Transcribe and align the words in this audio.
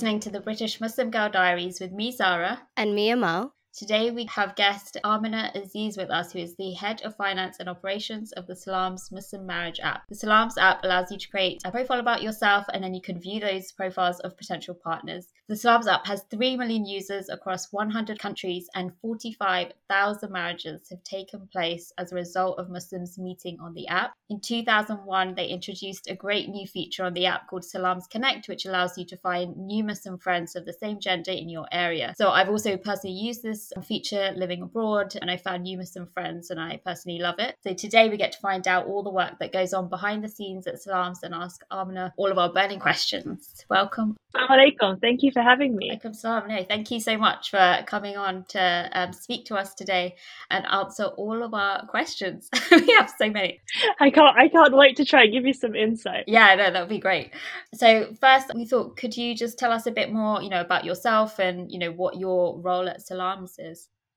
Listening 0.00 0.20
to 0.20 0.30
the 0.30 0.40
British 0.40 0.80
Muslim 0.80 1.10
Girl 1.10 1.28
Diaries 1.28 1.78
with 1.78 1.92
me, 1.92 2.10
Zara. 2.10 2.66
And 2.74 2.94
me, 2.94 3.10
Amal. 3.10 3.54
Today 3.72 4.10
we 4.10 4.24
have 4.26 4.56
guest 4.56 4.96
Amina 5.04 5.52
Aziz 5.54 5.96
with 5.96 6.10
us, 6.10 6.32
who 6.32 6.40
is 6.40 6.56
the 6.56 6.72
head 6.72 7.02
of 7.02 7.14
finance 7.14 7.58
and 7.60 7.68
operations 7.68 8.32
of 8.32 8.48
the 8.48 8.56
Salams 8.56 9.12
Muslim 9.12 9.46
Marriage 9.46 9.78
app. 9.80 10.02
The 10.08 10.16
Salams 10.16 10.58
app 10.58 10.82
allows 10.82 11.12
you 11.12 11.18
to 11.18 11.28
create 11.28 11.62
a 11.64 11.70
profile 11.70 12.00
about 12.00 12.20
yourself 12.20 12.66
and 12.74 12.82
then 12.82 12.94
you 12.94 13.00
can 13.00 13.20
view 13.20 13.38
those 13.38 13.70
profiles 13.70 14.18
of 14.20 14.36
potential 14.36 14.74
partners. 14.74 15.28
The 15.48 15.54
Salams 15.54 15.86
app 15.86 16.04
has 16.08 16.24
3 16.30 16.56
million 16.56 16.84
users 16.84 17.28
across 17.28 17.72
100 17.72 18.18
countries 18.18 18.68
and 18.74 18.92
45,000 19.00 20.32
marriages 20.32 20.88
have 20.90 21.04
taken 21.04 21.48
place 21.52 21.92
as 21.96 22.10
a 22.10 22.16
result 22.16 22.58
of 22.58 22.70
Muslims 22.70 23.18
meeting 23.18 23.58
on 23.60 23.72
the 23.74 23.86
app. 23.86 24.14
In 24.28 24.40
2001, 24.40 25.36
they 25.36 25.46
introduced 25.46 26.10
a 26.10 26.16
great 26.16 26.48
new 26.48 26.66
feature 26.66 27.04
on 27.04 27.14
the 27.14 27.26
app 27.26 27.48
called 27.48 27.64
Salams 27.64 28.08
Connect, 28.08 28.48
which 28.48 28.66
allows 28.66 28.98
you 28.98 29.06
to 29.06 29.16
find 29.16 29.56
new 29.56 29.84
Muslim 29.84 30.18
friends 30.18 30.56
of 30.56 30.66
the 30.66 30.72
same 30.72 30.98
gender 30.98 31.32
in 31.32 31.48
your 31.48 31.66
area. 31.70 32.14
So 32.16 32.30
I've 32.30 32.48
also 32.48 32.76
personally 32.76 33.16
used 33.16 33.44
this 33.44 33.59
feature 33.82 34.32
living 34.36 34.62
abroad 34.62 35.14
and 35.20 35.30
I 35.30 35.36
found 35.36 35.62
new 35.62 35.78
Muslim 35.78 36.06
friends 36.06 36.50
and 36.50 36.60
I 36.60 36.80
personally 36.84 37.18
love 37.18 37.36
it. 37.38 37.56
So 37.62 37.74
today 37.74 38.08
we 38.08 38.16
get 38.16 38.32
to 38.32 38.38
find 38.40 38.66
out 38.66 38.86
all 38.86 39.02
the 39.02 39.10
work 39.10 39.38
that 39.40 39.52
goes 39.52 39.72
on 39.72 39.88
behind 39.88 40.24
the 40.24 40.28
scenes 40.28 40.66
at 40.66 40.80
Salams 40.82 41.22
and 41.22 41.34
ask 41.34 41.62
Amina 41.70 42.12
all 42.16 42.30
of 42.30 42.38
our 42.38 42.52
burning 42.52 42.80
questions. 42.80 43.64
Welcome. 43.68 44.16
Alaikum. 44.34 45.00
Thank 45.00 45.22
you 45.22 45.32
for 45.32 45.42
having 45.42 45.76
me. 45.76 45.88
Welcome, 45.90 46.14
salam. 46.14 46.48
No, 46.48 46.64
thank 46.64 46.90
you 46.90 47.00
so 47.00 47.16
much 47.18 47.50
for 47.50 47.82
coming 47.86 48.16
on 48.16 48.44
to 48.50 48.88
um, 48.92 49.12
speak 49.12 49.44
to 49.46 49.56
us 49.56 49.74
today 49.74 50.14
and 50.50 50.64
answer 50.66 51.04
all 51.04 51.42
of 51.42 51.52
our 51.52 51.84
questions. 51.86 52.48
we 52.70 52.94
have 52.98 53.12
so 53.18 53.28
many. 53.28 53.60
I 53.98 54.10
can't. 54.10 54.36
I 54.36 54.48
can't 54.48 54.76
wait 54.76 54.96
to 54.96 55.04
try 55.04 55.24
and 55.24 55.32
give 55.32 55.46
you 55.46 55.52
some 55.52 55.74
insight. 55.74 56.24
Yeah, 56.28 56.54
no, 56.54 56.70
that 56.70 56.80
would 56.80 56.88
be 56.88 57.00
great. 57.00 57.32
So 57.74 58.14
first, 58.20 58.52
we 58.54 58.66
thought, 58.66 58.96
could 58.96 59.16
you 59.16 59.34
just 59.34 59.58
tell 59.58 59.72
us 59.72 59.86
a 59.86 59.90
bit 59.90 60.12
more, 60.12 60.40
you 60.42 60.48
know, 60.48 60.60
about 60.60 60.84
yourself 60.84 61.38
and 61.40 61.70
you 61.70 61.78
know 61.78 61.90
what 61.90 62.18
your 62.18 62.58
role 62.60 62.88
at 62.88 63.02
Salams 63.02 63.49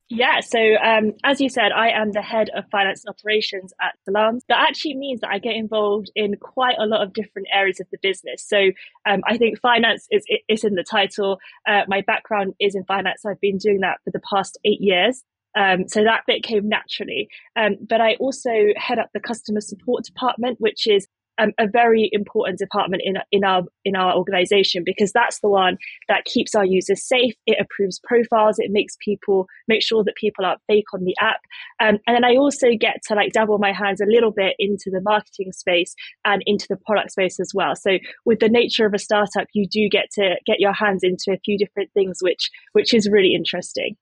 Yeah, 0.09 0.41
so 0.41 0.59
um, 0.59 1.13
as 1.23 1.41
you 1.41 1.49
said, 1.49 1.71
I 1.71 1.89
am 1.89 2.11
the 2.11 2.21
head 2.21 2.49
of 2.55 2.65
finance 2.69 3.03
and 3.05 3.15
operations 3.15 3.73
at 3.81 3.95
Salams. 4.05 4.43
That 4.47 4.59
actually 4.67 4.95
means 4.95 5.21
that 5.21 5.29
I 5.29 5.39
get 5.39 5.55
involved 5.55 6.11
in 6.15 6.35
quite 6.35 6.75
a 6.77 6.85
lot 6.85 7.01
of 7.01 7.13
different 7.13 7.47
areas 7.51 7.79
of 7.79 7.87
the 7.91 7.97
business. 8.01 8.45
So 8.45 8.71
um, 9.07 9.21
I 9.25 9.37
think 9.37 9.59
finance 9.59 10.07
is, 10.11 10.23
is 10.47 10.63
in 10.63 10.75
the 10.75 10.83
title. 10.83 11.39
Uh, 11.67 11.81
my 11.87 12.01
background 12.01 12.53
is 12.59 12.75
in 12.75 12.83
finance. 12.83 13.25
I've 13.25 13.41
been 13.41 13.57
doing 13.57 13.79
that 13.79 13.99
for 14.03 14.11
the 14.11 14.21
past 14.29 14.59
eight 14.65 14.81
years. 14.81 15.23
Um, 15.57 15.87
so 15.87 16.03
that 16.03 16.23
bit 16.27 16.43
came 16.43 16.67
naturally. 16.67 17.29
Um, 17.55 17.77
but 17.87 18.01
I 18.01 18.15
also 18.15 18.51
head 18.75 18.99
up 18.99 19.09
the 19.13 19.19
customer 19.19 19.61
support 19.61 20.03
department, 20.03 20.59
which 20.59 20.85
is 20.85 21.07
um, 21.37 21.51
a 21.57 21.67
very 21.67 22.09
important 22.11 22.59
department 22.59 23.01
in 23.05 23.15
in 23.31 23.43
our 23.43 23.63
in 23.85 23.95
our 23.95 24.15
organization 24.15 24.83
because 24.85 25.11
that's 25.11 25.39
the 25.39 25.49
one 25.49 25.77
that 26.07 26.25
keeps 26.25 26.55
our 26.55 26.65
users 26.65 27.03
safe. 27.03 27.33
It 27.45 27.57
approves 27.59 27.99
profiles. 28.03 28.59
It 28.59 28.71
makes 28.71 28.95
people 29.03 29.47
make 29.67 29.81
sure 29.81 30.03
that 30.03 30.15
people 30.15 30.45
aren't 30.45 30.61
fake 30.67 30.93
on 30.93 31.03
the 31.03 31.15
app. 31.19 31.41
Um, 31.79 31.99
and 32.07 32.15
then 32.15 32.23
I 32.23 32.35
also 32.35 32.67
get 32.79 33.01
to 33.07 33.15
like 33.15 33.33
dabble 33.33 33.57
my 33.57 33.73
hands 33.73 34.01
a 34.01 34.05
little 34.05 34.31
bit 34.31 34.55
into 34.59 34.89
the 34.91 35.01
marketing 35.01 35.51
space 35.51 35.95
and 36.25 36.43
into 36.45 36.67
the 36.69 36.77
product 36.77 37.11
space 37.11 37.39
as 37.39 37.51
well. 37.53 37.75
So 37.75 37.97
with 38.25 38.39
the 38.39 38.49
nature 38.49 38.85
of 38.85 38.93
a 38.93 38.99
startup, 38.99 39.47
you 39.53 39.67
do 39.67 39.89
get 39.89 40.09
to 40.13 40.35
get 40.45 40.59
your 40.59 40.73
hands 40.73 41.03
into 41.03 41.31
a 41.31 41.39
few 41.43 41.57
different 41.57 41.91
things, 41.93 42.19
which 42.21 42.49
which 42.73 42.93
is 42.93 43.09
really 43.09 43.33
interesting. 43.33 43.95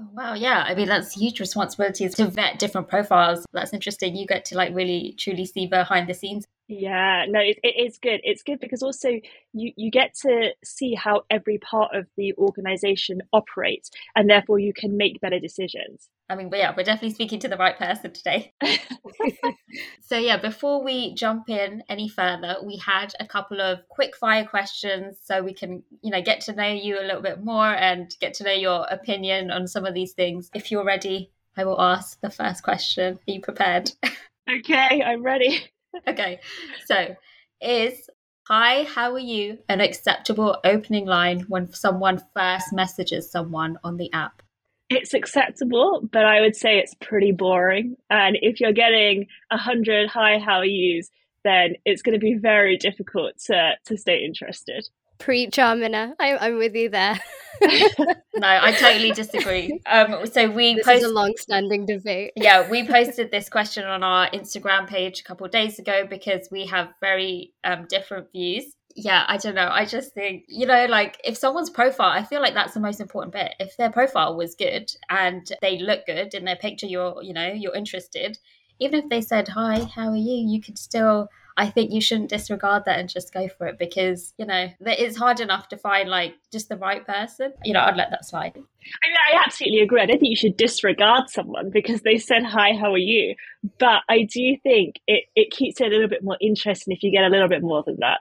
Oh, 0.00 0.06
wow, 0.12 0.34
yeah. 0.34 0.64
I 0.64 0.76
mean, 0.76 0.86
that's 0.86 1.12
huge 1.12 1.40
responsibilities 1.40 2.14
to 2.14 2.26
vet 2.26 2.60
different 2.60 2.88
profiles. 2.88 3.44
That's 3.52 3.72
interesting. 3.72 4.14
You 4.14 4.28
get 4.28 4.44
to 4.46 4.56
like 4.56 4.72
really 4.72 5.16
truly 5.18 5.44
see 5.44 5.66
behind 5.66 6.08
the 6.08 6.14
scenes. 6.14 6.46
Yeah, 6.68 7.24
no, 7.26 7.40
it, 7.40 7.58
it 7.62 7.82
is 7.86 7.96
good. 7.96 8.20
It's 8.24 8.42
good 8.42 8.60
because 8.60 8.82
also 8.82 9.08
you, 9.54 9.72
you 9.74 9.90
get 9.90 10.14
to 10.26 10.50
see 10.62 10.94
how 10.94 11.22
every 11.30 11.56
part 11.56 11.96
of 11.96 12.06
the 12.18 12.34
organization 12.34 13.22
operates 13.32 13.90
and 14.14 14.28
therefore 14.28 14.58
you 14.58 14.74
can 14.74 14.98
make 14.98 15.18
better 15.22 15.40
decisions. 15.40 16.10
I 16.28 16.36
mean, 16.36 16.50
but 16.50 16.58
yeah, 16.58 16.74
we're 16.76 16.82
definitely 16.82 17.14
speaking 17.14 17.40
to 17.40 17.48
the 17.48 17.56
right 17.56 17.78
person 17.78 18.12
today. 18.12 18.52
so, 20.02 20.18
yeah, 20.18 20.36
before 20.36 20.84
we 20.84 21.14
jump 21.14 21.48
in 21.48 21.82
any 21.88 22.06
further, 22.06 22.56
we 22.62 22.76
had 22.76 23.14
a 23.18 23.26
couple 23.26 23.62
of 23.62 23.78
quick 23.88 24.14
fire 24.14 24.44
questions 24.44 25.16
so 25.24 25.42
we 25.42 25.54
can, 25.54 25.82
you 26.02 26.10
know, 26.10 26.20
get 26.20 26.42
to 26.42 26.52
know 26.52 26.70
you 26.70 27.00
a 27.00 27.06
little 27.06 27.22
bit 27.22 27.42
more 27.42 27.72
and 27.72 28.14
get 28.20 28.34
to 28.34 28.44
know 28.44 28.52
your 28.52 28.86
opinion 28.90 29.50
on 29.50 29.66
some 29.66 29.86
of 29.86 29.94
these 29.94 30.12
things. 30.12 30.50
If 30.54 30.70
you're 30.70 30.84
ready, 30.84 31.32
I 31.56 31.64
will 31.64 31.80
ask 31.80 32.20
the 32.20 32.30
first 32.30 32.62
question. 32.62 33.14
Are 33.14 33.32
you 33.32 33.40
prepared? 33.40 33.90
Okay, 34.50 35.02
I'm 35.02 35.22
ready 35.22 35.68
okay, 36.08 36.40
so 36.86 37.16
is 37.60 38.08
Hi, 38.48 38.84
how 38.84 39.12
are 39.12 39.18
you? 39.18 39.58
An 39.68 39.82
acceptable 39.82 40.56
opening 40.64 41.04
line 41.04 41.40
when 41.48 41.70
someone 41.70 42.22
first 42.34 42.72
messages 42.72 43.30
someone 43.30 43.76
on 43.84 43.98
the 43.98 44.10
app. 44.14 44.40
It's 44.88 45.12
acceptable, 45.12 46.08
but 46.10 46.24
I 46.24 46.40
would 46.40 46.56
say 46.56 46.78
it's 46.78 46.94
pretty 46.94 47.30
boring. 47.30 47.96
And 48.08 48.38
if 48.40 48.58
you're 48.58 48.72
getting 48.72 49.26
a 49.50 49.58
hundred 49.58 50.08
hi, 50.08 50.38
how 50.38 50.60
are 50.60 50.64
yous, 50.64 51.10
then 51.44 51.74
it's 51.84 52.00
going 52.00 52.14
to 52.14 52.18
be 52.18 52.36
very 52.40 52.78
difficult 52.78 53.32
to 53.48 53.72
to 53.84 53.98
stay 53.98 54.24
interested. 54.24 54.88
Preach, 55.18 55.58
Amina. 55.58 56.14
I'm, 56.18 56.38
I'm 56.40 56.56
with 56.58 56.74
you 56.74 56.88
there. 56.88 57.18
no, 57.62 58.46
I 58.46 58.72
totally 58.72 59.10
disagree. 59.10 59.80
Um, 59.86 60.26
so 60.26 60.48
we 60.50 60.76
this 60.76 60.84
post- 60.84 61.02
is 61.02 61.10
a 61.10 61.12
long-standing 61.12 61.86
debate. 61.86 62.32
yeah, 62.36 62.68
we 62.70 62.86
posted 62.88 63.30
this 63.30 63.48
question 63.48 63.84
on 63.84 64.02
our 64.02 64.30
Instagram 64.30 64.86
page 64.86 65.20
a 65.20 65.24
couple 65.24 65.44
of 65.44 65.52
days 65.52 65.78
ago 65.78 66.06
because 66.08 66.48
we 66.50 66.66
have 66.66 66.88
very 67.00 67.52
um, 67.64 67.86
different 67.88 68.30
views. 68.32 68.64
Yeah, 68.94 69.24
I 69.28 69.36
don't 69.36 69.54
know. 69.54 69.68
I 69.70 69.84
just 69.84 70.12
think 70.12 70.44
you 70.48 70.66
know, 70.66 70.86
like 70.86 71.20
if 71.24 71.36
someone's 71.36 71.70
profile, 71.70 72.10
I 72.10 72.24
feel 72.24 72.40
like 72.40 72.54
that's 72.54 72.74
the 72.74 72.80
most 72.80 73.00
important 73.00 73.32
bit. 73.32 73.54
If 73.60 73.76
their 73.76 73.90
profile 73.90 74.36
was 74.36 74.54
good 74.54 74.90
and 75.08 75.48
they 75.62 75.78
look 75.78 76.06
good 76.06 76.34
in 76.34 76.44
their 76.44 76.56
picture, 76.56 76.86
you're 76.86 77.22
you 77.22 77.32
know 77.32 77.46
you're 77.46 77.76
interested. 77.76 78.38
Even 78.80 79.04
if 79.04 79.08
they 79.08 79.20
said 79.20 79.48
hi, 79.48 79.84
how 79.94 80.08
are 80.10 80.16
you? 80.16 80.48
You 80.48 80.60
could 80.60 80.78
still 80.78 81.28
I 81.58 81.68
think 81.68 81.92
you 81.92 82.00
shouldn't 82.00 82.30
disregard 82.30 82.84
that 82.84 83.00
and 83.00 83.08
just 83.08 83.34
go 83.34 83.48
for 83.48 83.66
it 83.66 83.80
because, 83.80 84.32
you 84.38 84.46
know, 84.46 84.68
it's 84.80 85.16
hard 85.16 85.40
enough 85.40 85.68
to 85.70 85.76
find 85.76 86.08
like 86.08 86.34
just 86.52 86.68
the 86.68 86.76
right 86.76 87.04
person. 87.04 87.52
You 87.64 87.72
know, 87.72 87.80
I'd 87.80 87.96
let 87.96 88.10
that 88.10 88.24
slide. 88.24 88.52
I 88.54 88.56
mean, 88.56 89.16
I 89.34 89.42
absolutely 89.44 89.80
agree. 89.80 90.00
I 90.00 90.06
don't 90.06 90.20
think 90.20 90.30
you 90.30 90.36
should 90.36 90.56
disregard 90.56 91.28
someone 91.28 91.70
because 91.70 92.02
they 92.02 92.16
said, 92.16 92.44
Hi, 92.44 92.74
how 92.80 92.92
are 92.92 92.96
you? 92.96 93.34
But 93.80 94.02
I 94.08 94.22
do 94.22 94.56
think 94.62 95.00
it, 95.08 95.24
it 95.34 95.50
keeps 95.50 95.80
it 95.80 95.88
a 95.88 95.90
little 95.90 96.08
bit 96.08 96.22
more 96.22 96.38
interesting 96.40 96.94
if 96.94 97.02
you 97.02 97.10
get 97.10 97.24
a 97.24 97.28
little 97.28 97.48
bit 97.48 97.62
more 97.62 97.82
than 97.84 97.96
that. 97.98 98.20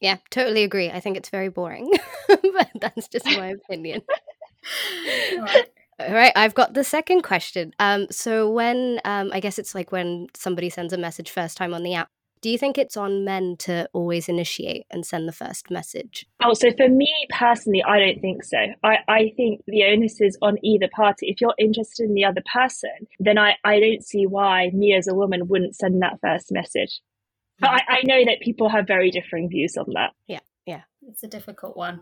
Yeah, 0.00 0.16
totally 0.30 0.64
agree. 0.64 0.90
I 0.90 1.00
think 1.00 1.18
it's 1.18 1.28
very 1.28 1.50
boring, 1.50 1.92
but 2.28 2.70
that's 2.80 3.06
just 3.08 3.26
my 3.26 3.48
opinion. 3.68 4.00
All 5.32 5.42
right. 5.42 5.66
All 6.00 6.14
right, 6.14 6.32
I've 6.34 6.54
got 6.54 6.72
the 6.72 6.84
second 6.84 7.20
question. 7.20 7.74
Um, 7.78 8.06
so 8.10 8.50
when 8.50 9.00
um, 9.04 9.30
I 9.34 9.40
guess 9.40 9.58
it's 9.58 9.74
like 9.74 9.92
when 9.92 10.28
somebody 10.34 10.70
sends 10.70 10.94
a 10.94 10.96
message 10.96 11.30
first 11.30 11.58
time 11.58 11.74
on 11.74 11.82
the 11.82 11.92
app, 11.92 12.08
do 12.42 12.48
you 12.48 12.56
think 12.56 12.78
it's 12.78 12.96
on 12.96 13.24
men 13.24 13.56
to 13.60 13.88
always 13.92 14.28
initiate 14.28 14.86
and 14.90 15.04
send 15.04 15.28
the 15.28 15.32
first 15.32 15.70
message? 15.70 16.26
Oh, 16.42 16.54
so 16.54 16.70
for 16.76 16.88
me 16.88 17.12
personally, 17.30 17.82
I 17.82 17.98
don't 17.98 18.20
think 18.20 18.44
so. 18.44 18.58
I, 18.82 18.98
I 19.08 19.32
think 19.36 19.62
the 19.66 19.84
onus 19.84 20.20
is 20.20 20.38
on 20.40 20.56
either 20.64 20.88
party. 20.94 21.28
If 21.28 21.40
you're 21.40 21.54
interested 21.58 22.08
in 22.08 22.14
the 22.14 22.24
other 22.24 22.42
person, 22.52 23.06
then 23.18 23.38
I, 23.38 23.56
I 23.64 23.78
don't 23.80 24.04
see 24.04 24.26
why 24.26 24.70
me 24.72 24.94
as 24.94 25.06
a 25.06 25.14
woman 25.14 25.48
wouldn't 25.48 25.76
send 25.76 26.00
that 26.02 26.18
first 26.22 26.50
message. 26.50 27.00
But 27.58 27.70
mm. 27.70 27.74
I, 27.74 27.98
I 27.98 28.00
know 28.04 28.24
that 28.24 28.40
people 28.40 28.70
have 28.70 28.86
very 28.86 29.10
differing 29.10 29.50
views 29.50 29.76
on 29.76 29.86
that. 29.94 30.12
Yeah, 30.26 30.40
yeah. 30.66 30.82
It's 31.08 31.22
a 31.22 31.28
difficult 31.28 31.76
one. 31.76 32.00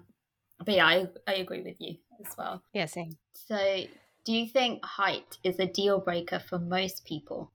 But 0.65 0.75
yeah, 0.75 0.87
I, 0.87 1.09
I 1.27 1.35
agree 1.35 1.63
with 1.63 1.77
you 1.81 1.97
as 2.25 2.33
well. 2.37 2.63
Yeah, 2.73 2.87
same. 2.87 3.17
So 3.35 3.83
do 4.25 4.33
you 4.33 4.47
think 4.47 4.85
height 4.85 5.39
is 5.43 5.59
a 5.59 5.67
deal 5.67 5.99
breaker 6.01 6.39
for 6.39 6.59
most 6.59 7.05
people? 7.05 7.51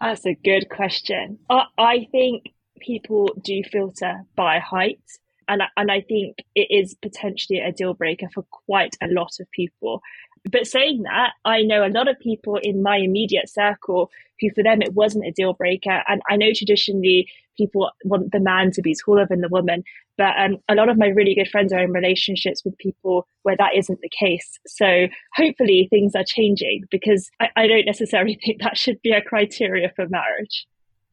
That's 0.00 0.26
a 0.26 0.34
good 0.34 0.68
question. 0.68 1.38
I, 1.48 1.64
I 1.78 2.08
think 2.10 2.44
people 2.80 3.30
do 3.42 3.62
filter 3.70 4.22
by 4.34 4.58
height. 4.58 5.00
And, 5.48 5.62
and 5.76 5.90
I 5.90 6.00
think 6.00 6.38
it 6.54 6.68
is 6.70 6.94
potentially 7.00 7.60
a 7.60 7.72
deal 7.72 7.94
breaker 7.94 8.26
for 8.34 8.42
quite 8.50 8.96
a 9.00 9.06
lot 9.06 9.32
of 9.40 9.50
people. 9.52 10.02
But 10.50 10.66
saying 10.66 11.02
that, 11.02 11.32
I 11.44 11.62
know 11.62 11.84
a 11.84 11.88
lot 11.88 12.08
of 12.08 12.18
people 12.20 12.58
in 12.62 12.82
my 12.82 12.96
immediate 12.96 13.48
circle 13.48 14.10
who, 14.40 14.50
for 14.54 14.62
them, 14.62 14.82
it 14.82 14.94
wasn't 14.94 15.26
a 15.26 15.32
deal 15.32 15.54
breaker. 15.54 16.02
And 16.08 16.20
I 16.28 16.36
know 16.36 16.50
traditionally 16.54 17.28
people 17.56 17.90
want 18.04 18.32
the 18.32 18.40
man 18.40 18.70
to 18.72 18.82
be 18.82 18.94
taller 18.94 19.26
than 19.28 19.40
the 19.40 19.48
woman. 19.48 19.82
But 20.16 20.34
um, 20.38 20.56
a 20.68 20.74
lot 20.74 20.88
of 20.88 20.98
my 20.98 21.08
really 21.08 21.34
good 21.34 21.48
friends 21.48 21.72
are 21.72 21.82
in 21.82 21.92
relationships 21.92 22.62
with 22.64 22.78
people 22.78 23.26
where 23.42 23.56
that 23.56 23.76
isn't 23.76 24.00
the 24.00 24.10
case. 24.18 24.58
So 24.66 25.06
hopefully 25.34 25.88
things 25.90 26.14
are 26.14 26.24
changing 26.26 26.84
because 26.90 27.30
I, 27.40 27.48
I 27.56 27.66
don't 27.66 27.86
necessarily 27.86 28.38
think 28.44 28.62
that 28.62 28.76
should 28.76 29.00
be 29.02 29.12
a 29.12 29.22
criteria 29.22 29.92
for 29.94 30.06
marriage. 30.08 30.66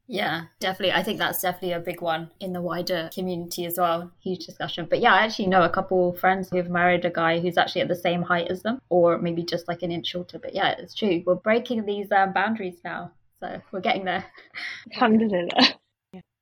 Yeah, 0.08 0.46
definitely. 0.60 0.94
I 0.94 1.02
think 1.02 1.18
that's 1.18 1.42
definitely 1.42 1.72
a 1.72 1.80
big 1.80 2.02
one 2.02 2.30
in 2.40 2.52
the 2.52 2.62
wider 2.62 3.10
community 3.14 3.66
as 3.66 3.78
well. 3.78 4.12
Huge 4.22 4.46
discussion. 4.46 4.86
But 4.90 5.00
yeah, 5.00 5.14
I 5.14 5.20
actually 5.20 5.48
know 5.48 5.64
a 5.64 5.70
couple 5.70 6.10
of 6.10 6.20
friends 6.20 6.50
who've 6.50 6.70
married 6.70 7.06
a 7.06 7.10
guy 7.10 7.40
who's 7.40 7.58
actually 7.58 7.82
at 7.82 7.88
the 7.88 7.96
same 7.96 8.22
height 8.22 8.52
as 8.52 8.64
them, 8.64 8.80
or 8.90 9.18
maybe 9.18 9.44
just 9.44 9.68
like 9.68 9.82
an 9.82 9.92
inch 9.92 10.08
shorter. 10.08 10.40
But 10.40 10.54
yeah, 10.54 10.76
it's 10.78 10.94
true. 10.94 11.24
We're 11.26 11.36
breaking 11.36 11.86
these 11.86 12.12
um, 12.12 12.34
boundaries 12.34 12.80
now. 12.84 13.12
So 13.40 13.62
we're 13.72 13.82
getting 13.82 14.06
there. 14.06 14.26
Alhamdulillah. 14.94 15.76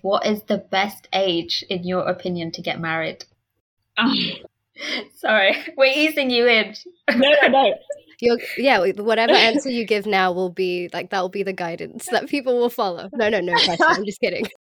What 0.01 0.25
is 0.25 0.43
the 0.43 0.57
best 0.57 1.07
age, 1.13 1.63
in 1.69 1.83
your 1.83 2.07
opinion, 2.07 2.51
to 2.53 2.61
get 2.61 2.79
married? 2.79 3.25
Oh. 3.97 4.13
Sorry, 5.15 5.55
we're 5.77 5.93
easing 5.93 6.29
you 6.29 6.47
in. 6.47 6.73
no, 7.09 7.31
no, 7.41 7.47
no. 7.47 7.73
You'll, 8.19 8.37
yeah, 8.57 8.79
whatever 8.79 9.33
answer 9.35 9.69
you 9.69 9.85
give 9.85 10.05
now 10.05 10.31
will 10.31 10.49
be 10.49 10.89
like 10.93 11.09
that 11.09 11.21
will 11.21 11.29
be 11.29 11.43
the 11.43 11.53
guidance 11.53 12.07
that 12.11 12.29
people 12.29 12.57
will 12.57 12.69
follow. 12.69 13.09
No, 13.13 13.29
no, 13.29 13.41
no 13.41 13.53
question. 13.53 13.85
I'm 13.87 14.05
just 14.05 14.21
kidding. 14.21 14.45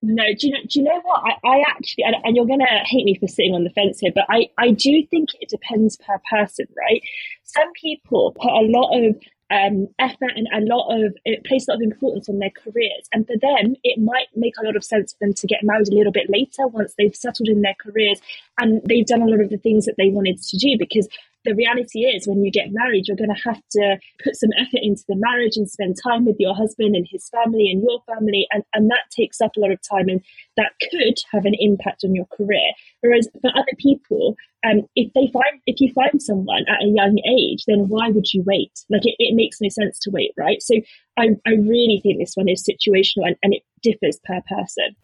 No, 0.00 0.22
do 0.38 0.46
you 0.46 0.52
know? 0.52 0.60
Do 0.68 0.78
you 0.78 0.84
know 0.84 1.00
what? 1.02 1.22
I, 1.24 1.48
I 1.48 1.64
actually, 1.68 2.04
and, 2.04 2.14
and, 2.22 2.36
you're 2.36 2.46
going 2.46 2.60
to 2.60 2.84
hate 2.84 3.04
me 3.04 3.18
for 3.18 3.26
sitting 3.26 3.52
on 3.52 3.64
the 3.64 3.70
fence 3.70 3.98
here, 3.98 4.12
but 4.14 4.26
I, 4.28 4.46
I 4.56 4.70
do 4.70 5.04
think 5.10 5.30
it 5.40 5.48
depends 5.48 5.96
per 5.96 6.20
person, 6.30 6.66
right? 6.76 7.02
Some 7.42 7.72
people 7.72 8.30
put 8.40 8.48
a 8.48 8.62
lot 8.62 8.96
of 8.96 9.16
um, 9.50 9.88
effort 9.98 10.32
and 10.36 10.46
a 10.52 10.66
lot 10.72 10.88
of 10.90 11.16
it 11.24 11.44
place 11.44 11.66
a 11.68 11.72
lot 11.72 11.76
of 11.76 11.82
importance 11.82 12.28
on 12.28 12.38
their 12.38 12.50
careers, 12.50 13.08
and 13.12 13.26
for 13.26 13.36
them, 13.40 13.74
it 13.84 14.00
might 14.00 14.26
make 14.36 14.54
a 14.60 14.64
lot 14.64 14.76
of 14.76 14.84
sense 14.84 15.12
for 15.12 15.18
them 15.20 15.34
to 15.34 15.46
get 15.46 15.62
married 15.62 15.88
a 15.88 15.94
little 15.94 16.12
bit 16.12 16.28
later 16.28 16.66
once 16.66 16.94
they've 16.98 17.16
settled 17.16 17.48
in 17.48 17.62
their 17.62 17.76
careers 17.80 18.20
and 18.60 18.82
they've 18.84 19.06
done 19.06 19.22
a 19.22 19.26
lot 19.26 19.40
of 19.40 19.50
the 19.50 19.58
things 19.58 19.86
that 19.86 19.94
they 19.96 20.10
wanted 20.10 20.42
to 20.42 20.56
do 20.56 20.76
because 20.78 21.08
the 21.44 21.54
reality 21.54 22.00
is 22.00 22.26
when 22.26 22.44
you 22.44 22.50
get 22.50 22.68
married 22.70 23.04
you're 23.06 23.16
going 23.16 23.34
to 23.34 23.42
have 23.42 23.60
to 23.70 23.96
put 24.22 24.36
some 24.36 24.50
effort 24.58 24.80
into 24.82 25.02
the 25.08 25.16
marriage 25.16 25.56
and 25.56 25.70
spend 25.70 25.96
time 26.02 26.24
with 26.24 26.36
your 26.38 26.54
husband 26.54 26.96
and 26.96 27.06
his 27.10 27.28
family 27.28 27.70
and 27.70 27.82
your 27.82 28.00
family 28.06 28.46
and, 28.50 28.62
and 28.74 28.90
that 28.90 29.10
takes 29.10 29.40
up 29.40 29.52
a 29.56 29.60
lot 29.60 29.70
of 29.70 29.80
time 29.88 30.08
and 30.08 30.20
that 30.56 30.72
could 30.90 31.14
have 31.32 31.44
an 31.44 31.54
impact 31.58 32.02
on 32.04 32.14
your 32.14 32.26
career. 32.26 32.72
Whereas 33.00 33.28
for 33.40 33.50
other 33.54 33.76
people 33.78 34.36
um, 34.68 34.82
if 34.96 35.12
they 35.14 35.30
find 35.32 35.60
if 35.66 35.80
you 35.80 35.92
find 35.92 36.20
someone 36.20 36.64
at 36.68 36.82
a 36.82 36.88
young 36.88 37.18
age 37.28 37.64
then 37.66 37.88
why 37.88 38.08
would 38.10 38.32
you 38.32 38.42
wait? 38.46 38.72
Like 38.90 39.06
it, 39.06 39.14
it 39.18 39.34
makes 39.34 39.60
no 39.60 39.68
sense 39.68 39.98
to 40.00 40.10
wait 40.10 40.32
right? 40.36 40.62
So 40.62 40.74
I, 41.16 41.30
I 41.46 41.52
really 41.52 42.00
think 42.02 42.18
this 42.18 42.34
one 42.34 42.48
is 42.48 42.68
situational 42.68 43.26
and, 43.26 43.36
and 43.42 43.54
it 43.54 43.62
differs 43.82 44.18
per 44.24 44.40
person 44.48 44.96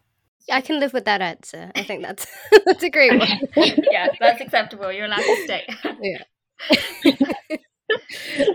I 0.51 0.61
can 0.61 0.79
live 0.79 0.93
with 0.93 1.05
that 1.05 1.21
answer. 1.21 1.71
I 1.75 1.83
think 1.83 2.01
that's 2.01 2.27
that's 2.65 2.83
a 2.83 2.89
great 2.89 3.17
one. 3.17 3.27
yeah, 3.91 4.07
that's 4.19 4.41
acceptable. 4.41 4.91
You're 4.91 5.05
allowed 5.05 5.17
to 5.17 5.43
stay. 5.45 5.67
yeah. 6.01 6.23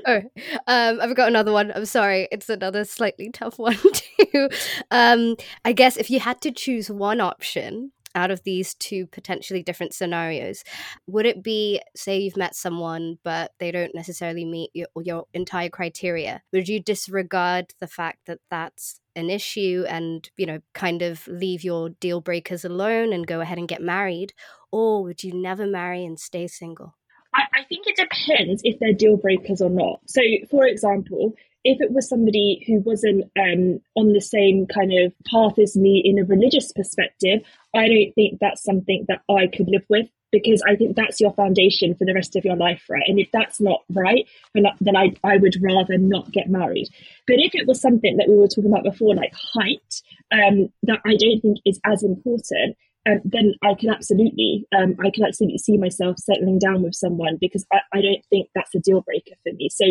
oh, 0.06 0.22
um, 0.66 1.00
I've 1.00 1.16
got 1.16 1.28
another 1.28 1.52
one. 1.52 1.72
I'm 1.74 1.86
sorry, 1.86 2.28
it's 2.30 2.48
another 2.48 2.84
slightly 2.84 3.30
tough 3.30 3.58
one 3.58 3.76
too. 3.76 4.48
Um, 4.90 5.36
I 5.64 5.72
guess 5.72 5.96
if 5.96 6.10
you 6.10 6.20
had 6.20 6.40
to 6.42 6.50
choose 6.50 6.90
one 6.90 7.20
option 7.20 7.92
out 8.14 8.30
of 8.30 8.42
these 8.42 8.74
two 8.74 9.06
potentially 9.06 9.62
different 9.62 9.94
scenarios, 9.94 10.64
would 11.06 11.26
it 11.26 11.42
be 11.42 11.80
say 11.94 12.18
you've 12.18 12.36
met 12.36 12.54
someone 12.54 13.18
but 13.22 13.52
they 13.58 13.70
don't 13.70 13.94
necessarily 13.94 14.44
meet 14.44 14.70
your, 14.74 14.88
your 15.02 15.24
entire 15.32 15.68
criteria? 15.68 16.42
Would 16.52 16.68
you 16.68 16.80
disregard 16.80 17.74
the 17.80 17.86
fact 17.86 18.26
that 18.26 18.38
that's 18.50 18.99
an 19.16 19.30
issue 19.30 19.84
and 19.88 20.28
you 20.36 20.46
know 20.46 20.60
kind 20.74 21.02
of 21.02 21.26
leave 21.26 21.64
your 21.64 21.90
deal 21.90 22.20
breakers 22.20 22.64
alone 22.64 23.12
and 23.12 23.26
go 23.26 23.40
ahead 23.40 23.58
and 23.58 23.68
get 23.68 23.82
married, 23.82 24.32
or 24.70 25.02
would 25.02 25.22
you 25.22 25.32
never 25.32 25.66
marry 25.66 26.04
and 26.04 26.18
stay 26.18 26.46
single? 26.46 26.94
I, 27.34 27.42
I 27.54 27.64
think 27.64 27.86
it 27.86 27.96
depends 27.96 28.62
if 28.64 28.78
they're 28.80 28.92
deal 28.92 29.16
breakers 29.16 29.60
or 29.60 29.70
not. 29.70 30.00
So, 30.06 30.20
for 30.50 30.66
example, 30.66 31.34
if 31.64 31.80
it 31.80 31.92
was 31.92 32.08
somebody 32.08 32.64
who 32.66 32.80
wasn't 32.80 33.24
um, 33.38 33.80
on 33.94 34.12
the 34.12 34.20
same 34.20 34.66
kind 34.66 34.92
of 34.92 35.12
path 35.30 35.58
as 35.58 35.76
me 35.76 36.02
in 36.04 36.18
a 36.18 36.24
religious 36.24 36.72
perspective, 36.72 37.40
I 37.74 37.86
don't 37.86 38.12
think 38.14 38.38
that's 38.40 38.62
something 38.62 39.04
that 39.08 39.22
I 39.28 39.46
could 39.46 39.68
live 39.68 39.84
with 39.88 40.06
because 40.32 40.62
I 40.66 40.76
think 40.76 40.96
that's 40.96 41.20
your 41.20 41.32
foundation 41.32 41.94
for 41.94 42.04
the 42.04 42.14
rest 42.14 42.36
of 42.36 42.44
your 42.44 42.56
life, 42.56 42.84
right? 42.88 43.02
And 43.06 43.18
if 43.18 43.28
that's 43.32 43.60
not 43.60 43.82
right, 43.90 44.26
then 44.54 44.96
I, 44.96 45.14
I 45.24 45.36
would 45.36 45.56
rather 45.60 45.98
not 45.98 46.32
get 46.32 46.48
married. 46.48 46.88
But 47.26 47.36
if 47.38 47.54
it 47.54 47.66
was 47.66 47.80
something 47.80 48.16
that 48.16 48.28
we 48.28 48.36
were 48.36 48.48
talking 48.48 48.70
about 48.70 48.84
before, 48.84 49.14
like 49.14 49.34
height, 49.34 50.02
um, 50.32 50.68
that 50.84 51.00
I 51.04 51.16
don't 51.16 51.40
think 51.40 51.58
is 51.64 51.80
as 51.84 52.02
important, 52.02 52.76
um, 53.08 53.20
then 53.24 53.54
I 53.62 53.74
can 53.74 53.90
absolutely, 53.90 54.66
um, 54.76 54.94
I 55.04 55.10
can 55.10 55.24
absolutely 55.24 55.58
see 55.58 55.78
myself 55.78 56.18
settling 56.18 56.58
down 56.58 56.82
with 56.82 56.94
someone 56.94 57.38
because 57.40 57.64
I, 57.72 57.78
I 57.94 58.02
don't 58.02 58.24
think 58.28 58.48
that's 58.54 58.74
a 58.74 58.78
deal 58.78 59.00
breaker 59.00 59.32
for 59.42 59.52
me. 59.54 59.68
So 59.70 59.86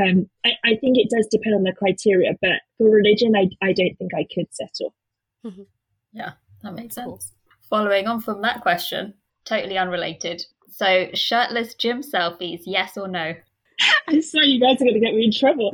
um, 0.00 0.30
I, 0.46 0.50
I, 0.64 0.76
think 0.76 0.96
it 0.96 1.10
does 1.10 1.26
depend 1.30 1.56
on 1.56 1.64
the 1.64 1.72
criteria, 1.72 2.32
but 2.40 2.62
for 2.78 2.88
religion, 2.88 3.34
I, 3.36 3.48
I 3.66 3.72
don't 3.72 3.96
think 3.98 4.12
I 4.14 4.26
could 4.32 4.46
settle. 4.52 4.94
Mm-hmm. 5.44 5.62
Yeah, 6.12 6.32
that 6.62 6.74
makes 6.74 6.94
sense. 6.94 7.06
Cool. 7.06 7.20
Following 7.68 8.06
on 8.06 8.20
from 8.20 8.42
that 8.42 8.60
question, 8.60 9.14
totally 9.44 9.78
unrelated. 9.78 10.44
So, 10.68 11.08
shirtless 11.14 11.74
gym 11.74 12.02
selfies, 12.02 12.62
yes 12.64 12.96
or 12.96 13.08
no? 13.08 13.34
I'm 14.08 14.22
sorry, 14.22 14.48
you 14.48 14.60
guys 14.60 14.80
are 14.80 14.84
going 14.84 14.94
to 14.94 15.00
get 15.00 15.14
me 15.14 15.24
in 15.24 15.32
trouble. 15.32 15.72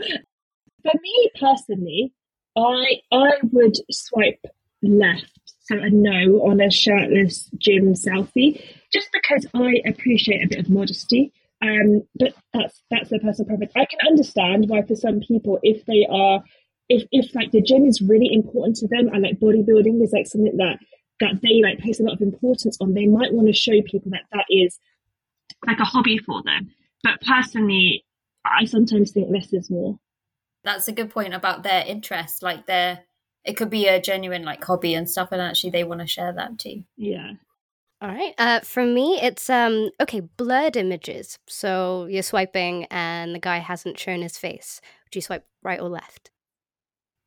For 0.82 0.92
me 1.00 1.30
personally, 1.38 2.12
I 2.56 3.00
I 3.12 3.30
would 3.52 3.76
swipe 3.90 4.44
left 4.82 5.38
so 5.68 5.76
a 5.76 5.90
no 5.90 6.40
on 6.48 6.60
a 6.60 6.70
shirtless 6.70 7.50
gym 7.58 7.92
selfie, 7.92 8.62
just 8.92 9.08
because 9.12 9.46
I 9.54 9.82
appreciate 9.86 10.44
a 10.44 10.48
bit 10.48 10.60
of 10.60 10.70
modesty. 10.70 11.32
Um, 11.60 12.02
but 12.18 12.34
that's 12.54 12.82
that's 12.90 13.10
their 13.10 13.20
personal 13.20 13.48
preference. 13.48 13.72
I 13.76 13.84
can 13.84 13.98
understand 14.08 14.68
why 14.68 14.82
for 14.82 14.94
some 14.94 15.20
people, 15.20 15.58
if 15.62 15.84
they 15.84 16.06
are, 16.10 16.42
if 16.88 17.06
if 17.12 17.34
like 17.34 17.50
the 17.50 17.60
gym 17.60 17.84
is 17.84 18.00
really 18.00 18.32
important 18.32 18.76
to 18.76 18.88
them 18.88 19.08
and 19.12 19.22
like 19.22 19.40
bodybuilding 19.40 20.02
is 20.02 20.12
like 20.12 20.26
something 20.26 20.56
that 20.56 20.78
that 21.20 21.40
they 21.42 21.60
like 21.62 21.80
place 21.80 22.00
a 22.00 22.02
lot 22.02 22.14
of 22.14 22.20
importance 22.20 22.76
on, 22.80 22.94
they 22.94 23.06
might 23.06 23.32
want 23.32 23.48
to 23.48 23.52
show 23.52 23.80
people 23.82 24.10
that 24.10 24.22
that 24.32 24.46
is 24.48 24.78
like 25.66 25.80
a 25.80 25.84
hobby 25.84 26.18
for 26.18 26.42
them. 26.42 26.70
But 27.02 27.20
personally, 27.20 28.04
I 28.44 28.64
sometimes 28.64 29.12
think 29.12 29.30
less 29.30 29.52
is 29.52 29.70
more. 29.70 29.98
That's 30.64 30.88
a 30.88 30.92
good 30.92 31.10
point 31.10 31.34
about 31.34 31.62
their 31.62 31.84
interest, 31.86 32.42
like 32.42 32.66
their 32.66 33.00
it 33.44 33.56
could 33.56 33.70
be 33.70 33.86
a 33.86 34.00
genuine 34.00 34.44
like 34.44 34.62
hobby 34.62 34.94
and 34.94 35.08
stuff 35.08 35.30
and 35.32 35.40
actually 35.40 35.70
they 35.70 35.84
want 35.84 36.00
to 36.00 36.06
share 36.06 36.32
that 36.32 36.58
too. 36.58 36.84
Yeah. 36.96 37.32
All 38.00 38.08
right 38.08 38.34
uh 38.38 38.60
for 38.60 38.84
me 38.84 39.18
it's 39.22 39.48
um 39.48 39.90
okay 40.00 40.20
blurred 40.20 40.76
images. 40.76 41.38
So 41.48 42.06
you're 42.10 42.22
swiping 42.22 42.84
and 42.86 43.34
the 43.34 43.38
guy 43.38 43.58
hasn't 43.58 43.98
shown 43.98 44.22
his 44.22 44.36
face. 44.36 44.80
Would 45.04 45.14
you 45.14 45.22
swipe 45.22 45.46
right 45.62 45.80
or 45.80 45.88
left? 45.88 46.30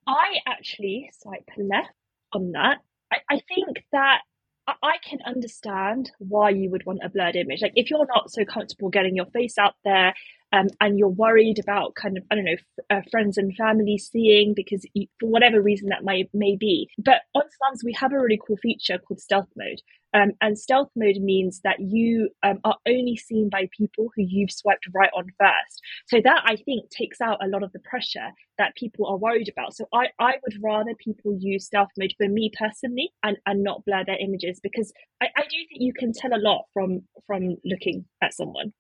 I 0.06 0.36
actually 0.46 1.12
swipe 1.20 1.50
left 1.58 1.94
on 2.34 2.52
that 2.52 2.80
i, 3.12 3.18
I 3.30 3.42
think 3.48 3.84
that 3.92 4.22
I 4.68 4.98
can 5.04 5.20
understand 5.26 6.12
why 6.20 6.52
you 6.52 6.70
would 6.70 6.86
want 6.86 7.02
a 7.04 7.10
blurred 7.10 7.36
image. 7.36 7.62
Like 7.62 7.74
if 7.76 7.90
you're 7.90 8.06
not 8.06 8.32
so 8.32 8.46
comfortable 8.46 8.90
getting 8.90 9.16
your 9.16 9.26
face 9.26 9.58
out 9.58 9.74
there, 9.84 10.14
um, 10.52 10.68
and 10.80 10.98
you're 10.98 11.10
worried 11.10 11.60
about 11.60 11.96
kind 11.96 12.18
of 12.18 12.24
I 12.32 12.36
don't 12.36 12.46
know 12.46 12.56
uh, 12.90 13.02
friends 13.10 13.38
and 13.38 13.56
family 13.56 13.98
seeing 13.98 14.54
because 14.56 14.86
you, 14.94 15.08
for 15.20 15.30
whatever 15.30 15.62
reason 15.62 15.90
that 15.90 16.04
may 16.04 16.30
may 16.34 16.56
be. 16.56 16.90
But 16.98 17.22
on 17.36 17.44
Salams 17.44 17.84
we 17.84 17.94
have 17.94 18.14
a 18.14 18.20
really 18.20 18.40
cool 18.46 18.58
feature 18.58 18.98
called 18.98 19.20
stealth 19.20 19.50
mode, 19.56 19.82
um, 20.14 20.32
and 20.42 20.58
stealth 20.58 20.90
mode 20.96 21.18
means 21.18 21.62
that 21.64 21.80
you 21.80 22.30
um, 22.44 22.60
are 22.64 22.78
only 22.88 23.16
seen 23.16 23.50
by 23.50 23.70
people 23.76 24.10
who 24.16 24.24
you've 24.24 24.52
swiped 24.52 24.88
right 24.94 25.10
on 25.16 25.26
first. 25.40 25.82
So 26.08 26.20
that 26.24 26.44
I 26.46 26.56
think 26.58 26.90
takes 26.90 27.22
out 27.22 27.44
a 27.44 27.48
lot 27.48 27.64
of 27.64 27.72
the 27.72 27.80
pressure 27.80 28.32
that 28.58 28.76
people 28.76 29.08
are 29.08 29.18
worried 29.18 29.50
about. 29.50 29.76
So 29.76 29.86
I, 29.94 30.08
I 30.20 30.34
would 30.44 30.62
rather 30.62 30.92
people 31.00 31.38
use 31.40 31.66
stealth 31.66 31.90
mode 31.98 32.14
for 32.18 32.28
me 32.28 32.52
personally 32.58 33.12
and, 33.24 33.38
and 33.46 33.64
not 33.64 33.86
blur 33.86 34.04
their 34.06 34.20
images 34.20 34.60
because 34.62 34.92
I, 35.22 35.28
I 35.36 35.42
do 35.44 35.58
think 35.70 35.82
you 35.82 35.94
can 35.94 36.12
tell 36.14 36.34
a 36.34 36.42
lot 36.42 36.66
from 36.74 37.02
from 37.26 37.58
looking 37.64 38.06
at 38.22 38.34
someone. 38.34 38.74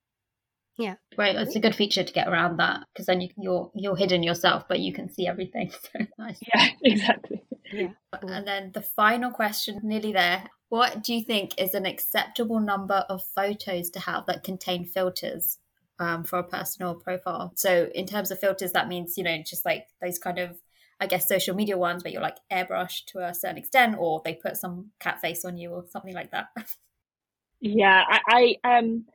Yeah, 0.81 0.95
right. 1.15 1.35
It's 1.35 1.55
a 1.55 1.59
good 1.59 1.75
feature 1.75 2.03
to 2.03 2.13
get 2.13 2.27
around 2.27 2.57
that 2.57 2.87
because 2.91 3.05
then 3.05 3.21
you, 3.21 3.29
you're 3.37 3.71
you're 3.75 3.95
hidden 3.95 4.23
yourself, 4.23 4.63
but 4.67 4.79
you 4.79 4.91
can 4.91 5.13
see 5.13 5.27
everything. 5.27 5.71
So 5.93 6.05
nice. 6.17 6.39
Yeah, 6.53 6.69
exactly. 6.83 7.43
Yeah. 7.71 7.91
And 8.23 8.47
then 8.47 8.71
the 8.73 8.81
final 8.81 9.29
question, 9.29 9.79
nearly 9.83 10.11
there. 10.11 10.49
What 10.69 11.03
do 11.03 11.13
you 11.13 11.23
think 11.23 11.53
is 11.59 11.75
an 11.75 11.85
acceptable 11.85 12.59
number 12.59 13.05
of 13.09 13.21
photos 13.35 13.91
to 13.91 13.99
have 13.99 14.25
that 14.25 14.43
contain 14.43 14.85
filters 14.85 15.59
um, 15.99 16.23
for 16.23 16.39
a 16.39 16.43
personal 16.43 16.95
profile? 16.95 17.53
So 17.55 17.89
in 17.93 18.07
terms 18.07 18.31
of 18.31 18.39
filters, 18.39 18.71
that 18.71 18.87
means 18.87 19.17
you 19.17 19.23
know 19.23 19.37
just 19.45 19.65
like 19.65 19.85
those 20.01 20.17
kind 20.17 20.39
of 20.39 20.57
I 20.99 21.05
guess 21.05 21.27
social 21.27 21.55
media 21.55 21.77
ones 21.77 22.03
where 22.03 22.11
you're 22.11 22.23
like 22.23 22.37
airbrushed 22.51 23.05
to 23.09 23.19
a 23.19 23.35
certain 23.35 23.57
extent, 23.59 23.97
or 23.99 24.23
they 24.25 24.33
put 24.33 24.57
some 24.57 24.91
cat 24.99 25.21
face 25.21 25.45
on 25.45 25.57
you 25.57 25.69
or 25.69 25.85
something 25.91 26.15
like 26.15 26.31
that. 26.31 26.47
Yeah, 27.61 28.03
I, 28.07 28.57
I 28.63 28.77
um 28.77 29.05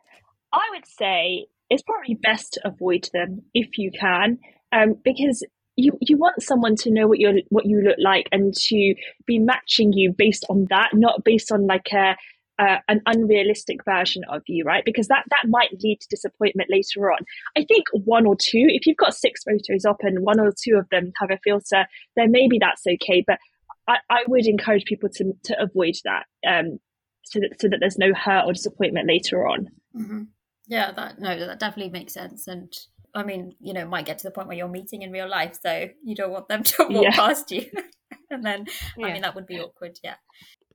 I 0.52 0.68
would 0.72 0.86
say 0.86 1.48
it's 1.70 1.82
probably 1.82 2.14
best 2.14 2.54
to 2.54 2.68
avoid 2.68 3.08
them 3.12 3.42
if 3.54 3.78
you 3.78 3.90
can, 3.90 4.38
um, 4.72 4.94
because 5.04 5.44
you 5.76 5.96
you 6.00 6.16
want 6.16 6.42
someone 6.42 6.74
to 6.76 6.90
know 6.90 7.06
what 7.06 7.18
you 7.18 7.42
what 7.50 7.66
you 7.66 7.80
look 7.80 7.98
like 7.98 8.28
and 8.32 8.54
to 8.54 8.94
be 9.26 9.38
matching 9.38 9.92
you 9.92 10.12
based 10.16 10.44
on 10.48 10.66
that, 10.70 10.90
not 10.94 11.24
based 11.24 11.52
on 11.52 11.66
like 11.66 11.88
a 11.92 12.16
uh, 12.58 12.78
an 12.88 13.02
unrealistic 13.04 13.84
version 13.84 14.22
of 14.30 14.42
you, 14.46 14.64
right? 14.64 14.84
Because 14.84 15.08
that 15.08 15.24
that 15.28 15.48
might 15.48 15.70
lead 15.82 16.00
to 16.00 16.08
disappointment 16.08 16.70
later 16.70 17.12
on. 17.12 17.18
I 17.56 17.64
think 17.64 17.84
one 17.92 18.26
or 18.26 18.34
two, 18.34 18.66
if 18.68 18.86
you've 18.86 18.96
got 18.96 19.14
six 19.14 19.42
photos 19.44 19.84
up 19.86 19.98
and 20.00 20.20
one 20.20 20.40
or 20.40 20.52
two 20.52 20.76
of 20.76 20.88
them 20.90 21.12
have 21.20 21.30
a 21.30 21.38
filter, 21.44 21.86
then 22.16 22.30
maybe 22.30 22.58
that's 22.58 22.82
okay. 22.86 23.22
But 23.26 23.38
I, 23.86 23.96
I 24.08 24.22
would 24.26 24.46
encourage 24.46 24.84
people 24.84 25.10
to 25.16 25.32
to 25.44 25.62
avoid 25.62 25.94
that, 26.04 26.24
um, 26.48 26.78
so 27.24 27.40
that 27.40 27.60
so 27.60 27.68
that 27.68 27.78
there's 27.80 27.98
no 27.98 28.14
hurt 28.14 28.46
or 28.46 28.54
disappointment 28.54 29.08
later 29.08 29.46
on. 29.46 29.68
Mm-hmm. 29.94 30.22
Yeah, 30.66 30.92
that 30.92 31.18
no, 31.20 31.38
that 31.46 31.60
definitely 31.60 31.92
makes 31.92 32.14
sense. 32.14 32.46
And 32.48 32.72
I 33.14 33.22
mean, 33.22 33.54
you 33.60 33.72
know, 33.72 33.86
might 33.86 34.06
get 34.06 34.18
to 34.18 34.24
the 34.26 34.30
point 34.30 34.48
where 34.48 34.56
you're 34.56 34.68
meeting 34.68 35.02
in 35.02 35.12
real 35.12 35.28
life, 35.28 35.58
so 35.62 35.88
you 36.02 36.14
don't 36.14 36.32
want 36.32 36.48
them 36.48 36.62
to 36.64 36.86
walk 36.88 37.04
yeah. 37.04 37.16
past 37.16 37.50
you. 37.50 37.66
and 38.30 38.44
then 38.44 38.66
yeah. 38.96 39.06
I 39.06 39.12
mean 39.12 39.22
that 39.22 39.34
would 39.34 39.46
be 39.46 39.60
awkward, 39.60 39.98
yeah. 40.02 40.16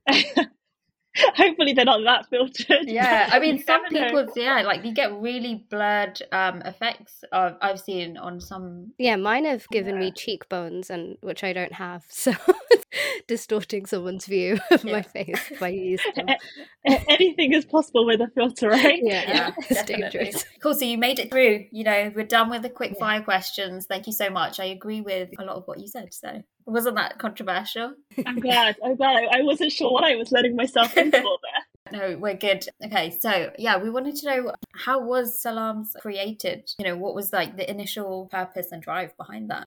hopefully 1.36 1.72
they're 1.74 1.84
not 1.84 2.02
that 2.04 2.28
filtered. 2.30 2.84
Yeah, 2.88 3.28
I 3.30 3.38
mean, 3.40 3.62
some 3.62 3.84
people, 3.86 4.26
yeah, 4.34 4.62
like 4.62 4.84
you 4.84 4.94
get 4.94 5.12
really 5.12 5.66
blurred 5.70 6.22
um, 6.32 6.62
effects. 6.62 7.24
Of, 7.32 7.56
I've 7.60 7.80
seen 7.80 8.16
on 8.16 8.40
some. 8.40 8.92
Yeah, 8.98 9.16
mine 9.16 9.44
have 9.44 9.68
given 9.68 9.94
yeah. 9.94 10.00
me 10.00 10.12
cheekbones, 10.12 10.90
and 10.90 11.18
which 11.20 11.44
I 11.44 11.52
don't 11.52 11.74
have, 11.74 12.04
so 12.08 12.32
distorting 13.26 13.86
someone's 13.86 14.26
view 14.26 14.58
of 14.70 14.84
yeah. 14.84 14.92
my 14.92 15.02
face 15.02 15.52
by 15.60 15.68
using 15.68 16.12
them. 16.14 16.28
Anything 17.08 17.52
is 17.52 17.64
possible 17.64 18.06
with 18.06 18.20
a 18.20 18.28
filter, 18.34 18.70
right? 18.70 19.00
Yeah, 19.02 19.24
yeah 19.26 19.50
it's 19.70 19.84
dangerous. 19.84 20.44
Cool. 20.62 20.74
So 20.74 20.84
you 20.84 20.98
made 20.98 21.18
it 21.18 21.30
through. 21.30 21.66
You 21.70 21.84
know, 21.84 22.12
we're 22.14 22.24
done 22.24 22.50
with 22.50 22.62
the 22.62 22.70
quick 22.70 22.98
fire 22.98 23.22
questions. 23.22 23.86
Thank 23.86 24.06
you 24.06 24.12
so 24.12 24.30
much. 24.30 24.60
I 24.60 24.64
agree 24.66 25.00
with 25.00 25.30
a 25.38 25.44
lot 25.44 25.56
of 25.56 25.64
what 25.66 25.78
you 25.78 25.88
said. 25.88 26.12
So 26.12 26.42
wasn't 26.66 26.96
that 26.96 27.18
controversial? 27.18 27.94
I'm 28.26 28.40
glad. 28.40 28.76
I'm 28.84 28.96
glad. 28.96 29.24
I 29.32 29.42
wasn't 29.42 29.72
sure 29.72 29.92
what 29.92 30.04
I 30.04 30.16
was 30.16 30.32
letting 30.32 30.56
myself 30.56 30.96
in 30.96 31.10
for 31.10 31.20
there. 31.20 31.92
No, 31.92 32.16
we're 32.18 32.34
good. 32.34 32.66
Okay, 32.84 33.16
so 33.20 33.50
yeah, 33.58 33.76
we 33.76 33.90
wanted 33.90 34.16
to 34.16 34.26
know 34.26 34.52
how 34.74 35.00
was 35.00 35.40
Salams 35.40 35.94
created? 36.00 36.70
You 36.78 36.86
know, 36.86 36.96
what 36.96 37.14
was 37.14 37.32
like 37.32 37.56
the 37.56 37.68
initial 37.70 38.28
purpose 38.30 38.68
and 38.72 38.82
drive 38.82 39.16
behind 39.16 39.50
that? 39.50 39.66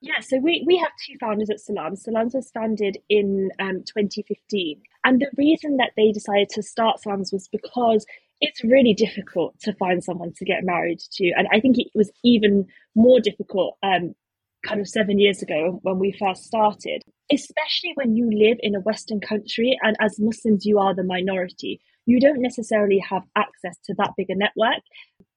Yeah, 0.00 0.20
so 0.20 0.38
we, 0.38 0.62
we 0.66 0.76
have 0.76 0.90
two 1.06 1.16
founders 1.18 1.50
at 1.50 1.60
Salams. 1.60 2.04
Salams 2.04 2.34
was 2.34 2.50
founded 2.50 2.98
in 3.08 3.50
um, 3.58 3.82
2015. 3.86 4.80
And 5.04 5.20
the 5.20 5.30
reason 5.36 5.78
that 5.78 5.92
they 5.96 6.12
decided 6.12 6.48
to 6.50 6.62
start 6.62 7.00
Salams 7.00 7.32
was 7.32 7.48
because 7.48 8.06
it's 8.40 8.62
really 8.62 8.92
difficult 8.92 9.58
to 9.60 9.72
find 9.74 10.04
someone 10.04 10.32
to 10.34 10.44
get 10.44 10.64
married 10.64 11.00
to. 11.12 11.32
And 11.36 11.48
I 11.52 11.60
think 11.60 11.78
it 11.78 11.88
was 11.94 12.10
even 12.22 12.66
more 12.94 13.20
difficult 13.20 13.78
um, 13.82 14.14
kind 14.66 14.80
of 14.80 14.88
seven 14.88 15.18
years 15.18 15.42
ago 15.42 15.78
when 15.82 15.98
we 15.98 16.16
first 16.18 16.44
started, 16.44 17.02
especially 17.32 17.92
when 17.94 18.16
you 18.16 18.30
live 18.30 18.58
in 18.60 18.74
a 18.74 18.80
Western 18.80 19.20
country 19.20 19.78
and 19.82 19.96
as 20.00 20.18
Muslims, 20.18 20.64
you 20.64 20.78
are 20.78 20.94
the 20.94 21.04
minority. 21.04 21.80
You 22.08 22.20
don't 22.20 22.40
necessarily 22.40 22.98
have 23.10 23.22
access 23.34 23.76
to 23.86 23.94
that 23.98 24.12
bigger 24.16 24.36
network. 24.36 24.82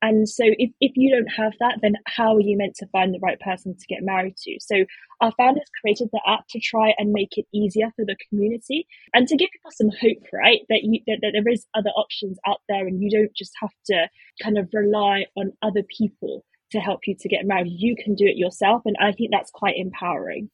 And 0.01 0.29
so, 0.29 0.43
if, 0.45 0.69
if 0.79 0.91
you 0.95 1.11
don't 1.11 1.27
have 1.27 1.53
that, 1.59 1.79
then 1.81 1.95
how 2.05 2.35
are 2.35 2.39
you 2.39 2.55
meant 2.55 2.75
to 2.75 2.87
find 2.87 3.13
the 3.13 3.19
right 3.21 3.39
person 3.39 3.75
to 3.75 3.85
get 3.87 4.03
married 4.03 4.37
to? 4.37 4.57
So, 4.61 4.85
our 5.19 5.33
founders 5.37 5.65
created 5.81 6.09
the 6.13 6.21
app 6.27 6.45
to 6.51 6.59
try 6.59 6.93
and 6.97 7.11
make 7.11 7.37
it 7.37 7.47
easier 7.53 7.91
for 7.95 8.05
the 8.05 8.15
community 8.29 8.87
and 9.13 9.27
to 9.27 9.35
give 9.35 9.49
people 9.51 9.71
some 9.71 9.89
hope, 9.99 10.23
right? 10.31 10.61
That, 10.69 10.83
you, 10.83 11.01
that, 11.07 11.19
that 11.21 11.31
there 11.33 11.51
is 11.51 11.65
other 11.73 11.89
options 11.89 12.37
out 12.47 12.61
there 12.69 12.87
and 12.87 13.01
you 13.01 13.09
don't 13.09 13.35
just 13.35 13.51
have 13.59 13.73
to 13.87 14.07
kind 14.41 14.57
of 14.57 14.69
rely 14.71 15.25
on 15.35 15.51
other 15.61 15.83
people 15.97 16.45
to 16.71 16.79
help 16.79 17.01
you 17.07 17.15
to 17.19 17.29
get 17.29 17.45
married. 17.45 17.71
You 17.71 17.95
can 17.95 18.15
do 18.15 18.25
it 18.25 18.37
yourself. 18.37 18.83
And 18.85 18.95
I 18.99 19.11
think 19.11 19.31
that's 19.31 19.51
quite 19.51 19.75
empowering. 19.77 20.49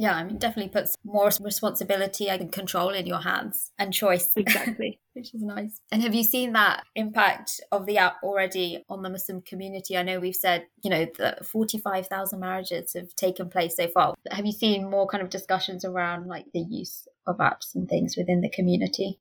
Yeah, 0.00 0.14
I 0.14 0.22
mean, 0.22 0.38
definitely 0.38 0.70
puts 0.70 0.96
more 1.04 1.28
responsibility 1.40 2.28
and 2.28 2.52
control 2.52 2.90
in 2.90 3.06
your 3.06 3.20
hands 3.20 3.72
and 3.80 3.92
choice. 3.92 4.30
Exactly. 4.36 5.00
Which 5.14 5.34
is 5.34 5.42
nice. 5.42 5.80
And 5.90 6.02
have 6.04 6.14
you 6.14 6.22
seen 6.22 6.52
that 6.52 6.84
impact 6.94 7.60
of 7.72 7.84
the 7.84 7.98
app 7.98 8.18
already 8.22 8.84
on 8.88 9.02
the 9.02 9.10
Muslim 9.10 9.42
community? 9.42 9.96
I 9.96 10.04
know 10.04 10.20
we've 10.20 10.36
said, 10.36 10.66
you 10.84 10.90
know, 10.90 11.06
that 11.18 11.44
45,000 11.44 12.38
marriages 12.38 12.92
have 12.94 13.12
taken 13.16 13.50
place 13.50 13.74
so 13.74 13.88
far. 13.88 14.14
Have 14.30 14.46
you 14.46 14.52
seen 14.52 14.88
more 14.88 15.08
kind 15.08 15.20
of 15.20 15.30
discussions 15.30 15.84
around 15.84 16.28
like 16.28 16.44
the 16.54 16.60
use 16.60 17.08
of 17.26 17.38
apps 17.38 17.74
and 17.74 17.88
things 17.88 18.16
within 18.16 18.40
the 18.40 18.50
community? 18.50 19.18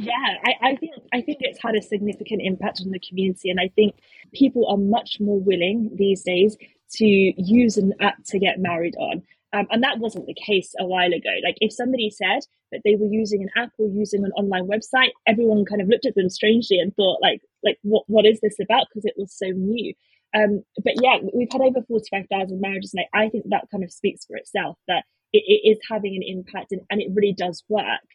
Yeah, 0.00 0.12
I, 0.44 0.52
I 0.62 0.76
think 0.76 0.92
I 1.12 1.20
think 1.20 1.38
it's 1.40 1.60
had 1.60 1.74
a 1.74 1.82
significant 1.82 2.40
impact 2.44 2.80
on 2.80 2.92
the 2.92 3.00
community, 3.00 3.50
and 3.50 3.58
I 3.58 3.66
think 3.74 3.96
people 4.32 4.64
are 4.68 4.76
much 4.76 5.18
more 5.18 5.40
willing 5.40 5.90
these 5.96 6.22
days 6.22 6.56
to 6.92 7.04
use 7.04 7.76
an 7.76 7.92
app 8.00 8.22
to 8.26 8.38
get 8.38 8.60
married 8.60 8.94
on. 8.96 9.24
Um, 9.52 9.66
and 9.70 9.82
that 9.82 9.98
wasn't 9.98 10.26
the 10.26 10.34
case 10.34 10.72
a 10.78 10.86
while 10.86 11.12
ago. 11.12 11.30
Like 11.42 11.56
if 11.60 11.72
somebody 11.72 12.10
said 12.10 12.40
that 12.70 12.82
they 12.84 12.94
were 12.94 13.08
using 13.10 13.42
an 13.42 13.48
app 13.56 13.72
or 13.76 13.88
using 13.88 14.24
an 14.24 14.30
online 14.32 14.68
website, 14.68 15.10
everyone 15.26 15.64
kind 15.64 15.82
of 15.82 15.88
looked 15.88 16.06
at 16.06 16.14
them 16.14 16.30
strangely 16.30 16.78
and 16.78 16.94
thought, 16.94 17.18
like, 17.20 17.40
like 17.64 17.78
what 17.82 18.04
what 18.06 18.24
is 18.24 18.38
this 18.40 18.60
about? 18.60 18.86
Because 18.88 19.04
it 19.04 19.14
was 19.16 19.36
so 19.36 19.46
new. 19.48 19.94
Um, 20.32 20.62
but 20.84 20.94
yeah, 21.02 21.18
we've 21.34 21.50
had 21.50 21.62
over 21.62 21.82
forty 21.88 22.06
five 22.08 22.26
thousand 22.30 22.60
marriages, 22.60 22.94
and 22.94 23.04
I, 23.12 23.24
I, 23.24 23.28
think 23.30 23.46
that 23.48 23.66
kind 23.72 23.82
of 23.82 23.90
speaks 23.90 24.26
for 24.26 24.36
itself 24.36 24.78
that 24.86 25.02
it, 25.32 25.42
it 25.44 25.68
is 25.68 25.78
having 25.90 26.14
an 26.14 26.22
impact, 26.22 26.70
and, 26.70 26.82
and 26.88 27.00
it 27.00 27.10
really 27.12 27.34
does 27.36 27.64
work. 27.68 28.06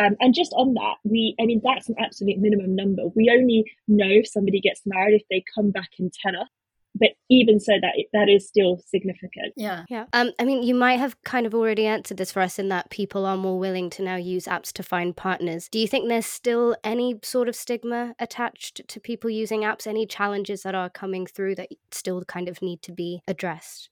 Um, 0.00 0.16
and 0.20 0.34
just 0.34 0.52
on 0.54 0.74
that, 0.74 0.96
we, 1.04 1.34
I 1.40 1.44
mean, 1.44 1.60
that's 1.62 1.88
an 1.88 1.96
absolute 1.98 2.38
minimum 2.38 2.74
number. 2.74 3.02
We 3.14 3.30
only 3.30 3.64
know 3.88 4.08
if 4.08 4.28
somebody 4.28 4.60
gets 4.60 4.82
married 4.86 5.14
if 5.14 5.22
they 5.30 5.44
come 5.54 5.70
back 5.70 5.90
and 5.98 6.12
tell 6.12 6.40
us. 6.40 6.48
But 6.94 7.10
even 7.30 7.58
so, 7.58 7.72
that 7.80 7.94
that 8.12 8.28
is 8.28 8.46
still 8.46 8.82
significant. 8.86 9.54
Yeah, 9.56 9.84
yeah. 9.88 10.04
Um, 10.12 10.32
I 10.38 10.44
mean, 10.44 10.62
you 10.62 10.74
might 10.74 10.98
have 10.98 11.20
kind 11.22 11.46
of 11.46 11.54
already 11.54 11.86
answered 11.86 12.18
this 12.18 12.32
for 12.32 12.42
us 12.42 12.58
in 12.58 12.68
that 12.68 12.90
people 12.90 13.24
are 13.24 13.38
more 13.38 13.58
willing 13.58 13.88
to 13.90 14.02
now 14.02 14.16
use 14.16 14.44
apps 14.44 14.72
to 14.74 14.82
find 14.82 15.16
partners. 15.16 15.70
Do 15.70 15.78
you 15.78 15.88
think 15.88 16.08
there's 16.08 16.26
still 16.26 16.76
any 16.84 17.18
sort 17.22 17.48
of 17.48 17.56
stigma 17.56 18.14
attached 18.18 18.86
to 18.86 19.00
people 19.00 19.30
using 19.30 19.62
apps? 19.62 19.86
Any 19.86 20.04
challenges 20.04 20.64
that 20.64 20.74
are 20.74 20.90
coming 20.90 21.26
through 21.26 21.54
that 21.54 21.70
still 21.90 22.22
kind 22.24 22.46
of 22.46 22.60
need 22.60 22.82
to 22.82 22.92
be 22.92 23.22
addressed? 23.26 23.88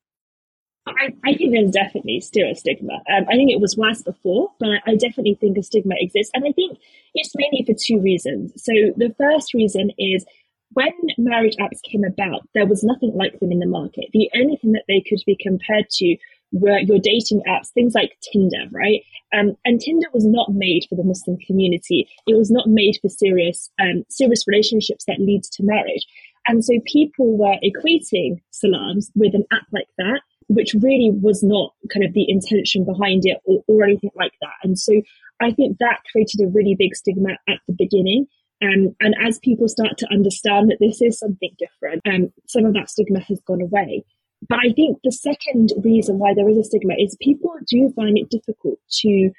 I, 0.98 1.30
I, 1.30 1.34
think 1.34 1.52
there's 1.52 1.70
definitely 1.70 2.20
still 2.20 2.50
a 2.50 2.54
stigma. 2.54 2.94
Um, 2.94 3.24
I 3.28 3.34
think 3.34 3.50
it 3.50 3.60
was 3.60 3.76
worse 3.76 4.02
before, 4.02 4.50
but 4.58 4.80
I 4.86 4.94
definitely 4.94 5.36
think 5.40 5.58
a 5.58 5.62
stigma 5.62 5.94
exists. 5.98 6.30
And 6.34 6.44
I 6.46 6.52
think 6.52 6.78
it's 7.14 7.34
mainly 7.34 7.64
for 7.66 7.74
two 7.78 8.00
reasons. 8.00 8.52
So 8.56 8.72
the 8.96 9.14
first 9.18 9.54
reason 9.54 9.90
is 9.98 10.24
when 10.72 10.92
marriage 11.18 11.56
apps 11.60 11.82
came 11.82 12.04
about, 12.04 12.48
there 12.54 12.66
was 12.66 12.84
nothing 12.84 13.12
like 13.14 13.38
them 13.40 13.52
in 13.52 13.58
the 13.58 13.66
market. 13.66 14.06
The 14.12 14.30
only 14.36 14.56
thing 14.56 14.72
that 14.72 14.84
they 14.88 15.00
could 15.00 15.20
be 15.26 15.36
compared 15.40 15.90
to 15.90 16.16
were 16.52 16.78
your 16.78 16.98
dating 16.98 17.42
apps, 17.48 17.68
things 17.68 17.94
like 17.94 18.16
Tinder, 18.32 18.66
right? 18.72 19.02
Um, 19.32 19.56
and 19.64 19.80
Tinder 19.80 20.08
was 20.12 20.24
not 20.24 20.52
made 20.52 20.86
for 20.88 20.96
the 20.96 21.04
Muslim 21.04 21.36
community. 21.38 22.08
It 22.26 22.36
was 22.36 22.50
not 22.50 22.66
made 22.68 22.98
for 23.00 23.08
serious, 23.08 23.70
um, 23.80 24.04
serious 24.08 24.46
relationships 24.46 25.04
that 25.06 25.20
lead 25.20 25.44
to 25.44 25.62
marriage. 25.62 26.06
And 26.48 26.64
so 26.64 26.74
people 26.86 27.36
were 27.36 27.56
equating 27.62 28.40
salams 28.50 29.10
with 29.14 29.34
an 29.34 29.44
app 29.52 29.66
like 29.72 29.88
that 29.98 30.22
which 30.50 30.74
really 30.82 31.10
was 31.10 31.44
not 31.44 31.72
kind 31.92 32.04
of 32.04 32.12
the 32.12 32.28
intention 32.28 32.84
behind 32.84 33.24
it 33.24 33.38
or, 33.44 33.62
or 33.68 33.84
anything 33.84 34.10
like 34.16 34.32
that. 34.42 34.54
And 34.64 34.76
so 34.76 35.00
I 35.40 35.52
think 35.52 35.78
that 35.78 36.00
created 36.10 36.40
a 36.42 36.48
really 36.48 36.74
big 36.76 36.96
stigma 36.96 37.30
at 37.48 37.60
the 37.68 37.74
beginning. 37.78 38.26
Um, 38.60 38.94
and 39.00 39.14
as 39.24 39.38
people 39.38 39.68
start 39.68 39.96
to 39.98 40.08
understand 40.12 40.68
that 40.70 40.78
this 40.80 41.00
is 41.00 41.18
something 41.18 41.50
different, 41.56 42.02
um, 42.04 42.32
some 42.48 42.66
of 42.66 42.74
that 42.74 42.90
stigma 42.90 43.20
has 43.20 43.40
gone 43.46 43.62
away. 43.62 44.04
But 44.48 44.58
I 44.58 44.72
think 44.72 44.98
the 45.04 45.12
second 45.12 45.72
reason 45.84 46.18
why 46.18 46.34
there 46.34 46.48
is 46.48 46.58
a 46.58 46.64
stigma 46.64 46.94
is 46.98 47.16
people 47.20 47.54
do 47.68 47.92
find 47.94 48.18
it 48.18 48.28
difficult 48.28 48.78
to 49.02 49.30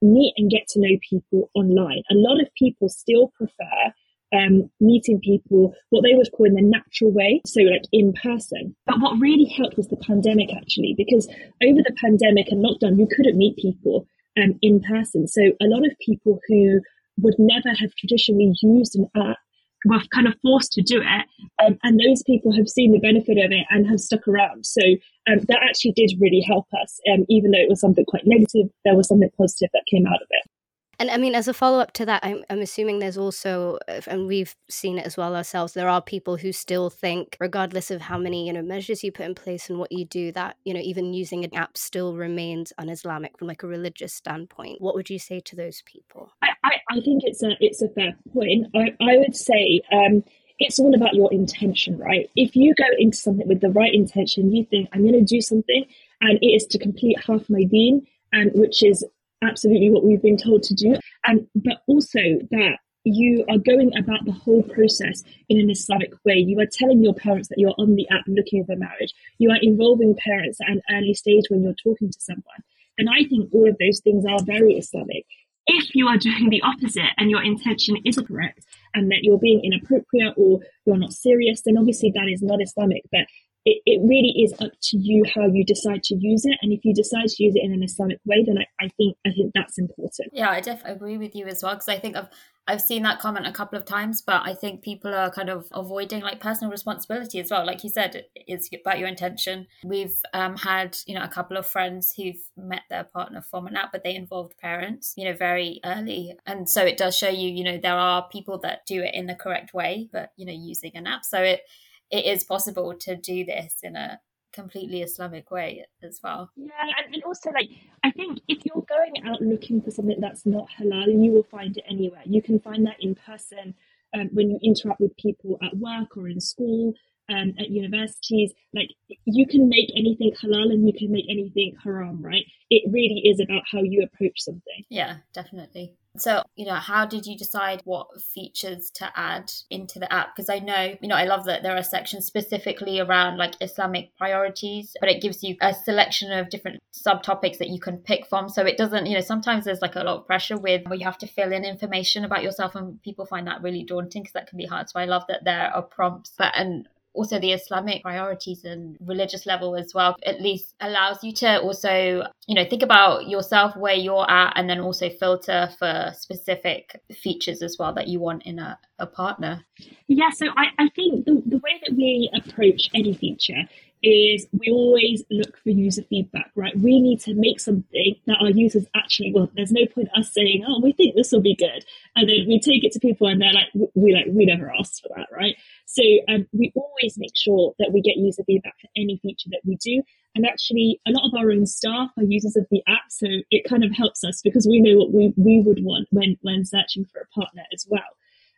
meet 0.00 0.32
and 0.38 0.50
get 0.50 0.68
to 0.68 0.80
know 0.80 0.96
people 1.08 1.50
online. 1.54 2.02
A 2.10 2.14
lot 2.14 2.40
of 2.40 2.48
people 2.56 2.88
still 2.88 3.30
prefer 3.36 3.92
um, 4.34 4.70
meeting 4.80 5.20
people 5.20 5.74
what 5.90 6.02
they 6.02 6.14
would 6.14 6.30
call 6.32 6.46
in 6.46 6.54
the 6.54 6.62
natural 6.62 7.12
way, 7.12 7.40
so 7.46 7.60
like 7.62 7.84
in 7.92 8.12
person. 8.12 8.74
But 8.86 9.00
what 9.00 9.20
really 9.20 9.44
helped 9.44 9.76
was 9.76 9.88
the 9.88 9.96
pandemic 9.96 10.54
actually, 10.54 10.94
because 10.96 11.28
over 11.62 11.80
the 11.82 11.96
pandemic 12.00 12.48
and 12.48 12.64
lockdown, 12.64 12.98
you 12.98 13.08
couldn't 13.14 13.38
meet 13.38 13.56
people 13.56 14.06
um, 14.36 14.58
in 14.62 14.80
person. 14.80 15.26
So 15.28 15.42
a 15.42 15.66
lot 15.66 15.86
of 15.86 15.92
people 16.04 16.40
who 16.48 16.80
would 17.18 17.36
never 17.38 17.74
have 17.78 17.94
traditionally 17.94 18.52
used 18.62 18.96
an 18.96 19.08
app 19.16 19.38
were 19.84 20.00
kind 20.12 20.26
of 20.26 20.34
forced 20.42 20.72
to 20.72 20.82
do 20.82 21.00
it. 21.00 21.26
Um, 21.64 21.78
and 21.82 22.00
those 22.00 22.22
people 22.24 22.52
have 22.56 22.68
seen 22.68 22.92
the 22.92 22.98
benefit 22.98 23.38
of 23.38 23.52
it 23.52 23.66
and 23.70 23.86
have 23.88 24.00
stuck 24.00 24.26
around. 24.26 24.66
So 24.66 24.82
um, 25.30 25.40
that 25.48 25.60
actually 25.62 25.92
did 25.92 26.12
really 26.18 26.40
help 26.40 26.66
us. 26.82 27.00
Um, 27.12 27.24
even 27.28 27.52
though 27.52 27.60
it 27.60 27.68
was 27.68 27.80
something 27.80 28.04
quite 28.06 28.26
negative, 28.26 28.68
there 28.84 28.96
was 28.96 29.08
something 29.08 29.30
positive 29.38 29.70
that 29.72 29.84
came 29.90 30.06
out 30.06 30.20
of 30.20 30.28
it. 30.30 30.50
And 30.98 31.10
I 31.10 31.18
mean, 31.18 31.34
as 31.34 31.46
a 31.46 31.54
follow 31.54 31.78
up 31.78 31.92
to 31.92 32.06
that, 32.06 32.24
I'm, 32.24 32.42
I'm 32.48 32.60
assuming 32.60 32.98
there's 32.98 33.18
also, 33.18 33.78
and 34.06 34.26
we've 34.26 34.56
seen 34.68 34.98
it 34.98 35.06
as 35.06 35.16
well 35.16 35.36
ourselves, 35.36 35.74
there 35.74 35.88
are 35.88 36.00
people 36.00 36.36
who 36.36 36.52
still 36.52 36.88
think, 36.88 37.36
regardless 37.38 37.90
of 37.90 38.00
how 38.00 38.16
many, 38.16 38.46
you 38.46 38.52
know, 38.52 38.62
measures 38.62 39.04
you 39.04 39.12
put 39.12 39.26
in 39.26 39.34
place 39.34 39.68
and 39.68 39.78
what 39.78 39.92
you 39.92 40.04
do, 40.06 40.32
that, 40.32 40.56
you 40.64 40.72
know, 40.72 40.80
even 40.80 41.12
using 41.12 41.44
an 41.44 41.54
app 41.54 41.76
still 41.76 42.16
remains 42.16 42.72
un 42.78 42.88
Islamic 42.88 43.38
from 43.38 43.48
like 43.48 43.62
a 43.62 43.66
religious 43.66 44.14
standpoint. 44.14 44.80
What 44.80 44.94
would 44.94 45.10
you 45.10 45.18
say 45.18 45.40
to 45.40 45.56
those 45.56 45.82
people? 45.84 46.32
I, 46.42 46.48
I, 46.64 46.72
I 46.90 47.00
think 47.00 47.24
it's 47.24 47.42
a, 47.42 47.56
it's 47.60 47.82
a 47.82 47.88
fair 47.90 48.16
point. 48.32 48.68
I, 48.74 48.96
I 49.00 49.18
would 49.18 49.36
say, 49.36 49.82
um, 49.92 50.24
it's 50.58 50.78
all 50.78 50.94
about 50.94 51.14
your 51.14 51.30
intention, 51.34 51.98
right? 51.98 52.30
If 52.34 52.56
you 52.56 52.74
go 52.74 52.86
into 52.98 53.18
something 53.18 53.46
with 53.46 53.60
the 53.60 53.68
right 53.70 53.92
intention, 53.92 54.50
you 54.50 54.64
think, 54.64 54.88
I'm 54.92 55.02
going 55.02 55.12
to 55.12 55.22
do 55.22 55.42
something 55.42 55.84
and 56.22 56.38
it 56.40 56.46
is 56.46 56.64
to 56.68 56.78
complete 56.78 57.22
half 57.22 57.50
my 57.50 57.64
deen, 57.64 58.06
and 58.32 58.50
which 58.54 58.82
is 58.82 59.04
absolutely 59.42 59.90
what 59.90 60.04
we've 60.04 60.22
been 60.22 60.36
told 60.36 60.62
to 60.64 60.74
do. 60.74 60.96
And 61.24 61.46
but 61.54 61.82
also 61.86 62.20
that 62.50 62.78
you 63.06 63.44
are 63.48 63.58
going 63.58 63.96
about 63.96 64.24
the 64.24 64.32
whole 64.32 64.64
process 64.64 65.22
in 65.48 65.60
an 65.60 65.70
Islamic 65.70 66.12
way. 66.24 66.34
You 66.34 66.58
are 66.60 66.66
telling 66.66 67.04
your 67.04 67.14
parents 67.14 67.48
that 67.48 67.58
you're 67.58 67.74
on 67.78 67.94
the 67.94 68.08
app 68.10 68.24
looking 68.26 68.64
for 68.64 68.74
marriage. 68.74 69.14
You 69.38 69.50
are 69.50 69.58
involving 69.62 70.16
parents 70.16 70.58
at 70.60 70.70
an 70.70 70.82
early 70.90 71.14
stage 71.14 71.44
when 71.48 71.62
you're 71.62 71.74
talking 71.74 72.10
to 72.10 72.20
someone. 72.20 72.62
And 72.98 73.08
I 73.08 73.28
think 73.28 73.50
all 73.52 73.68
of 73.68 73.76
those 73.78 74.00
things 74.00 74.24
are 74.26 74.42
very 74.42 74.74
Islamic. 74.74 75.24
If 75.68 75.94
you 75.94 76.08
are 76.08 76.18
doing 76.18 76.50
the 76.50 76.62
opposite 76.62 77.10
and 77.16 77.30
your 77.30 77.44
intention 77.44 77.96
isn't 78.04 78.26
correct 78.26 78.64
and 78.94 79.10
that 79.10 79.22
you're 79.22 79.38
being 79.38 79.64
inappropriate 79.64 80.34
or 80.36 80.60
you're 80.84 80.96
not 80.96 81.12
serious, 81.12 81.62
then 81.62 81.78
obviously 81.78 82.10
that 82.12 82.28
is 82.28 82.42
not 82.42 82.62
Islamic. 82.62 83.02
But 83.12 83.26
it, 83.66 83.82
it 83.84 84.00
really 84.00 84.32
is 84.44 84.54
up 84.60 84.70
to 84.80 84.96
you 84.96 85.24
how 85.34 85.46
you 85.46 85.64
decide 85.64 86.04
to 86.04 86.14
use 86.14 86.46
it. 86.46 86.56
And 86.62 86.72
if 86.72 86.84
you 86.84 86.94
decide 86.94 87.26
to 87.26 87.42
use 87.42 87.56
it 87.56 87.64
in 87.64 87.72
an 87.72 87.82
Islamic 87.82 88.20
way, 88.24 88.44
then 88.46 88.58
I, 88.58 88.84
I 88.84 88.88
think 88.96 89.16
I 89.26 89.30
think 89.32 89.52
that's 89.54 89.76
important. 89.76 90.30
Yeah, 90.32 90.50
I 90.50 90.60
definitely 90.60 90.92
agree 90.92 91.18
with 91.18 91.34
you 91.34 91.46
as 91.46 91.62
well 91.62 91.74
because 91.74 91.88
I 91.88 91.98
think 91.98 92.16
I've 92.16 92.28
I've 92.68 92.80
seen 92.80 93.02
that 93.02 93.20
comment 93.20 93.46
a 93.46 93.52
couple 93.52 93.78
of 93.78 93.84
times, 93.84 94.22
but 94.22 94.42
I 94.44 94.54
think 94.54 94.82
people 94.82 95.14
are 95.14 95.30
kind 95.30 95.48
of 95.48 95.68
avoiding 95.72 96.22
like 96.22 96.40
personal 96.40 96.70
responsibility 96.70 97.38
as 97.38 97.50
well. 97.50 97.64
Like 97.64 97.84
you 97.84 97.90
said, 97.90 98.24
it's 98.34 98.68
about 98.72 98.98
your 98.98 99.08
intention. 99.08 99.66
We've 99.84 100.20
um, 100.32 100.56
had 100.56 100.96
you 101.06 101.16
know 101.16 101.24
a 101.24 101.28
couple 101.28 101.56
of 101.56 101.66
friends 101.66 102.14
who've 102.16 102.42
met 102.56 102.82
their 102.88 103.04
partner 103.04 103.42
from 103.42 103.66
an 103.66 103.76
app, 103.76 103.90
but 103.90 104.04
they 104.04 104.14
involved 104.14 104.56
parents, 104.58 105.12
you 105.16 105.24
know, 105.24 105.36
very 105.36 105.80
early, 105.84 106.34
and 106.46 106.68
so 106.68 106.84
it 106.84 106.96
does 106.96 107.16
show 107.16 107.28
you, 107.28 107.50
you 107.50 107.64
know, 107.64 107.78
there 107.78 107.98
are 107.98 108.28
people 108.30 108.58
that 108.58 108.86
do 108.86 109.02
it 109.02 109.12
in 109.12 109.26
the 109.26 109.34
correct 109.34 109.74
way, 109.74 110.08
but 110.12 110.30
you 110.36 110.46
know, 110.46 110.52
using 110.52 110.92
an 110.94 111.08
app. 111.08 111.24
So 111.24 111.42
it 111.42 111.62
it 112.10 112.24
is 112.24 112.44
possible 112.44 112.94
to 112.94 113.16
do 113.16 113.44
this 113.44 113.76
in 113.82 113.96
a 113.96 114.20
completely 114.52 115.02
Islamic 115.02 115.50
way 115.50 115.84
as 116.02 116.18
well. 116.24 116.50
Yeah, 116.56 116.70
and, 116.80 117.14
and 117.14 117.22
also 117.24 117.50
like 117.50 117.68
I 118.02 118.10
think 118.10 118.40
if 118.48 118.64
you're 118.64 118.86
going 118.88 119.14
out 119.24 119.42
looking 119.42 119.82
for 119.82 119.90
something 119.90 120.20
that's 120.20 120.46
not 120.46 120.66
halal, 120.78 121.22
you 121.22 121.32
will 121.32 121.44
find 121.44 121.76
it 121.76 121.84
anywhere. 121.88 122.22
You 122.24 122.42
can 122.42 122.58
find 122.58 122.86
that 122.86 122.96
in 123.00 123.14
person 123.14 123.74
um, 124.14 124.30
when 124.32 124.50
you 124.50 124.58
interact 124.62 125.00
with 125.00 125.16
people 125.16 125.58
at 125.62 125.76
work 125.76 126.16
or 126.16 126.28
in 126.28 126.40
school. 126.40 126.94
Um, 127.28 127.54
at 127.58 127.70
universities, 127.70 128.52
like 128.72 128.90
you 129.24 129.48
can 129.48 129.68
make 129.68 129.90
anything 129.96 130.30
halal 130.40 130.70
and 130.70 130.86
you 130.86 130.92
can 130.96 131.10
make 131.10 131.24
anything 131.28 131.74
haram, 131.82 132.22
right? 132.22 132.44
It 132.70 132.88
really 132.88 133.20
is 133.24 133.40
about 133.40 133.64
how 133.68 133.80
you 133.82 134.04
approach 134.04 134.38
something. 134.38 134.84
Yeah, 134.90 135.16
definitely. 135.34 135.96
So, 136.18 136.42
you 136.56 136.66
know, 136.66 136.74
how 136.74 137.06
did 137.06 137.26
you 137.26 137.36
decide 137.36 137.80
what 137.84 138.08
features 138.34 138.90
to 138.94 139.10
add 139.14 139.52
into 139.70 139.98
the 139.98 140.12
app? 140.12 140.34
Because 140.34 140.48
I 140.48 140.58
know, 140.58 140.94
you 141.00 141.08
know, 141.08 141.14
I 141.14 141.24
love 141.24 141.44
that 141.46 141.62
there 141.62 141.76
are 141.76 141.82
sections 141.82 142.26
specifically 142.26 143.00
around 143.00 143.36
like 143.36 143.54
Islamic 143.60 144.16
priorities, 144.16 144.94
but 145.00 145.10
it 145.10 145.22
gives 145.22 145.42
you 145.42 145.56
a 145.60 145.74
selection 145.74 146.32
of 146.32 146.50
different 146.50 146.80
subtopics 146.92 147.58
that 147.58 147.68
you 147.68 147.80
can 147.80 147.98
pick 147.98 148.26
from. 148.26 148.48
So 148.48 148.64
it 148.64 148.76
doesn't, 148.76 149.06
you 149.06 149.14
know, 149.14 149.20
sometimes 149.20 149.64
there's 149.64 149.82
like 149.82 149.96
a 149.96 150.04
lot 150.04 150.18
of 150.18 150.26
pressure 150.26 150.56
with 150.56 150.86
where 150.86 150.98
you 150.98 151.04
have 151.04 151.18
to 151.18 151.26
fill 151.26 151.52
in 151.52 151.64
information 151.64 152.24
about 152.24 152.42
yourself 152.42 152.74
and 152.74 153.02
people 153.02 153.26
find 153.26 153.46
that 153.46 153.62
really 153.62 153.84
daunting 153.84 154.22
because 154.22 154.32
that 154.34 154.48
can 154.48 154.58
be 154.58 154.66
hard. 154.66 154.88
So 154.88 155.00
I 155.00 155.04
love 155.04 155.24
that 155.28 155.44
there 155.44 155.70
are 155.74 155.82
prompts, 155.82 156.32
but 156.36 156.52
and 156.54 156.88
also 157.16 157.38
the 157.38 157.52
Islamic 157.52 158.02
priorities 158.02 158.64
and 158.64 158.96
religious 159.00 159.46
level 159.46 159.74
as 159.76 159.92
well, 159.94 160.16
at 160.24 160.40
least 160.40 160.74
allows 160.80 161.24
you 161.24 161.32
to 161.32 161.60
also, 161.60 162.22
you 162.46 162.54
know, 162.54 162.64
think 162.64 162.82
about 162.82 163.28
yourself 163.28 163.76
where 163.76 163.94
you're 163.94 164.30
at 164.30 164.52
and 164.56 164.68
then 164.68 164.80
also 164.80 165.08
filter 165.08 165.68
for 165.78 166.12
specific 166.14 167.00
features 167.12 167.62
as 167.62 167.76
well 167.78 167.92
that 167.94 168.08
you 168.08 168.20
want 168.20 168.44
in 168.44 168.58
a, 168.58 168.78
a 168.98 169.06
partner. 169.06 169.64
Yeah, 170.06 170.30
so 170.30 170.46
I, 170.56 170.66
I 170.78 170.88
think 170.90 171.24
the, 171.24 171.42
the 171.46 171.56
way 171.56 171.80
that 171.86 171.96
we 171.96 172.30
approach 172.34 172.90
any 172.94 173.14
feature 173.14 173.64
is 174.06 174.46
we 174.52 174.70
always 174.70 175.24
look 175.30 175.56
for 175.58 175.70
user 175.70 176.02
feedback, 176.02 176.50
right? 176.54 176.76
We 176.78 177.00
need 177.00 177.20
to 177.22 177.34
make 177.34 177.60
something 177.60 178.14
that 178.26 178.38
our 178.40 178.50
users 178.50 178.86
actually 178.94 179.32
want. 179.32 179.54
There's 179.54 179.72
no 179.72 179.86
point 179.86 180.08
us 180.16 180.32
saying, 180.32 180.64
"Oh, 180.66 180.80
we 180.80 180.92
think 180.92 181.14
this 181.14 181.32
will 181.32 181.40
be 181.40 181.54
good," 181.54 181.84
and 182.14 182.28
then 182.28 182.46
we 182.46 182.60
take 182.60 182.84
it 182.84 182.92
to 182.92 183.00
people 183.00 183.26
and 183.26 183.40
they're 183.40 183.52
like, 183.52 183.68
"We 183.94 184.14
like 184.14 184.26
we 184.28 184.46
never 184.46 184.72
asked 184.78 185.02
for 185.02 185.08
that," 185.16 185.28
right? 185.32 185.56
So 185.86 186.02
um, 186.28 186.46
we 186.52 186.72
always 186.76 187.18
make 187.18 187.36
sure 187.36 187.74
that 187.78 187.92
we 187.92 188.00
get 188.00 188.16
user 188.16 188.44
feedback 188.44 188.74
for 188.80 188.88
any 188.96 189.18
feature 189.18 189.50
that 189.50 189.62
we 189.64 189.76
do. 189.76 190.02
And 190.34 190.46
actually, 190.46 191.00
a 191.06 191.10
lot 191.10 191.26
of 191.26 191.34
our 191.34 191.50
own 191.50 191.66
staff 191.66 192.10
are 192.18 192.24
users 192.24 192.56
of 192.56 192.66
the 192.70 192.82
app, 192.86 193.10
so 193.10 193.26
it 193.50 193.68
kind 193.68 193.82
of 193.82 193.92
helps 193.96 194.22
us 194.22 194.42
because 194.42 194.66
we 194.66 194.80
know 194.80 194.98
what 194.98 195.12
we, 195.12 195.32
we 195.36 195.62
would 195.62 195.82
want 195.82 196.08
when 196.10 196.36
when 196.42 196.64
searching 196.64 197.04
for 197.06 197.20
a 197.20 197.26
partner 197.28 197.62
as 197.72 197.86
well. 197.88 198.02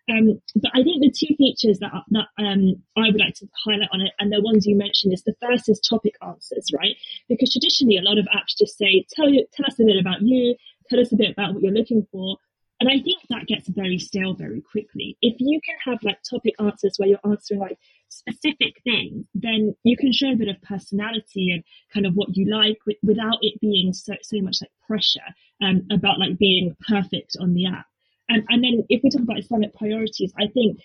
Um, 0.08 0.40
but 0.56 0.70
I 0.74 0.82
think 0.82 1.02
the 1.02 1.12
two 1.12 1.34
features 1.36 1.78
that, 1.80 1.92
that 1.92 2.28
um, 2.38 2.82
I 2.96 3.10
would 3.10 3.20
like 3.20 3.34
to 3.36 3.48
highlight 3.64 3.90
on 3.92 4.00
it, 4.00 4.12
and 4.18 4.32
the 4.32 4.40
ones 4.40 4.66
you 4.66 4.76
mentioned, 4.76 5.12
is 5.12 5.22
the 5.22 5.34
first 5.40 5.68
is 5.68 5.80
topic 5.80 6.14
answers, 6.22 6.70
right? 6.72 6.96
Because 7.28 7.52
traditionally, 7.52 7.98
a 7.98 8.02
lot 8.02 8.18
of 8.18 8.26
apps 8.26 8.56
just 8.58 8.78
say, 8.78 9.04
"Tell 9.14 9.28
you, 9.28 9.46
tell 9.52 9.66
us 9.66 9.78
a 9.78 9.84
bit 9.84 10.00
about 10.00 10.22
you, 10.22 10.56
tell 10.88 11.00
us 11.00 11.12
a 11.12 11.16
bit 11.16 11.30
about 11.30 11.54
what 11.54 11.62
you're 11.62 11.72
looking 11.72 12.06
for," 12.10 12.38
and 12.80 12.88
I 12.88 13.00
think 13.02 13.18
that 13.28 13.46
gets 13.46 13.68
very 13.68 13.98
stale 13.98 14.34
very 14.34 14.60
quickly. 14.60 15.16
If 15.20 15.36
you 15.38 15.60
can 15.64 15.76
have 15.84 16.02
like 16.02 16.22
topic 16.22 16.54
answers 16.60 16.94
where 16.96 17.08
you're 17.08 17.18
answering 17.24 17.60
like 17.60 17.78
specific 18.08 18.80
things, 18.84 19.26
then 19.34 19.74
you 19.82 19.96
can 19.96 20.12
show 20.12 20.30
a 20.30 20.36
bit 20.36 20.48
of 20.48 20.62
personality 20.62 21.50
and 21.50 21.64
kind 21.92 22.06
of 22.06 22.14
what 22.14 22.36
you 22.36 22.46
like 22.50 22.78
without 23.02 23.38
it 23.42 23.60
being 23.60 23.92
so 23.92 24.14
so 24.22 24.40
much 24.40 24.58
like 24.60 24.70
pressure 24.86 25.28
um, 25.62 25.82
about 25.90 26.20
like 26.20 26.38
being 26.38 26.76
perfect 26.88 27.36
on 27.40 27.54
the 27.54 27.66
app. 27.66 27.86
And, 28.28 28.44
and 28.48 28.62
then 28.62 28.84
if 28.88 29.02
we 29.02 29.10
talk 29.10 29.22
about 29.22 29.38
Islamic 29.38 29.74
priorities, 29.74 30.32
I 30.38 30.46
think 30.48 30.80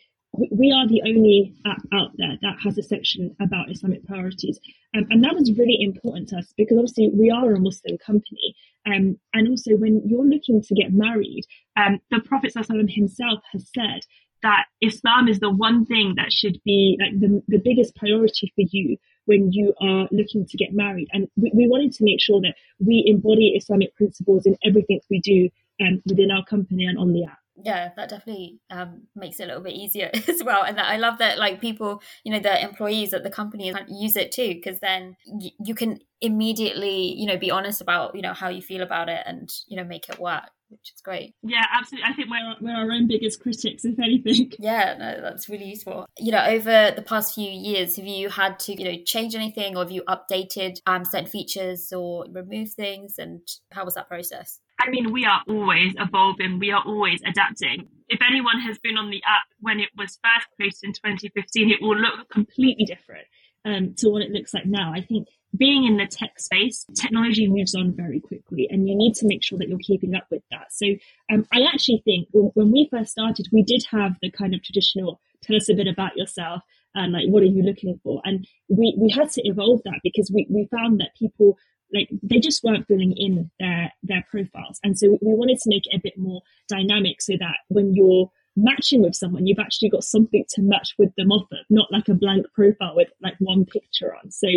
we 0.52 0.72
are 0.72 0.88
the 0.88 1.02
only 1.06 1.54
app 1.66 1.82
out 1.94 2.12
there 2.18 2.38
that 2.42 2.58
has 2.64 2.78
a 2.78 2.84
section 2.84 3.36
about 3.40 3.70
Islamic 3.70 4.06
priorities. 4.06 4.60
Um, 4.96 5.06
and 5.12 5.24
that 5.24 5.36
was 5.36 5.52
really 5.58 5.78
important 5.80 6.30
to 6.30 6.38
us 6.38 6.54
because 6.58 6.78
obviously 6.78 7.10
we 7.14 7.30
are 7.30 7.54
a 7.54 7.60
Muslim 7.60 7.98
company. 8.00 8.56
Um, 8.86 9.20
and 9.34 9.48
also 9.48 9.72
when 9.76 10.02
you're 10.06 10.26
looking 10.26 10.62
to 10.62 10.76
get 10.76 10.92
married, 10.92 11.44
um, 11.78 12.00
the 12.10 12.20
Prophet 12.20 12.54
himself 12.90 13.40
has 13.52 13.70
said 13.76 14.02
that 14.42 14.66
Islam 14.82 15.28
is 15.28 15.40
the 15.40 15.52
one 15.52 15.86
thing 15.86 16.16
that 16.18 16.32
should 16.32 16.60
be 16.66 16.98
like 17.00 17.20
the, 17.20 17.42
the 17.48 17.60
biggest 17.60 17.96
priority 17.96 18.52
for 18.56 18.66
you 18.72 18.98
when 19.26 19.52
you 19.54 19.74
are 19.80 20.08
looking 20.12 20.46
to 20.46 20.58
get 20.58 20.74
married. 20.74 21.08
And 21.14 21.30
we, 21.38 21.52
we 21.54 21.68
wanted 21.68 21.94
to 21.94 22.04
make 22.04 22.20
sure 22.20 22.42
that 22.42 22.56
we 22.80 23.04
embody 23.08 23.54
Islamic 23.56 23.96
principles 23.96 24.46
in 24.46 24.58
everything 24.66 25.00
we 25.10 25.20
do 25.20 25.50
um, 25.82 26.02
within 26.06 26.32
our 26.32 26.44
company 26.46 26.86
and 26.86 26.98
on 26.98 27.14
the 27.14 27.24
app 27.24 27.38
yeah 27.64 27.90
that 27.96 28.10
definitely 28.10 28.60
um, 28.72 29.04
makes 29.16 29.40
it 29.40 29.44
a 29.44 29.48
little 29.48 29.62
bit 29.62 29.74
easier 29.74 30.10
as 30.28 30.44
well 30.44 30.64
and 30.64 30.78
that 30.78 30.88
i 30.88 30.98
love 30.98 31.18
that 31.20 31.38
like 31.38 31.62
people 31.62 32.02
you 32.24 32.32
know 32.32 32.40
the 32.40 32.62
employees 32.64 33.14
at 33.14 33.24
the 33.24 33.30
company 33.30 33.74
use 33.88 34.16
it 34.16 34.32
too 34.32 34.56
because 34.56 34.80
then 34.80 35.16
y- 35.28 35.52
you 35.64 35.76
can 35.76 36.00
immediately 36.22 37.14
you 37.14 37.28
know 37.28 37.38
be 37.38 37.52
honest 37.52 37.82
about 37.82 38.16
you 38.16 38.22
know 38.22 38.34
how 38.34 38.50
you 38.50 38.62
feel 38.62 38.82
about 38.82 39.10
it 39.10 39.22
and 39.26 39.52
you 39.68 39.78
know 39.78 39.84
make 39.84 40.10
it 40.10 40.20
work 40.20 40.50
which 40.74 40.92
is 40.94 41.02
great. 41.02 41.36
Yeah, 41.44 41.64
absolutely. 41.72 42.10
I 42.10 42.14
think 42.14 42.30
we're, 42.30 42.56
we're 42.60 42.76
our 42.76 42.92
own 42.92 43.08
biggest 43.08 43.40
critics, 43.40 43.86
if 43.86 44.00
anything. 44.00 44.52
Yeah, 44.60 44.96
no, 44.98 45.22
that's 45.22 45.50
really 45.50 45.66
useful. 45.66 46.08
You 46.18 46.32
know, 46.32 46.44
over 46.46 46.92
the 46.96 47.02
past 47.02 47.36
few 47.36 47.50
years, 47.50 47.98
have 47.98 48.06
you 48.06 48.30
had 48.30 48.60
to, 48.60 48.74
you 48.74 48.86
know, 48.92 49.04
change 49.06 49.36
anything 49.36 49.76
or 49.76 49.84
have 49.84 49.92
you 49.92 50.04
updated 50.04 50.80
um, 50.86 51.06
certain 51.06 51.28
features 51.28 51.92
or 51.92 52.26
remove 52.32 52.72
things? 52.72 53.16
And 53.18 53.42
how 53.72 53.86
was 53.86 53.96
that 53.96 54.08
process? 54.08 54.60
I 54.80 54.90
mean, 54.90 55.12
we 55.12 55.26
are 55.26 55.42
always 55.48 55.94
evolving, 55.98 56.60
we 56.60 56.72
are 56.72 56.84
always 56.86 57.22
adapting. 57.26 57.88
If 58.10 58.20
anyone 58.28 58.60
has 58.62 58.78
been 58.80 58.98
on 58.98 59.10
the 59.10 59.22
app 59.26 59.48
when 59.60 59.80
it 59.80 59.90
was 59.98 60.20
first 60.24 60.48
created 60.56 60.80
in 60.84 60.94
2015, 60.94 61.72
it 61.72 61.82
will 61.82 61.98
look 61.98 62.30
completely 62.30 62.86
different 62.86 63.26
um, 63.66 63.96
to 63.98 64.10
what 64.10 64.22
it 64.22 64.32
looks 64.32 64.54
like 64.54 64.66
now. 64.66 64.92
I 64.94 65.02
think 65.02 65.28
being 65.56 65.86
in 65.86 65.98
the 65.98 66.08
tech 66.08 66.40
space, 66.40 66.86
technology 66.96 67.48
moves 67.48 67.76
on 67.76 67.96
very 67.96 68.20
quickly 68.20 68.68
and 68.70 68.88
you 68.88 68.96
need 68.96 69.14
to 69.16 69.28
make 69.28 69.44
sure 69.44 69.58
that 69.60 69.70
you're 69.70 69.78
keeping 69.80 70.16
up 70.16 70.26
with 70.32 70.42
that. 70.52 70.72
So 70.72 70.88
um, 71.32 71.46
I 71.54 71.64
actually 71.72 72.02
think 72.04 72.28
when, 72.32 72.72
we 72.72 72.88
first 72.92 73.12
started, 73.12 73.48
we 73.52 73.64
did 73.64 73.86
have 73.92 74.14
the 74.22 74.32
kind 74.32 74.56
of 74.56 74.64
traditional 74.64 75.22
tell 75.44 75.56
us 75.56 75.70
a 75.70 75.76
bit 75.76 75.88
about 75.88 76.18
yourself 76.18 76.64
and 76.96 77.14
like 77.14 77.26
what 77.28 77.44
are 77.44 77.48
you 77.48 77.62
looking 77.62 78.00
for? 78.04 78.22
And 78.26 78.48
we, 78.68 78.96
we 78.98 79.12
had 79.12 79.30
to 79.32 79.42
evolve 79.48 79.82
that 79.86 80.00
because 80.04 80.32
we, 80.34 80.48
we 80.50 80.68
found 80.72 81.00
that 81.00 81.16
people 81.18 81.58
like 81.94 82.10
they 82.22 82.40
just 82.40 82.64
weren't 82.64 82.88
filling 82.88 83.14
in 83.16 83.50
their 83.60 83.94
their 84.04 84.26
profiles. 84.30 84.80
And 84.84 84.98
so 84.98 85.18
we 85.22 85.34
wanted 85.34 85.60
to 85.60 85.70
make 85.70 85.86
it 85.88 85.96
a 85.96 86.02
bit 86.02 86.18
more 86.18 86.42
dynamic 86.68 87.22
so 87.22 87.34
that 87.40 87.58
when 87.70 87.94
you're 87.94 88.32
matching 88.56 89.02
with 89.02 89.16
someone, 89.16 89.48
you've 89.48 89.60
actually 89.60 89.90
got 89.90 90.04
something 90.04 90.46
to 90.50 90.62
match 90.62 90.94
with 90.98 91.14
them 91.16 91.32
off 91.32 91.48
of, 91.52 91.66
not 91.70 91.92
like 91.92 92.08
a 92.08 92.14
blank 92.14 92.46
profile 92.54 92.96
with 92.96 93.10
like 93.22 93.36
one 93.40 93.66
picture 93.66 94.16
on. 94.16 94.32
So 94.32 94.48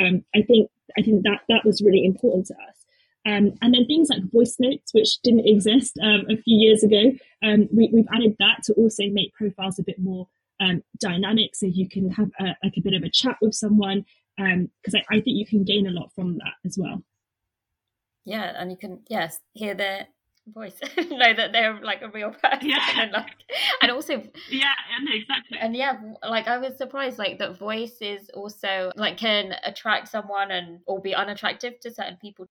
um, 0.00 0.24
I 0.34 0.42
think 0.42 0.70
I 0.98 1.02
think 1.02 1.22
that 1.24 1.42
that 1.48 1.64
was 1.64 1.82
really 1.82 2.04
important 2.04 2.46
to 2.46 2.54
us. 2.54 2.84
Um, 3.26 3.54
and 3.62 3.72
then 3.72 3.86
things 3.86 4.08
like 4.10 4.30
voice 4.30 4.56
notes, 4.58 4.92
which 4.92 5.20
didn't 5.22 5.48
exist 5.48 5.98
um, 6.02 6.26
a 6.28 6.36
few 6.36 6.58
years 6.58 6.82
ago, 6.82 7.12
um, 7.42 7.68
we, 7.72 7.90
have 7.96 8.14
added 8.14 8.36
that 8.38 8.62
to 8.64 8.74
also 8.74 9.04
make 9.10 9.32
profiles 9.32 9.78
a 9.78 9.82
bit 9.82 9.98
more 9.98 10.28
um, 10.60 10.82
dynamic, 11.00 11.56
so 11.56 11.66
you 11.66 11.88
can 11.88 12.10
have 12.10 12.30
a, 12.38 12.54
like 12.62 12.76
a 12.76 12.82
bit 12.82 12.92
of 12.92 13.02
a 13.02 13.10
chat 13.10 13.36
with 13.40 13.54
someone. 13.54 14.04
Um, 14.38 14.70
because 14.82 14.94
I, 14.94 15.16
I 15.16 15.20
think 15.20 15.36
you 15.36 15.46
can 15.46 15.64
gain 15.64 15.86
a 15.86 15.90
lot 15.90 16.10
from 16.14 16.38
that 16.38 16.54
as 16.64 16.76
well. 16.78 17.02
Yeah, 18.24 18.52
and 18.56 18.70
you 18.70 18.76
can 18.76 19.00
yes 19.08 19.40
hear 19.52 19.74
their 19.74 20.08
voice 20.52 20.74
know 21.10 21.34
that 21.34 21.52
they're 21.52 21.80
like 21.82 22.02
a 22.02 22.08
real 22.10 22.30
person 22.30 22.68
yeah. 22.68 22.86
and 22.98 23.12
like 23.12 23.34
and 23.80 23.90
also 23.90 24.22
yeah 24.50 24.74
and 24.98 25.08
exactly 25.10 25.58
and 25.58 25.74
yeah 25.74 25.98
like 26.28 26.46
i 26.48 26.58
was 26.58 26.76
surprised 26.76 27.18
like 27.18 27.38
that 27.38 27.58
voice 27.58 27.96
is 28.02 28.28
also 28.34 28.92
like 28.96 29.16
can 29.16 29.54
attract 29.64 30.08
someone 30.08 30.50
and 30.50 30.80
or 30.86 31.00
be 31.00 31.14
unattractive 31.14 31.80
to 31.80 31.90
certain 31.90 32.18
people 32.20 32.46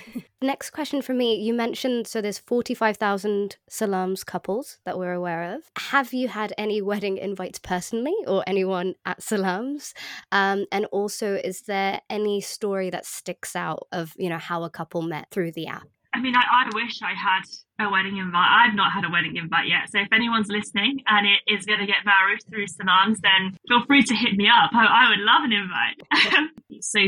Next 0.42 0.70
question 0.70 1.02
for 1.02 1.14
me. 1.14 1.36
You 1.36 1.54
mentioned 1.54 2.06
so 2.06 2.20
there's 2.20 2.38
45,000 2.38 3.56
Salams 3.68 4.24
couples 4.24 4.78
that 4.84 4.98
we're 4.98 5.12
aware 5.12 5.54
of. 5.54 5.62
Have 5.78 6.12
you 6.12 6.28
had 6.28 6.52
any 6.58 6.80
wedding 6.82 7.18
invites 7.18 7.58
personally 7.58 8.14
or 8.26 8.42
anyone 8.46 8.94
at 9.04 9.22
Salams? 9.22 9.94
Um, 10.30 10.66
and 10.72 10.86
also, 10.86 11.34
is 11.34 11.62
there 11.62 12.00
any 12.10 12.40
story 12.40 12.90
that 12.90 13.06
sticks 13.06 13.54
out 13.54 13.86
of, 13.92 14.14
you 14.16 14.28
know, 14.28 14.38
how 14.38 14.64
a 14.64 14.70
couple 14.70 15.02
met 15.02 15.28
through 15.30 15.52
the 15.52 15.66
app? 15.66 15.86
I 16.14 16.20
mean, 16.20 16.34
I, 16.36 16.42
I 16.66 16.70
wish 16.74 17.00
I 17.02 17.14
had 17.14 17.42
a 17.80 17.90
wedding 17.90 18.18
invite. 18.18 18.48
I've 18.48 18.74
not 18.74 18.92
had 18.92 19.04
a 19.04 19.10
wedding 19.10 19.36
invite 19.36 19.66
yet. 19.66 19.90
So 19.90 19.98
if 19.98 20.08
anyone's 20.12 20.48
listening 20.48 21.00
and 21.06 21.26
it 21.26 21.40
is 21.52 21.64
going 21.64 21.80
to 21.80 21.86
get 21.86 22.04
married 22.04 22.40
through 22.48 22.66
Salams, 22.66 23.20
then 23.20 23.56
feel 23.66 23.84
free 23.86 24.02
to 24.02 24.14
hit 24.14 24.34
me 24.34 24.46
up. 24.46 24.70
I, 24.74 25.06
I 25.06 25.08
would 25.08 25.20
love 25.20 25.44
an 25.44 25.52
invite. 25.52 26.52
so 26.82 27.00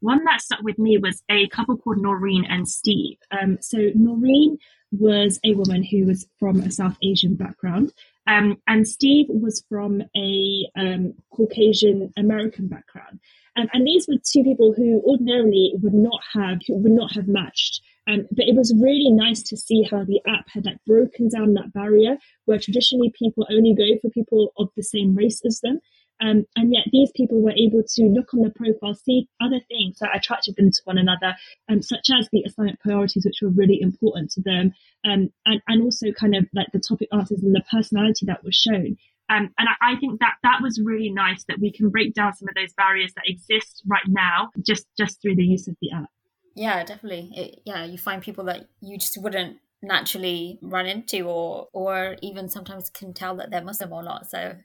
one 0.00 0.24
that 0.24 0.40
stuck 0.40 0.62
with 0.62 0.78
me 0.78 0.98
was 0.98 1.22
a 1.30 1.48
couple 1.48 1.76
called 1.76 1.98
Noreen 1.98 2.44
and 2.44 2.68
Steve. 2.68 3.18
Um, 3.30 3.58
so 3.60 3.90
Noreen 3.94 4.58
was 4.92 5.38
a 5.44 5.54
woman 5.54 5.82
who 5.82 6.06
was 6.06 6.26
from 6.38 6.60
a 6.60 6.70
South 6.70 6.96
Asian 7.02 7.34
background. 7.34 7.92
Um, 8.26 8.58
and 8.66 8.86
Steve 8.86 9.26
was 9.28 9.64
from 9.68 10.02
a 10.16 10.68
um, 10.76 11.14
Caucasian 11.30 12.12
American 12.16 12.68
background. 12.68 13.20
Um, 13.56 13.68
and 13.72 13.86
these 13.86 14.06
were 14.08 14.16
two 14.16 14.44
people 14.44 14.72
who 14.72 15.02
ordinarily 15.04 15.72
would 15.82 15.94
not 15.94 16.20
have 16.32 16.60
would 16.68 16.92
not 16.92 17.12
have 17.12 17.26
matched 17.26 17.82
um, 18.08 18.26
but 18.32 18.46
it 18.46 18.54
was 18.54 18.74
really 18.80 19.10
nice 19.10 19.42
to 19.42 19.56
see 19.56 19.82
how 19.82 20.02
the 20.04 20.20
app 20.26 20.48
had 20.48 20.64
like 20.64 20.82
broken 20.86 21.28
down 21.28 21.54
that 21.54 21.72
barrier 21.72 22.16
where 22.46 22.58
traditionally 22.58 23.12
people 23.16 23.46
only 23.50 23.74
go 23.74 23.84
for 24.00 24.10
people 24.10 24.52
of 24.56 24.70
the 24.76 24.82
same 24.82 25.14
race 25.14 25.42
as 25.44 25.60
them. 25.60 25.80
Um, 26.20 26.44
and 26.56 26.72
yet 26.72 26.84
these 26.92 27.10
people 27.14 27.40
were 27.40 27.52
able 27.52 27.82
to 27.82 28.02
look 28.04 28.34
on 28.34 28.42
the 28.42 28.50
profile, 28.50 28.94
see 28.94 29.28
other 29.40 29.60
things 29.68 29.98
that 30.00 30.16
attracted 30.16 30.56
them 30.56 30.70
to 30.70 30.80
one 30.84 30.98
another, 30.98 31.36
um, 31.68 31.82
such 31.82 32.08
as 32.18 32.28
the 32.32 32.40
Islamic 32.40 32.80
priorities, 32.80 33.24
which 33.24 33.40
were 33.42 33.50
really 33.50 33.80
important 33.80 34.30
to 34.32 34.42
them, 34.42 34.72
um, 35.04 35.30
and, 35.46 35.62
and 35.68 35.82
also 35.82 36.10
kind 36.12 36.34
of 36.34 36.46
like 36.54 36.68
the 36.72 36.80
topic 36.80 37.08
answers 37.12 37.42
and 37.42 37.54
the 37.54 37.62
personality 37.70 38.26
that 38.26 38.44
was 38.44 38.54
shown. 38.54 38.96
Um, 39.30 39.50
and 39.58 39.68
I, 39.68 39.92
I, 39.92 39.96
think 39.96 40.20
that 40.20 40.36
that 40.42 40.62
was 40.62 40.80
really 40.82 41.10
nice 41.10 41.44
that 41.44 41.60
we 41.60 41.70
can 41.70 41.90
break 41.90 42.14
down 42.14 42.34
some 42.34 42.48
of 42.48 42.54
those 42.54 42.72
barriers 42.72 43.12
that 43.14 43.24
exist 43.28 43.82
right 43.86 44.06
now 44.08 44.50
just 44.64 44.86
just 44.96 45.20
through 45.20 45.36
the 45.36 45.44
use 45.44 45.68
of 45.68 45.76
the 45.82 45.92
app. 45.92 46.08
Yeah, 46.54 46.82
definitely. 46.82 47.30
It, 47.36 47.60
yeah, 47.66 47.84
you 47.84 47.98
find 47.98 48.22
people 48.22 48.44
that 48.44 48.66
you 48.80 48.96
just 48.96 49.20
wouldn't 49.20 49.58
naturally 49.82 50.58
run 50.62 50.86
into 50.86 51.22
or 51.22 51.68
or 51.72 52.16
even 52.22 52.48
sometimes 52.48 52.88
can 52.88 53.12
tell 53.12 53.36
that 53.36 53.50
they're 53.50 53.62
Muslim 53.62 53.92
or 53.92 54.02
not. 54.02 54.30
So 54.30 54.56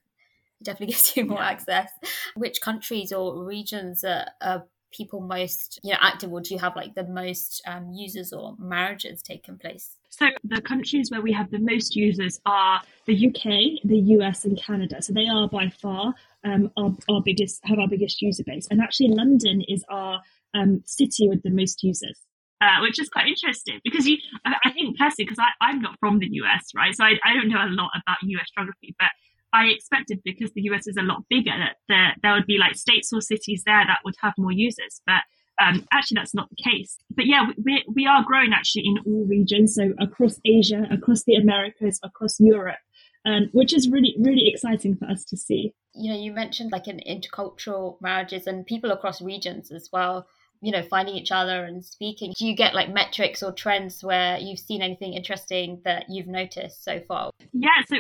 definitely 0.64 0.88
gives 0.94 1.16
you 1.16 1.26
more 1.26 1.40
yeah. 1.40 1.50
access. 1.50 1.90
Which 2.36 2.62
countries 2.62 3.12
or 3.12 3.44
regions 3.44 4.04
are, 4.04 4.26
are, 4.42 4.66
people 4.92 5.20
most 5.20 5.80
you 5.84 5.92
know 5.92 5.98
active 6.02 6.32
or 6.32 6.40
do 6.40 6.54
you 6.54 6.60
have 6.60 6.76
like 6.76 6.94
the 6.94 7.04
most 7.06 7.64
um, 7.66 7.92
users 7.92 8.32
or 8.32 8.56
marriages 8.60 9.24
taking 9.24 9.58
place? 9.58 9.98
So 10.10 10.28
the 10.44 10.62
countries 10.62 11.10
where 11.10 11.22
we 11.22 11.32
have 11.34 11.50
the 11.50 11.58
most 11.58 11.96
users 11.96 12.40
are 12.46 12.80
the 13.08 13.28
UK, 13.28 13.82
the 13.84 13.98
US, 14.20 14.46
and 14.46 14.56
Canada. 14.56 15.02
So 15.02 15.12
they 15.12 15.28
are 15.28 15.50
by 15.50 15.70
far 15.70 16.14
um, 16.44 16.72
our, 16.78 16.96
our 17.10 17.22
biggest 17.22 17.62
have 17.66 17.80
our 17.80 17.88
biggest 17.88 18.22
user 18.22 18.44
base. 18.44 18.68
And 18.70 18.82
actually, 18.82 19.10
London 19.10 19.64
is 19.68 19.84
our 19.90 20.22
um, 20.54 20.84
city 20.86 21.28
with 21.28 21.42
the 21.42 21.50
most 21.50 21.84
users. 21.84 22.20
Uh, 22.62 22.80
which 22.82 22.98
is 22.98 23.10
quite 23.10 23.28
interesting 23.28 23.78
because 23.84 24.08
you, 24.08 24.16
I, 24.46 24.72
think 24.72 24.98
personally, 24.98 25.26
because 25.26 25.44
I'm 25.60 25.82
not 25.82 26.00
from 26.00 26.20
the 26.20 26.30
US, 26.32 26.68
right? 26.74 26.96
So 26.96 27.04
I, 27.04 27.20
I 27.26 27.34
don't 27.34 27.50
know 27.50 27.58
a 27.58 27.68
lot 27.68 27.90
about 28.02 28.20
US 28.22 28.50
geography, 28.56 28.96
but 28.98 29.10
I 29.54 29.68
expected 29.68 30.20
because 30.26 30.52
the 30.54 30.64
US 30.64 30.88
is 30.88 30.98
a 30.98 31.04
lot 31.04 31.24
bigger 31.30 31.52
that 31.56 31.76
there, 31.88 32.16
there 32.22 32.34
would 32.34 32.48
be 32.48 32.58
like 32.58 32.76
states 32.76 33.12
or 33.14 33.22
cities 33.22 33.64
there 33.66 33.84
that 33.86 34.00
would 34.04 34.16
have 34.22 34.34
more 34.38 34.52
users. 34.52 35.02
But 35.06 35.22
um, 35.62 35.86
actually, 35.94 36.16
that's 36.16 36.34
not 36.34 36.50
the 36.50 36.64
case. 36.64 36.98
But 37.16 37.28
yeah, 37.28 37.48
we, 37.64 37.86
we 37.94 38.08
are 38.08 38.24
growing 38.26 38.52
actually 38.54 38.86
in 38.86 38.98
all 39.06 39.26
regions. 39.26 39.76
So 39.76 39.94
across 40.00 40.40
Asia, 40.44 40.88
across 40.92 41.24
the 41.24 41.36
Americas, 41.36 42.00
across 42.04 42.40
Europe, 42.40 42.80
um, 43.26 43.50
which 43.54 43.74
is 43.74 43.90
really, 43.90 44.16
really 44.20 44.50
exciting 44.50 44.96
for 44.96 45.06
us 45.06 45.24
to 45.26 45.38
see. 45.38 45.74
You 45.94 46.12
know, 46.12 46.20
you 46.20 46.34
mentioned 46.34 46.72
like 46.72 46.88
in 46.88 47.00
intercultural 47.08 48.02
marriages 48.02 48.48
and 48.48 48.66
people 48.66 48.92
across 48.92 49.22
regions 49.22 49.72
as 49.72 49.90
well 49.94 50.26
you 50.62 50.72
know 50.72 50.82
finding 50.82 51.16
each 51.16 51.32
other 51.32 51.66
and 51.66 51.84
speaking 51.84 52.34
do 52.40 52.48
you 52.48 52.56
get 52.56 52.74
like 52.74 52.90
metrics 52.90 53.44
or 53.44 53.52
trends 53.52 54.02
where 54.02 54.38
you've 54.38 54.58
seen 54.58 54.82
anything 54.82 55.14
interesting 55.14 55.82
that 55.84 56.06
you've 56.10 56.28
noticed 56.28 56.86
so 56.86 57.02
far 57.06 57.32
yeah 57.52 57.82
so 57.88 57.98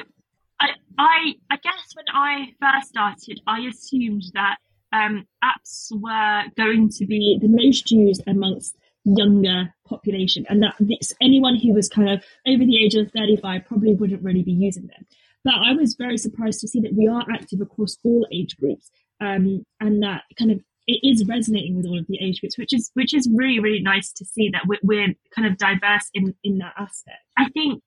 i 0.98 1.34
i, 1.50 1.58
guess 1.58 1.94
when 1.96 2.06
i 2.14 2.48
first 2.62 2.90
started 2.90 3.40
i 3.48 3.62
assumed 3.62 4.24
that 4.34 4.58
um, 4.92 5.26
apps 5.44 5.92
were 5.92 6.44
going 6.56 6.88
to 6.88 7.08
be 7.08 7.40
the 7.42 7.48
most 7.48 7.90
used 7.90 8.22
amongst 8.28 8.78
younger 9.06 9.74
population 9.88 10.46
and 10.50 10.62
that 10.62 10.76
this, 10.80 11.14
anyone 11.20 11.58
who 11.58 11.74
was 11.74 11.90
kind 11.90 12.10
of 12.10 12.24
over 12.48 12.64
the 12.64 12.78
age 12.78 12.94
of 12.94 13.12
35 13.12 13.66
probably 13.66 13.96
wouldn't 13.96 14.22
really 14.22 14.44
be 14.44 14.52
using 14.52 14.88
them 14.88 15.06
but 15.44 15.56
i 15.56 15.74
was 15.74 15.96
very 15.96 16.18
surprised 16.18 16.60
to 16.62 16.68
see 16.68 16.80
that 16.80 16.94
we 16.94 17.08
are 17.08 17.26
active 17.34 17.60
across 17.60 17.98
all 18.04 18.28
age 18.32 18.56
groups 18.58 18.92
um, 19.20 19.66
and 19.80 20.04
that 20.04 20.24
kind 20.38 20.52
of 20.52 20.62
it 20.88 21.00
is 21.04 21.26
resonating 21.28 21.76
with 21.78 21.86
all 21.86 22.00
of 22.00 22.08
the 22.08 22.20
age 22.22 22.42
groups, 22.42 22.58
which 22.58 22.74
is 22.74 22.92
which 22.94 23.14
is 23.14 23.30
really 23.34 23.60
really 23.60 23.82
nice 23.82 24.12
to 24.14 24.26
see 24.26 24.50
that 24.50 24.64
we're, 24.68 24.80
we're 24.84 25.16
kind 25.36 25.48
of 25.48 25.58
diverse 25.58 26.10
in 26.14 26.36
in 26.44 26.58
that 26.58 26.74
aspect. 26.78 27.20
I 27.38 27.50
think 27.50 27.82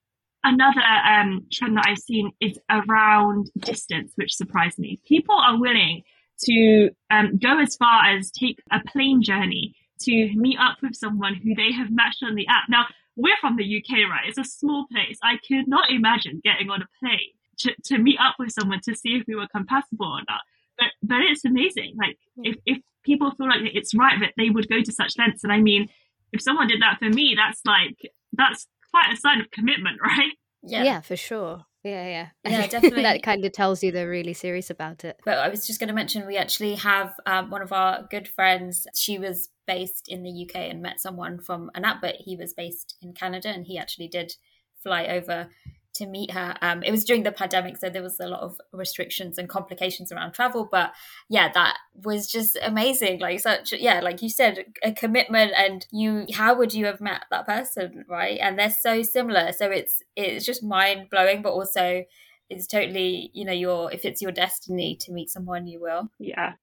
another 0.47 0.81
um, 0.81 1.47
trend 1.53 1.77
that 1.77 1.87
I've 1.89 1.99
seen 1.99 2.33
is 2.41 2.59
around 2.71 3.51
distance, 3.59 4.13
which 4.17 4.35
surprised 4.35 4.79
me. 4.79 5.01
People 5.07 5.37
are 5.37 5.59
willing 5.59 6.03
to 6.45 6.91
um, 7.11 7.39
go 7.39 7.61
as 7.61 7.77
far 7.77 8.05
as 8.05 8.31
take 8.31 8.61
a 8.71 8.81
plane 8.87 9.23
journey 9.23 9.75
to 10.01 10.31
meet 10.35 10.59
up 10.61 10.79
with 10.83 10.95
someone 10.95 11.35
who 11.35 11.55
they 11.55 11.73
have 11.73 11.91
matched 11.91 12.23
on 12.23 12.35
the 12.35 12.47
app. 12.49 12.65
Now 12.69 12.87
we're 13.17 13.37
from 13.41 13.57
the 13.57 13.65
UK, 13.65 14.11
right? 14.11 14.29
It's 14.29 14.39
a 14.39 14.45
small 14.45 14.87
place. 14.93 15.19
I 15.23 15.39
could 15.47 15.67
not 15.67 15.91
imagine 15.91 16.41
getting 16.45 16.71
on 16.71 16.83
a 16.83 16.89
plane 17.01 17.33
to, 17.61 17.75
to 17.85 17.99
meet 17.99 18.19
up 18.21 18.37
with 18.39 18.53
someone 18.53 18.81
to 18.85 18.95
see 18.95 19.17
if 19.17 19.25
we 19.27 19.35
were 19.35 19.49
compatible 19.49 20.07
or 20.07 20.21
not 20.29 20.41
but 20.79 20.89
but 21.03 21.19
it's 21.21 21.45
amazing. 21.45 21.95
Like 21.97 22.19
if 22.39 22.57
if 22.67 22.79
people 23.05 23.31
feel 23.33 23.49
like 23.49 23.61
it's 23.63 23.95
right 23.95 24.19
that 24.21 24.35
they 24.37 24.51
would 24.51 24.69
go 24.69 24.83
to 24.83 24.93
such 24.93 25.19
lengths, 25.19 25.45
and 25.45 25.53
I 25.53 25.61
mean, 25.61 25.89
if 26.33 26.43
someone 26.43 26.69
did 26.69 26.83
that 26.83 26.99
for 26.99 27.09
me, 27.09 27.35
that's 27.37 27.61
like 27.65 28.13
that's 28.33 28.67
quite 28.97 29.13
a 29.13 29.17
sign 29.17 29.41
of 29.41 29.51
commitment, 29.51 29.99
right? 30.03 30.33
Yeah, 30.63 30.85
yeah, 30.85 31.01
for 31.01 31.17
sure. 31.17 31.65
Yeah, 31.85 32.07
yeah, 32.09 32.51
yeah, 32.51 32.67
definitely. 32.69 33.03
that 33.03 33.23
kind 33.23 33.45
of 33.45 33.53
tells 33.53 33.83
you 33.83 33.93
they're 33.93 34.09
really 34.09 34.35
serious 34.35 34.71
about 34.71 35.05
it. 35.05 35.21
But 35.25 35.39
I 35.39 35.49
was 35.49 35.67
just 35.67 35.79
going 35.79 35.89
to 35.89 35.95
mention 35.95 36.27
we 36.27 36.37
actually 36.37 36.75
have 36.77 37.15
um, 37.27 37.49
one 37.51 37.63
of 37.63 37.73
our 37.73 38.09
good 38.11 38.27
friends. 38.27 38.89
She 38.97 39.19
was 39.19 39.51
based 39.69 40.09
in 40.09 40.25
the 40.25 40.49
UK 40.49 40.57
and 40.57 40.83
met 40.83 40.99
someone 40.99 41.39
from 41.39 41.71
an 41.77 41.85
app, 41.85 42.01
but 42.01 42.17
he 42.17 42.37
was 42.37 42.55
based 42.55 42.97
in 43.01 43.13
Canada, 43.13 43.49
and 43.51 43.67
he 43.67 43.79
actually 43.79 44.09
did 44.09 44.35
fly 44.83 45.07
over 45.07 45.49
to 45.97 46.07
meet 46.07 46.31
her. 46.33 46.55
Um, 46.63 46.83
it 46.83 46.91
was 46.91 47.05
during 47.05 47.23
the 47.23 47.33
pandemic, 47.33 47.77
so 47.77 47.89
there 47.91 48.03
was 48.03 48.19
a 48.21 48.29
lot 48.29 48.41
of 48.41 48.59
restrictions 48.73 49.39
and 49.39 49.49
complications 49.49 50.13
around 50.13 50.33
travel. 50.33 50.69
But 50.71 50.93
yeah, 51.29 51.51
that 51.53 51.79
was 52.05 52.27
just 52.31 52.59
amazing. 52.63 53.21
Like 53.21 53.41
such, 53.41 53.73
yeah, 53.73 54.01
like 54.01 54.23
you 54.23 54.29
said, 54.29 54.65
a 54.83 54.93
commitment. 54.93 55.53
And 55.57 55.87
you, 55.91 56.27
how 56.35 56.57
would 56.57 56.75
you 56.75 56.87
have 56.87 57.01
met 57.01 57.25
that 57.31 57.47
person, 57.47 58.05
right? 58.09 58.39
And 58.41 58.59
they're 58.59 58.71
so 58.71 59.03
similar. 59.03 59.53
So 59.53 59.71
it's 59.71 60.03
it's 60.17 60.47
just 60.47 60.63
mind 60.63 61.09
blowing, 61.11 61.43
but 61.43 61.53
also 61.53 62.05
it's 62.49 62.67
totally 62.67 63.31
you 63.35 63.45
know 63.45 63.53
your 63.53 63.93
if 63.93 64.05
it's 64.05 64.23
your 64.23 64.33
destiny 64.33 64.97
to 65.01 65.13
meet 65.13 65.31
someone, 65.31 65.67
you 65.67 65.81
will. 65.81 66.11
Yeah, 66.19 66.55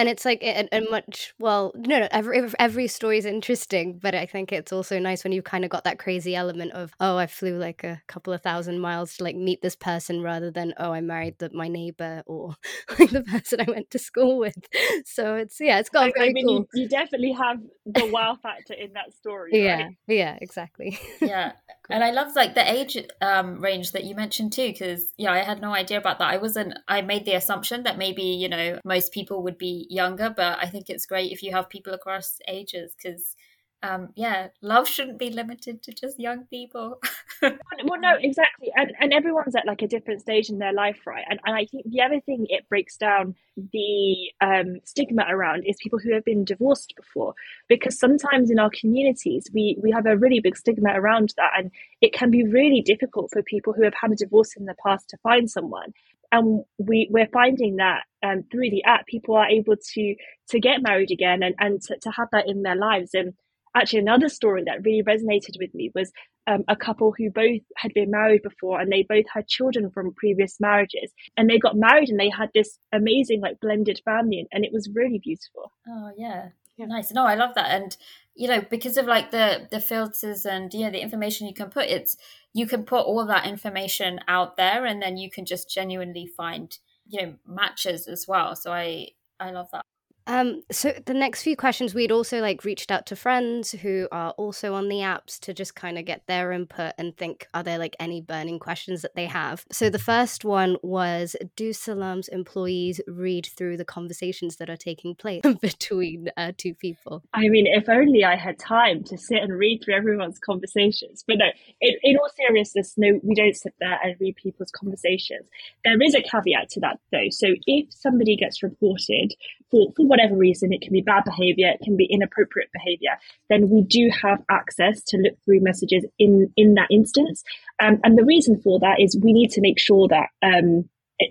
and 0.00 0.08
it's 0.08 0.24
like 0.24 0.42
a, 0.42 0.66
a, 0.72 0.80
much 0.90 1.34
well 1.38 1.72
no 1.76 2.00
no 2.00 2.08
every 2.10 2.48
every 2.58 2.88
story 2.88 3.18
is 3.18 3.26
interesting 3.26 3.98
but 3.98 4.14
i 4.14 4.24
think 4.24 4.50
it's 4.50 4.72
also 4.72 4.98
nice 4.98 5.22
when 5.22 5.32
you've 5.32 5.44
kind 5.44 5.62
of 5.62 5.70
got 5.70 5.84
that 5.84 5.98
crazy 5.98 6.34
element 6.34 6.72
of 6.72 6.92
oh 7.00 7.18
i 7.18 7.26
flew 7.26 7.58
like 7.58 7.84
a 7.84 8.00
couple 8.06 8.32
of 8.32 8.40
thousand 8.40 8.80
miles 8.80 9.16
to 9.18 9.24
like 9.24 9.36
meet 9.36 9.60
this 9.60 9.76
person 9.76 10.22
rather 10.22 10.50
than 10.50 10.72
oh 10.78 10.92
i 10.92 11.02
married 11.02 11.38
the, 11.38 11.50
my 11.52 11.68
neighbor 11.68 12.22
or 12.26 12.56
like 12.98 13.10
the 13.10 13.22
person 13.22 13.60
i 13.60 13.70
went 13.70 13.90
to 13.90 13.98
school 13.98 14.38
with 14.38 14.56
so 15.04 15.34
it's 15.34 15.60
yeah 15.60 15.78
it's 15.78 15.90
got 15.90 16.04
I, 16.04 16.12
very 16.16 16.30
I 16.30 16.32
mean, 16.32 16.46
cool. 16.46 16.66
you, 16.72 16.82
you, 16.82 16.88
definitely 16.88 17.32
have 17.32 17.58
the 17.84 18.06
wow 18.06 18.38
factor 18.42 18.72
in 18.72 18.94
that 18.94 19.12
story 19.12 19.50
yeah 19.54 19.82
right? 19.84 19.96
yeah 20.06 20.38
exactly 20.40 20.98
yeah 21.20 21.52
and 21.90 22.04
i 22.04 22.10
love 22.10 22.34
like 22.36 22.54
the 22.54 22.70
age 22.70 22.96
um 23.20 23.60
range 23.60 23.92
that 23.92 24.04
you 24.04 24.14
mentioned 24.14 24.52
too 24.52 24.68
because 24.68 25.12
yeah 25.16 25.32
i 25.32 25.38
had 25.38 25.60
no 25.60 25.74
idea 25.74 25.98
about 25.98 26.18
that. 26.18 26.30
I 26.30 26.36
wasn't 26.36 26.74
i 26.88 27.02
made 27.02 27.24
the 27.24 27.34
assumption 27.34 27.82
that 27.84 27.98
maybe 27.98 28.22
you 28.22 28.48
know 28.48 28.78
most 28.84 29.12
people 29.12 29.42
would 29.42 29.58
be 29.58 29.86
younger, 29.90 30.30
but 30.30 30.58
I 30.60 30.66
think 30.66 30.88
it's 30.88 31.06
great 31.06 31.32
if 31.32 31.42
you 31.42 31.52
have 31.52 31.68
people 31.68 31.92
across 31.92 32.38
ages 32.48 32.94
because 32.96 33.36
um, 33.82 34.10
yeah, 34.14 34.48
love 34.60 34.86
shouldn't 34.86 35.18
be 35.18 35.30
limited 35.30 35.82
to 35.84 35.92
just 35.92 36.20
young 36.20 36.44
people. 36.44 37.00
well, 37.42 37.98
no, 37.98 38.16
exactly, 38.20 38.70
and 38.74 38.92
and 39.00 39.12
everyone's 39.12 39.56
at 39.56 39.66
like 39.66 39.80
a 39.82 39.88
different 39.88 40.20
stage 40.20 40.50
in 40.50 40.58
their 40.58 40.72
life, 40.72 41.06
right? 41.06 41.24
And 41.28 41.40
and 41.46 41.56
I 41.56 41.64
think 41.64 41.86
the 41.88 42.02
other 42.02 42.20
thing 42.20 42.46
it 42.48 42.68
breaks 42.68 42.96
down 42.96 43.34
the 43.56 44.32
um, 44.40 44.80
stigma 44.84 45.24
around 45.28 45.64
is 45.66 45.76
people 45.80 45.98
who 45.98 46.12
have 46.12 46.24
been 46.24 46.44
divorced 46.44 46.94
before, 46.96 47.34
because 47.68 47.98
sometimes 47.98 48.50
in 48.50 48.58
our 48.58 48.70
communities 48.70 49.46
we 49.54 49.78
we 49.82 49.90
have 49.90 50.06
a 50.06 50.16
really 50.16 50.40
big 50.40 50.56
stigma 50.56 50.90
around 50.94 51.32
that, 51.38 51.52
and 51.56 51.70
it 52.02 52.12
can 52.12 52.30
be 52.30 52.44
really 52.44 52.82
difficult 52.82 53.30
for 53.32 53.42
people 53.42 53.72
who 53.72 53.84
have 53.84 53.94
had 53.98 54.12
a 54.12 54.16
divorce 54.16 54.56
in 54.56 54.66
the 54.66 54.76
past 54.84 55.08
to 55.08 55.16
find 55.18 55.50
someone 55.50 55.92
and 56.32 56.64
we 56.78 57.08
we're 57.10 57.26
finding 57.32 57.76
that 57.76 58.02
um, 58.22 58.44
through 58.52 58.70
the 58.70 58.84
app 58.84 59.06
people 59.06 59.34
are 59.34 59.48
able 59.48 59.74
to 59.76 60.14
to 60.48 60.60
get 60.60 60.82
married 60.82 61.10
again 61.10 61.42
and 61.42 61.54
and 61.58 61.82
to, 61.82 61.96
to 61.98 62.10
have 62.10 62.28
that 62.30 62.46
in 62.46 62.62
their 62.62 62.76
lives 62.76 63.14
and 63.14 63.34
actually 63.74 64.00
another 64.00 64.28
story 64.28 64.64
that 64.64 64.84
really 64.84 65.02
resonated 65.02 65.58
with 65.58 65.74
me 65.74 65.90
was 65.94 66.12
um, 66.46 66.64
a 66.68 66.76
couple 66.76 67.14
who 67.16 67.30
both 67.30 67.60
had 67.76 67.92
been 67.94 68.10
married 68.10 68.42
before 68.42 68.80
and 68.80 68.90
they 68.90 69.04
both 69.08 69.26
had 69.32 69.46
children 69.46 69.90
from 69.90 70.14
previous 70.14 70.58
marriages. 70.60 71.12
And 71.36 71.48
they 71.48 71.58
got 71.58 71.76
married 71.76 72.08
and 72.08 72.18
they 72.18 72.30
had 72.30 72.50
this 72.54 72.78
amazing 72.92 73.40
like 73.40 73.60
blended 73.60 74.00
family 74.04 74.46
and 74.52 74.64
it 74.64 74.72
was 74.72 74.90
really 74.94 75.18
beautiful. 75.18 75.72
Oh 75.88 76.10
yeah, 76.16 76.48
yeah. 76.76 76.86
nice. 76.86 77.12
No 77.12 77.24
i 77.24 77.34
love 77.34 77.54
that. 77.54 77.70
And 77.70 77.96
you 78.34 78.48
know 78.48 78.62
because 78.70 78.96
of 78.96 79.06
like 79.06 79.30
the 79.30 79.68
the 79.70 79.80
filters 79.80 80.44
and 80.46 80.72
you 80.72 80.84
know 80.84 80.90
the 80.90 81.02
information 81.02 81.46
you 81.46 81.54
can 81.54 81.68
put 81.68 81.86
it's 81.86 82.16
you 82.52 82.66
can 82.66 82.84
put 82.84 83.04
all 83.04 83.26
that 83.26 83.46
information 83.46 84.20
out 84.28 84.56
there 84.56 84.86
and 84.86 85.02
then 85.02 85.16
you 85.16 85.30
can 85.30 85.44
just 85.44 85.70
genuinely 85.70 86.26
find 86.26 86.78
you 87.06 87.22
know 87.22 87.34
matches 87.46 88.08
as 88.08 88.26
well. 88.26 88.56
So 88.56 88.72
i 88.72 89.08
i 89.38 89.50
love 89.50 89.68
that 89.72 89.84
um, 90.30 90.62
so 90.70 90.92
the 91.06 91.12
next 91.12 91.42
few 91.42 91.56
questions, 91.56 91.92
we'd 91.92 92.12
also 92.12 92.38
like 92.38 92.64
reached 92.64 92.92
out 92.92 93.04
to 93.06 93.16
friends 93.16 93.72
who 93.72 94.06
are 94.12 94.30
also 94.32 94.74
on 94.74 94.88
the 94.88 94.98
apps 94.98 95.40
to 95.40 95.52
just 95.52 95.74
kind 95.74 95.98
of 95.98 96.04
get 96.04 96.24
their 96.28 96.52
input 96.52 96.92
and 96.98 97.16
think, 97.16 97.48
are 97.52 97.64
there 97.64 97.78
like 97.78 97.96
any 97.98 98.20
burning 98.20 98.60
questions 98.60 99.02
that 99.02 99.16
they 99.16 99.26
have? 99.26 99.64
So 99.72 99.90
the 99.90 99.98
first 99.98 100.44
one 100.44 100.76
was, 100.84 101.34
do 101.56 101.72
Salam's 101.72 102.28
employees 102.28 103.00
read 103.08 103.46
through 103.56 103.76
the 103.76 103.84
conversations 103.84 104.54
that 104.58 104.70
are 104.70 104.76
taking 104.76 105.16
place 105.16 105.42
between 105.60 106.28
uh, 106.36 106.52
two 106.56 106.74
people? 106.74 107.24
I 107.34 107.48
mean, 107.48 107.66
if 107.66 107.88
only 107.88 108.24
I 108.24 108.36
had 108.36 108.56
time 108.56 109.02
to 109.04 109.18
sit 109.18 109.42
and 109.42 109.52
read 109.52 109.82
through 109.84 109.94
everyone's 109.94 110.38
conversations. 110.38 111.24
But 111.26 111.38
no, 111.38 111.46
in, 111.80 111.96
in 112.04 112.16
all 112.16 112.30
seriousness, 112.36 112.94
no, 112.96 113.18
we 113.24 113.34
don't 113.34 113.56
sit 113.56 113.74
there 113.80 113.98
and 114.04 114.14
read 114.20 114.36
people's 114.36 114.70
conversations. 114.70 115.48
There 115.84 116.00
is 116.00 116.14
a 116.14 116.22
caveat 116.22 116.68
to 116.70 116.80
that 116.80 117.00
though. 117.10 117.30
So 117.30 117.48
if 117.66 117.92
somebody 117.92 118.36
gets 118.36 118.62
reported 118.62 119.34
for, 119.70 119.92
for 119.96 120.06
whatever 120.06 120.36
reason, 120.36 120.72
it 120.72 120.82
can 120.82 120.92
be 120.92 121.00
bad 121.00 121.24
behavior, 121.24 121.68
it 121.68 121.84
can 121.84 121.96
be 121.96 122.06
inappropriate 122.10 122.70
behavior, 122.72 123.16
then 123.48 123.68
we 123.68 123.82
do 123.82 124.10
have 124.22 124.42
access 124.50 125.02
to 125.04 125.16
look 125.18 125.34
through 125.44 125.60
messages 125.60 126.04
in, 126.18 126.52
in 126.56 126.74
that 126.74 126.88
instance. 126.90 127.42
Um, 127.82 127.98
and 128.04 128.18
the 128.18 128.24
reason 128.24 128.60
for 128.60 128.78
that 128.80 129.00
is 129.00 129.18
we 129.22 129.32
need 129.32 129.50
to 129.52 129.60
make 129.60 129.78
sure 129.78 130.08
that, 130.08 130.28
um, 130.42 130.88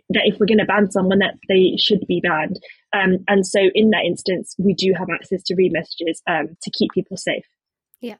that 0.10 0.24
if 0.26 0.40
we're 0.40 0.46
going 0.46 0.60
to 0.60 0.66
ban 0.66 0.92
someone, 0.92 1.20
that 1.20 1.36
they 1.48 1.76
should 1.78 2.06
be 2.08 2.22
banned. 2.22 2.60
Um, 2.94 3.20
and 3.28 3.46
so 3.46 3.60
in 3.74 3.90
that 3.92 4.06
instance, 4.06 4.56
we 4.58 4.74
do 4.74 4.94
have 4.98 5.10
access 5.10 5.44
to 5.44 5.56
read 5.56 5.74
messages 5.74 6.22
um, 6.28 6.56
to 6.62 6.72
keep 6.72 6.92
people 6.92 7.18
safe. 7.18 7.46
Yeah. 8.00 8.16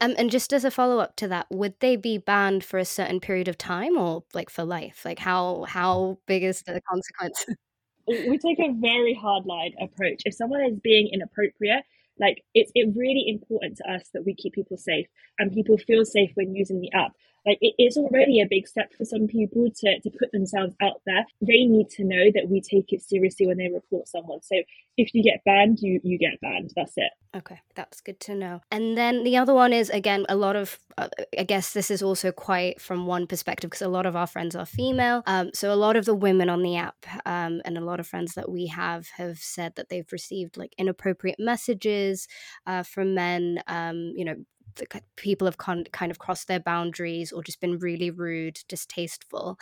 Um, 0.00 0.14
and 0.18 0.30
just 0.30 0.52
as 0.52 0.64
a 0.64 0.70
follow 0.70 0.98
up 0.98 1.16
to 1.16 1.28
that, 1.28 1.46
would 1.50 1.74
they 1.80 1.96
be 1.96 2.18
banned 2.18 2.64
for 2.64 2.78
a 2.78 2.84
certain 2.84 3.20
period 3.20 3.48
of 3.48 3.56
time 3.56 3.96
or 3.96 4.24
like 4.34 4.50
for 4.50 4.64
life? 4.64 5.02
Like 5.04 5.18
how 5.18 5.64
how 5.68 6.18
big 6.26 6.42
is 6.42 6.62
the 6.62 6.80
consequence? 6.88 7.46
we 8.06 8.38
take 8.38 8.58
a 8.58 8.72
very 8.72 9.14
hard 9.14 9.46
line 9.46 9.72
approach. 9.80 10.22
If 10.24 10.34
someone 10.34 10.62
is 10.62 10.78
being 10.80 11.08
inappropriate, 11.12 11.84
like 12.18 12.42
it's 12.54 12.70
it 12.74 12.94
really 12.94 13.24
important 13.28 13.78
to 13.78 13.90
us 13.90 14.08
that 14.12 14.24
we 14.24 14.34
keep 14.34 14.54
people 14.54 14.76
safe 14.76 15.06
and 15.38 15.52
people 15.52 15.78
feel 15.78 16.04
safe 16.04 16.30
when 16.34 16.54
using 16.54 16.80
the 16.80 16.92
app 16.92 17.12
like 17.46 17.58
it 17.60 17.74
is 17.78 17.96
already 17.96 18.40
a 18.40 18.46
big 18.48 18.66
step 18.66 18.92
for 18.96 19.04
some 19.04 19.26
people 19.26 19.68
to, 19.80 20.00
to 20.00 20.10
put 20.10 20.32
themselves 20.32 20.74
out 20.80 21.00
there. 21.06 21.24
They 21.40 21.64
need 21.64 21.88
to 21.90 22.04
know 22.04 22.30
that 22.34 22.48
we 22.48 22.60
take 22.60 22.92
it 22.92 23.02
seriously 23.02 23.46
when 23.46 23.58
they 23.58 23.68
report 23.72 24.08
someone. 24.08 24.42
So 24.42 24.56
if 24.96 25.14
you 25.14 25.22
get 25.22 25.42
banned 25.44 25.78
you 25.80 26.00
you 26.02 26.18
get 26.18 26.40
banned. 26.40 26.70
That's 26.76 26.94
it. 26.96 27.10
Okay 27.36 27.60
that's 27.74 28.00
good 28.00 28.20
to 28.20 28.34
know. 28.34 28.60
And 28.70 28.96
then 28.96 29.24
the 29.24 29.36
other 29.36 29.54
one 29.54 29.72
is 29.72 29.90
again 29.90 30.26
a 30.28 30.36
lot 30.36 30.56
of 30.56 30.78
uh, 30.98 31.08
i 31.38 31.42
guess 31.42 31.72
this 31.72 31.90
is 31.90 32.02
also 32.02 32.30
quite 32.30 32.80
from 32.80 33.06
one 33.06 33.26
perspective 33.26 33.70
because 33.70 33.82
a 33.82 33.88
lot 33.88 34.06
of 34.06 34.16
our 34.16 34.26
friends 34.26 34.54
are 34.54 34.66
female. 34.66 35.22
Um, 35.26 35.50
so 35.54 35.72
a 35.72 35.76
lot 35.76 35.96
of 35.96 36.04
the 36.04 36.14
women 36.14 36.48
on 36.48 36.62
the 36.62 36.76
app 36.76 37.06
um, 37.26 37.60
and 37.64 37.78
a 37.78 37.80
lot 37.80 38.00
of 38.00 38.06
friends 38.06 38.34
that 38.34 38.50
we 38.50 38.66
have 38.66 39.08
have 39.16 39.38
said 39.38 39.74
that 39.76 39.88
they've 39.88 40.10
received 40.12 40.56
like 40.56 40.74
inappropriate 40.78 41.38
messages 41.38 42.28
uh, 42.66 42.82
from 42.82 43.14
men 43.14 43.62
um, 43.66 44.12
you 44.14 44.24
know 44.24 44.36
people 45.16 45.46
have 45.46 45.58
con- 45.58 45.84
kind 45.92 46.10
of 46.10 46.18
crossed 46.18 46.48
their 46.48 46.60
boundaries 46.60 47.32
or 47.32 47.42
just 47.42 47.60
been 47.60 47.78
really 47.78 48.10
rude, 48.10 48.58
distasteful. 48.68 49.58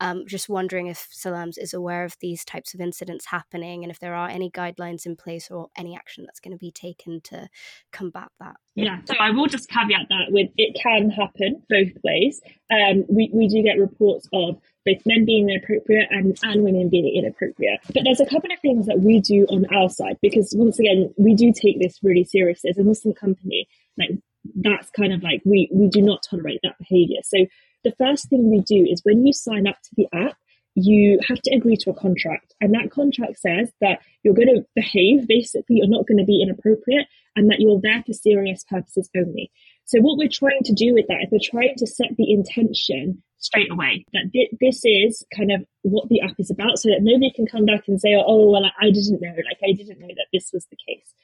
Um, 0.00 0.24
just 0.26 0.48
wondering 0.48 0.86
if 0.86 1.08
Salams 1.10 1.58
is 1.58 1.74
aware 1.74 2.04
of 2.04 2.16
these 2.20 2.44
types 2.44 2.74
of 2.74 2.80
incidents 2.80 3.26
happening 3.26 3.84
and 3.84 3.90
if 3.90 4.00
there 4.00 4.14
are 4.14 4.28
any 4.28 4.50
guidelines 4.50 5.06
in 5.06 5.16
place 5.16 5.50
or 5.50 5.68
any 5.76 5.96
action 5.96 6.24
that's 6.24 6.40
going 6.40 6.52
to 6.52 6.58
be 6.58 6.70
taken 6.70 7.20
to 7.22 7.48
combat 7.92 8.28
that. 8.40 8.56
Yeah, 8.74 8.98
so 9.04 9.14
I 9.20 9.30
will 9.30 9.46
just 9.46 9.68
caveat 9.68 10.08
that 10.08 10.30
with 10.30 10.50
it 10.56 10.76
can 10.80 11.10
happen 11.10 11.62
both 11.68 11.92
ways. 12.02 12.40
Um, 12.70 13.04
we, 13.08 13.30
we 13.32 13.48
do 13.48 13.62
get 13.62 13.78
reports 13.78 14.28
of 14.32 14.58
both 14.84 15.06
men 15.06 15.24
being 15.24 15.48
inappropriate 15.48 16.08
and, 16.10 16.36
and 16.42 16.62
women 16.62 16.88
being 16.88 17.06
inappropriate. 17.14 17.80
But 17.92 18.02
there's 18.04 18.20
a 18.20 18.26
couple 18.26 18.52
of 18.52 18.60
things 18.60 18.86
that 18.86 19.00
we 19.00 19.20
do 19.20 19.46
on 19.48 19.66
our 19.74 19.88
side 19.88 20.18
because 20.20 20.52
once 20.56 20.78
again, 20.78 21.14
we 21.16 21.34
do 21.34 21.52
take 21.52 21.80
this 21.80 21.98
really 22.02 22.24
seriously 22.24 22.70
as 22.70 22.78
a 22.78 22.84
Muslim 22.84 23.14
company. 23.14 23.68
Like 23.96 24.10
that's 24.56 24.90
kind 24.90 25.12
of 25.12 25.22
like 25.22 25.42
we 25.44 25.68
we 25.72 25.88
do 25.88 26.02
not 26.02 26.22
tolerate 26.28 26.60
that 26.62 26.78
behavior. 26.78 27.20
So 27.22 27.46
the 27.82 27.94
first 27.98 28.28
thing 28.28 28.50
we 28.50 28.60
do 28.60 28.86
is 28.90 29.00
when 29.04 29.26
you 29.26 29.32
sign 29.32 29.66
up 29.66 29.76
to 29.82 29.90
the 29.96 30.08
app, 30.12 30.36
you 30.74 31.20
have 31.28 31.40
to 31.42 31.54
agree 31.54 31.76
to 31.76 31.90
a 31.90 31.94
contract, 31.94 32.54
and 32.60 32.74
that 32.74 32.90
contract 32.90 33.38
says 33.38 33.70
that 33.80 34.00
you're 34.22 34.34
going 34.34 34.54
to 34.54 34.66
behave. 34.74 35.28
Basically, 35.28 35.76
you're 35.76 35.88
not 35.88 36.06
going 36.06 36.18
to 36.18 36.24
be 36.24 36.42
inappropriate, 36.42 37.06
and 37.36 37.50
that 37.50 37.60
you're 37.60 37.80
there 37.80 38.02
for 38.04 38.12
serious 38.12 38.64
purposes 38.64 39.08
only. 39.16 39.50
So 39.84 40.00
what 40.00 40.18
we're 40.18 40.28
trying 40.28 40.62
to 40.64 40.72
do 40.72 40.94
with 40.94 41.06
that 41.08 41.22
is 41.22 41.28
we're 41.30 41.38
trying 41.42 41.74
to 41.76 41.86
set 41.86 42.16
the 42.16 42.32
intention 42.32 43.22
straight 43.38 43.70
away 43.70 44.06
that 44.14 44.32
this 44.58 44.80
is 44.84 45.22
kind 45.36 45.52
of 45.52 45.64
what 45.82 46.08
the 46.08 46.22
app 46.22 46.34
is 46.38 46.50
about, 46.50 46.78
so 46.78 46.88
that 46.88 47.02
nobody 47.02 47.30
can 47.30 47.46
come 47.46 47.66
back 47.66 47.86
and 47.86 48.00
say, 48.00 48.14
"Oh, 48.14 48.50
well, 48.50 48.64
I 48.80 48.90
didn't 48.90 49.20
know," 49.20 49.34
like 49.36 49.60
I 49.62 49.72
didn't 49.72 50.00
know 50.00 50.08
that 50.08 50.26
this 50.32 50.50
was 50.52 50.66
the 50.66 50.76
case. 50.88 51.14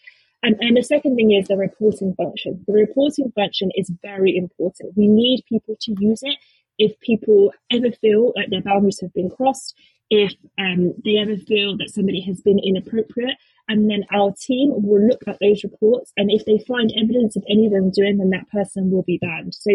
And, 0.43 0.57
and 0.61 0.77
the 0.77 0.83
second 0.83 1.17
thing 1.17 1.33
is 1.33 1.49
the 1.49 1.57
reporting 1.57 2.15
function. 2.15 2.65
The 2.67 2.73
reporting 2.73 3.31
function 3.35 3.71
is 3.75 3.91
very 4.03 4.37
important. 4.37 4.97
We 4.97 5.07
need 5.07 5.45
people 5.49 5.77
to 5.81 5.95
use 5.99 6.21
it 6.23 6.39
if 6.79 6.99
people 7.01 7.53
ever 7.71 7.93
feel 7.93 8.33
like 8.35 8.49
their 8.49 8.63
boundaries 8.63 9.01
have 9.03 9.13
been 9.13 9.29
crossed, 9.29 9.75
if 10.09 10.33
um, 10.59 10.95
they 11.05 11.19
ever 11.19 11.37
feel 11.37 11.77
that 11.77 11.91
somebody 11.91 12.23
has 12.23 12.41
been 12.41 12.59
inappropriate. 12.59 13.37
And 13.69 13.89
then 13.89 14.05
our 14.13 14.33
team 14.41 14.73
will 14.83 15.07
look 15.07 15.21
at 15.29 15.39
those 15.41 15.63
reports. 15.63 16.13
And 16.17 16.31
if 16.31 16.45
they 16.45 16.59
find 16.67 16.93
evidence 16.97 17.37
of 17.37 17.45
any 17.49 17.67
of 17.67 17.73
them 17.73 17.93
doing, 17.95 18.19
then 18.19 18.31
that 18.31 18.51
person 18.51 18.91
will 18.91 19.05
be 19.05 19.19
banned. 19.19 19.55
So 19.55 19.71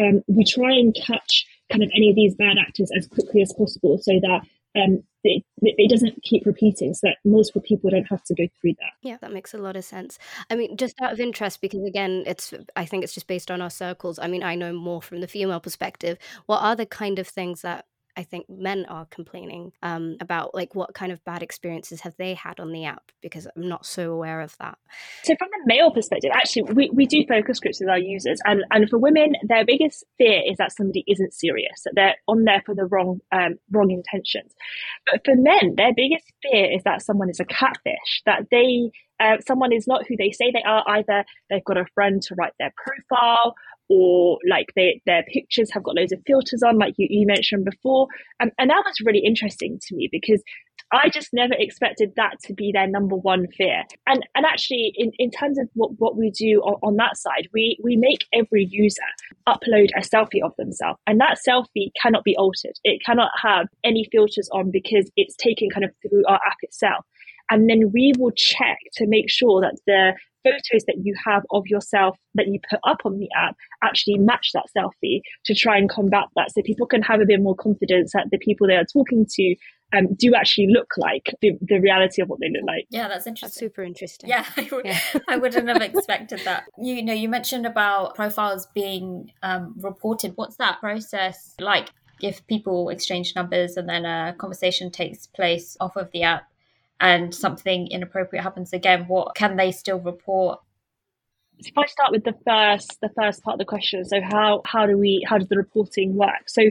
um, 0.00 0.22
we 0.26 0.44
try 0.44 0.72
and 0.72 0.96
catch 0.96 1.46
kind 1.70 1.82
of 1.82 1.90
any 1.94 2.10
of 2.10 2.16
these 2.16 2.34
bad 2.34 2.56
actors 2.58 2.90
as 2.96 3.06
quickly 3.06 3.42
as 3.42 3.52
possible 3.56 3.98
so 3.98 4.18
that 4.20 4.40
um, 4.76 5.02
it, 5.26 5.44
it 5.62 5.90
doesn't 5.90 6.22
keep 6.22 6.46
repeating 6.46 6.94
so 6.94 7.08
that 7.08 7.16
multiple 7.24 7.62
people 7.62 7.90
don't 7.90 8.06
have 8.08 8.22
to 8.24 8.34
go 8.34 8.46
through 8.60 8.74
that. 8.78 8.92
Yeah 9.02 9.16
that 9.20 9.32
makes 9.32 9.54
a 9.54 9.58
lot 9.58 9.76
of 9.76 9.84
sense. 9.84 10.18
I 10.50 10.56
mean 10.56 10.76
just 10.76 11.00
out 11.00 11.12
of 11.12 11.20
interest 11.20 11.60
because 11.60 11.84
again 11.84 12.24
it's 12.26 12.52
i 12.74 12.84
think 12.84 13.04
it's 13.04 13.14
just 13.14 13.26
based 13.26 13.50
on 13.50 13.60
our 13.60 13.70
circles 13.70 14.18
i 14.18 14.26
mean 14.26 14.42
i 14.42 14.54
know 14.54 14.72
more 14.72 15.02
from 15.02 15.20
the 15.20 15.28
female 15.28 15.60
perspective 15.60 16.18
what 16.46 16.62
are 16.62 16.76
the 16.76 16.86
kind 16.86 17.18
of 17.18 17.26
things 17.26 17.62
that 17.62 17.86
I 18.16 18.22
think 18.22 18.48
men 18.48 18.86
are 18.88 19.06
complaining 19.06 19.72
um, 19.82 20.16
about 20.20 20.54
like 20.54 20.74
what 20.74 20.94
kind 20.94 21.12
of 21.12 21.24
bad 21.24 21.42
experiences 21.42 22.00
have 22.00 22.16
they 22.16 22.34
had 22.34 22.60
on 22.60 22.72
the 22.72 22.84
app 22.84 23.12
because 23.20 23.46
I'm 23.56 23.68
not 23.68 23.84
so 23.84 24.12
aware 24.12 24.40
of 24.40 24.56
that. 24.58 24.78
So 25.24 25.34
from 25.38 25.48
a 25.48 25.66
male 25.66 25.90
perspective, 25.90 26.30
actually 26.34 26.72
we, 26.72 26.90
we 26.92 27.06
do 27.06 27.24
focus 27.28 27.60
groups 27.60 27.80
with 27.80 27.88
our 27.88 27.98
users 27.98 28.40
and, 28.44 28.64
and 28.70 28.88
for 28.88 28.98
women 28.98 29.34
their 29.46 29.64
biggest 29.64 30.04
fear 30.18 30.42
is 30.48 30.56
that 30.58 30.72
somebody 30.72 31.04
isn't 31.06 31.34
serious, 31.34 31.82
that 31.84 31.94
they're 31.94 32.16
on 32.28 32.44
there 32.44 32.62
for 32.64 32.74
the 32.74 32.86
wrong 32.86 33.20
um, 33.32 33.56
wrong 33.70 33.90
intentions. 33.90 34.52
But 35.10 35.24
for 35.24 35.34
men, 35.36 35.74
their 35.76 35.92
biggest 35.94 36.32
fear 36.42 36.72
is 36.72 36.82
that 36.84 37.02
someone 37.02 37.30
is 37.30 37.40
a 37.40 37.44
catfish, 37.44 38.22
that 38.24 38.46
they 38.50 38.90
uh, 39.18 39.38
someone 39.46 39.72
is 39.72 39.86
not 39.86 40.06
who 40.06 40.16
they 40.16 40.30
say 40.30 40.50
they 40.52 40.62
are. 40.62 40.84
Either 40.86 41.24
they've 41.48 41.64
got 41.64 41.78
a 41.78 41.86
friend 41.94 42.20
to 42.22 42.34
write 42.34 42.52
their 42.58 42.72
profile, 42.76 43.54
or 43.88 44.38
like 44.48 44.66
they, 44.74 45.00
their 45.06 45.24
pictures 45.32 45.70
have 45.72 45.82
got 45.82 45.96
loads 45.96 46.12
of 46.12 46.20
filters 46.26 46.62
on, 46.62 46.78
like 46.78 46.94
you, 46.96 47.06
you 47.10 47.26
mentioned 47.26 47.64
before. 47.64 48.08
Um, 48.40 48.50
and 48.58 48.70
that 48.70 48.82
was 48.84 48.96
really 49.04 49.22
interesting 49.24 49.78
to 49.86 49.96
me 49.96 50.08
because 50.10 50.42
I 50.92 51.08
just 51.08 51.30
never 51.32 51.54
expected 51.58 52.12
that 52.16 52.38
to 52.44 52.54
be 52.54 52.70
their 52.72 52.86
number 52.86 53.16
one 53.16 53.46
fear. 53.56 53.82
And 54.06 54.24
and 54.34 54.46
actually, 54.46 54.92
in, 54.94 55.10
in 55.18 55.30
terms 55.30 55.58
of 55.58 55.68
what, 55.74 55.90
what 55.98 56.16
we 56.16 56.30
do 56.30 56.60
on, 56.60 56.78
on 56.82 56.96
that 56.96 57.16
side, 57.16 57.48
we, 57.52 57.78
we 57.82 57.96
make 57.96 58.24
every 58.32 58.66
user 58.70 59.02
upload 59.48 59.90
a 59.96 60.00
selfie 60.00 60.44
of 60.44 60.54
themselves. 60.56 61.00
And 61.06 61.20
that 61.20 61.38
selfie 61.46 61.90
cannot 62.00 62.24
be 62.24 62.36
altered. 62.36 62.74
It 62.84 63.02
cannot 63.04 63.30
have 63.42 63.66
any 63.84 64.08
filters 64.12 64.48
on 64.52 64.70
because 64.70 65.10
it's 65.16 65.34
taken 65.36 65.70
kind 65.70 65.84
of 65.84 65.90
through 66.02 66.24
our 66.28 66.36
app 66.46 66.58
itself. 66.62 67.04
And 67.50 67.68
then 67.68 67.90
we 67.92 68.12
will 68.18 68.32
check 68.32 68.78
to 68.94 69.06
make 69.06 69.30
sure 69.30 69.60
that 69.60 69.78
the 69.86 70.14
photos 70.46 70.84
that 70.86 70.98
you 71.02 71.14
have 71.24 71.42
of 71.50 71.66
yourself 71.66 72.16
that 72.34 72.46
you 72.46 72.60
put 72.70 72.78
up 72.84 72.98
on 73.04 73.18
the 73.18 73.28
app 73.36 73.56
actually 73.82 74.18
match 74.18 74.50
that 74.54 74.66
selfie 74.76 75.20
to 75.44 75.54
try 75.54 75.76
and 75.76 75.90
combat 75.90 76.24
that 76.36 76.52
so 76.52 76.62
people 76.62 76.86
can 76.86 77.02
have 77.02 77.20
a 77.20 77.26
bit 77.26 77.40
more 77.40 77.56
confidence 77.56 78.12
that 78.12 78.28
the 78.30 78.38
people 78.38 78.66
they 78.66 78.76
are 78.76 78.84
talking 78.84 79.26
to 79.28 79.56
um, 79.96 80.14
do 80.14 80.34
actually 80.34 80.68
look 80.68 80.92
like 80.96 81.34
the, 81.42 81.52
the 81.60 81.78
reality 81.78 82.20
of 82.20 82.28
what 82.28 82.40
they 82.40 82.48
look 82.48 82.66
like. 82.66 82.86
Yeah, 82.90 83.08
that's 83.08 83.26
interesting. 83.26 83.46
That's 83.46 83.58
super 83.58 83.82
interesting. 83.82 84.28
Yeah, 84.28 84.44
I, 84.56 84.68
would, 84.70 84.84
yeah. 84.84 85.00
I 85.28 85.36
wouldn't 85.36 85.68
have 85.68 85.82
expected 85.94 86.40
that. 86.44 86.64
You 86.78 87.02
know, 87.02 87.12
you 87.12 87.28
mentioned 87.28 87.66
about 87.66 88.14
profiles 88.14 88.66
being 88.74 89.30
um, 89.42 89.74
reported. 89.78 90.32
What's 90.36 90.56
that 90.56 90.80
process 90.80 91.54
like? 91.60 91.90
If 92.22 92.46
people 92.46 92.88
exchange 92.88 93.36
numbers 93.36 93.76
and 93.76 93.86
then 93.86 94.06
a 94.06 94.34
conversation 94.38 94.90
takes 94.90 95.26
place 95.26 95.76
off 95.80 95.96
of 95.96 96.10
the 96.12 96.22
app, 96.22 96.48
and 97.00 97.34
something 97.34 97.88
inappropriate 97.88 98.42
happens 98.42 98.72
again, 98.72 99.06
what 99.08 99.34
can 99.34 99.56
they 99.56 99.72
still 99.72 99.98
report? 99.98 100.60
If 101.58 101.76
I 101.76 101.86
start 101.86 102.12
with 102.12 102.24
the 102.24 102.34
first, 102.46 102.98
the 103.00 103.08
first 103.08 103.42
part 103.42 103.54
of 103.54 103.58
the 103.58 103.64
question, 103.64 104.04
so 104.04 104.20
how 104.20 104.60
how 104.66 104.84
do 104.84 104.98
we 104.98 105.24
how 105.26 105.38
does 105.38 105.48
the 105.48 105.56
reporting 105.56 106.14
work? 106.14 106.48
So 106.48 106.62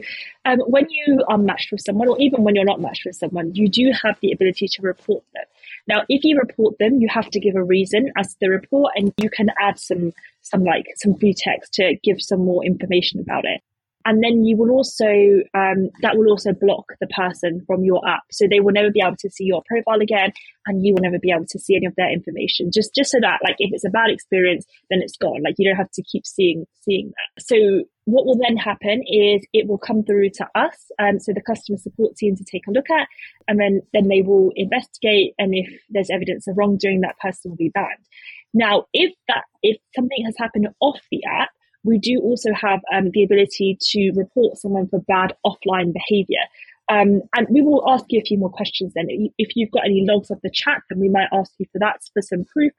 um, 0.45 0.59
when 0.59 0.85
you 0.89 1.23
are 1.27 1.39
matched 1.39 1.71
with 1.71 1.81
someone, 1.81 2.07
or 2.07 2.19
even 2.19 2.43
when 2.43 2.55
you're 2.55 2.65
not 2.65 2.79
matched 2.79 3.03
with 3.03 3.15
someone, 3.15 3.55
you 3.55 3.67
do 3.67 3.91
have 4.03 4.17
the 4.21 4.31
ability 4.31 4.67
to 4.67 4.81
report 4.83 5.23
them. 5.33 5.45
Now, 5.87 6.03
if 6.07 6.23
you 6.23 6.37
report 6.37 6.77
them, 6.77 7.01
you 7.01 7.07
have 7.09 7.31
to 7.31 7.39
give 7.39 7.55
a 7.55 7.63
reason 7.63 8.11
as 8.15 8.33
to 8.33 8.37
the 8.41 8.49
report, 8.49 8.93
and 8.95 9.11
you 9.17 9.29
can 9.31 9.49
add 9.59 9.79
some 9.79 10.13
some 10.41 10.63
like 10.63 10.85
some 10.97 11.15
free 11.15 11.33
text 11.35 11.73
to 11.73 11.95
give 12.03 12.21
some 12.21 12.45
more 12.45 12.63
information 12.63 13.19
about 13.19 13.45
it 13.45 13.61
and 14.05 14.23
then 14.23 14.45
you 14.45 14.55
will 14.55 14.69
also 14.69 15.09
um, 15.55 15.89
that 16.01 16.15
will 16.15 16.29
also 16.29 16.53
block 16.53 16.85
the 17.01 17.07
person 17.07 17.63
from 17.65 17.83
your 17.83 18.07
app. 18.07 18.21
So 18.31 18.45
they 18.47 18.59
will 18.59 18.71
never 18.71 18.91
be 18.91 19.01
able 19.01 19.17
to 19.17 19.29
see 19.29 19.45
your 19.45 19.63
profile 19.67 19.99
again 19.99 20.31
and 20.67 20.85
you 20.85 20.93
will 20.93 21.01
never 21.01 21.19
be 21.19 21.31
able 21.31 21.47
to 21.49 21.59
see 21.59 21.75
any 21.75 21.87
of 21.87 21.95
their 21.95 22.11
information. 22.11 22.69
Just 22.71 22.93
just 22.93 23.11
so 23.11 23.17
that 23.21 23.39
like 23.43 23.55
if 23.57 23.71
it's 23.73 23.83
a 23.83 23.89
bad 23.89 24.11
experience 24.11 24.65
then 24.91 25.01
it's 25.01 25.17
gone. 25.17 25.41
Like 25.43 25.55
you 25.57 25.67
don't 25.67 25.77
have 25.77 25.91
to 25.91 26.03
keep 26.03 26.25
seeing 26.25 26.65
seeing 26.81 27.11
that. 27.15 27.43
So 27.43 27.85
what 28.05 28.27
will 28.27 28.37
then 28.37 28.57
happen 28.57 29.01
is 29.07 29.43
it 29.51 29.67
will 29.67 29.79
come 29.79 30.03
through 30.03 30.29
to 30.29 30.47
us 30.53 30.77
um, 30.99 31.19
so 31.19 31.33
the 31.33 31.41
customer 31.41 31.79
support 31.79 32.15
team 32.15 32.35
to 32.35 32.43
take 32.43 32.67
a 32.67 32.71
look 32.71 32.89
at 32.91 33.07
and 33.47 33.59
then 33.59 33.81
then 33.93 34.07
they 34.07 34.21
will 34.21 34.51
investigate 34.55 35.33
and 35.39 35.55
if 35.55 35.67
there's 35.89 36.11
evidence 36.11 36.47
of 36.47 36.55
wrongdoing 36.55 37.01
that 37.01 37.17
person 37.19 37.51
will 37.51 37.57
be 37.57 37.69
banned. 37.69 38.05
Now 38.53 38.85
if 38.93 39.13
that 39.27 39.45
if 39.63 39.77
something 39.95 40.23
has 40.25 40.35
happened 40.37 40.67
off 40.79 41.01
the 41.09 41.23
app 41.25 41.49
we 41.85 41.99
do 41.99 42.19
also 42.19 42.49
have 42.53 42.81
um, 42.93 43.11
the 43.13 43.23
ability 43.23 43.77
to 43.79 44.11
report 44.15 44.57
someone 44.57 44.87
for 44.87 44.99
bad 45.01 45.33
offline 45.45 45.93
behavior. 45.93 46.41
Um, 46.89 47.21
and 47.35 47.47
we 47.49 47.61
will 47.61 47.83
ask 47.87 48.05
you 48.09 48.19
a 48.19 48.23
few 48.23 48.37
more 48.37 48.49
questions 48.49 48.93
then. 48.95 49.07
If 49.37 49.55
you've 49.55 49.71
got 49.71 49.85
any 49.85 50.05
logs 50.07 50.29
of 50.29 50.39
the 50.41 50.51
chat, 50.51 50.81
then 50.89 50.99
we 50.99 51.09
might 51.09 51.29
ask 51.31 51.51
you 51.57 51.65
for 51.71 51.79
that 51.79 52.01
for 52.13 52.21
some 52.21 52.45
proof. 52.45 52.73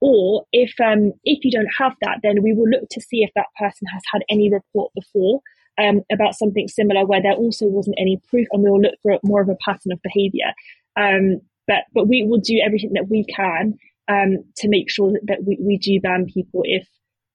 Or 0.00 0.44
if 0.52 0.74
um, 0.80 1.12
if 1.24 1.44
you 1.44 1.50
don't 1.50 1.70
have 1.76 1.94
that, 2.02 2.18
then 2.22 2.42
we 2.42 2.52
will 2.52 2.68
look 2.68 2.88
to 2.90 3.00
see 3.00 3.24
if 3.24 3.30
that 3.34 3.46
person 3.58 3.88
has 3.92 4.02
had 4.12 4.22
any 4.30 4.48
report 4.48 4.92
before 4.94 5.40
um, 5.76 6.02
about 6.12 6.36
something 6.36 6.68
similar 6.68 7.04
where 7.04 7.22
there 7.22 7.32
also 7.32 7.66
wasn't 7.66 7.96
any 7.98 8.20
proof, 8.28 8.46
and 8.52 8.62
we 8.62 8.70
will 8.70 8.80
look 8.80 8.94
for 9.02 9.18
more 9.24 9.40
of 9.40 9.48
a 9.48 9.56
pattern 9.64 9.92
of 9.92 10.00
behaviour. 10.02 10.52
Um, 10.96 11.40
but 11.66 11.82
but 11.92 12.06
we 12.06 12.24
will 12.24 12.38
do 12.38 12.60
everything 12.64 12.92
that 12.94 13.08
we 13.08 13.24
can 13.24 13.76
um, 14.08 14.44
to 14.58 14.68
make 14.68 14.88
sure 14.88 15.12
that, 15.12 15.22
that 15.26 15.44
we, 15.44 15.58
we 15.60 15.78
do 15.78 16.00
ban 16.00 16.26
people 16.32 16.62
if 16.64 16.86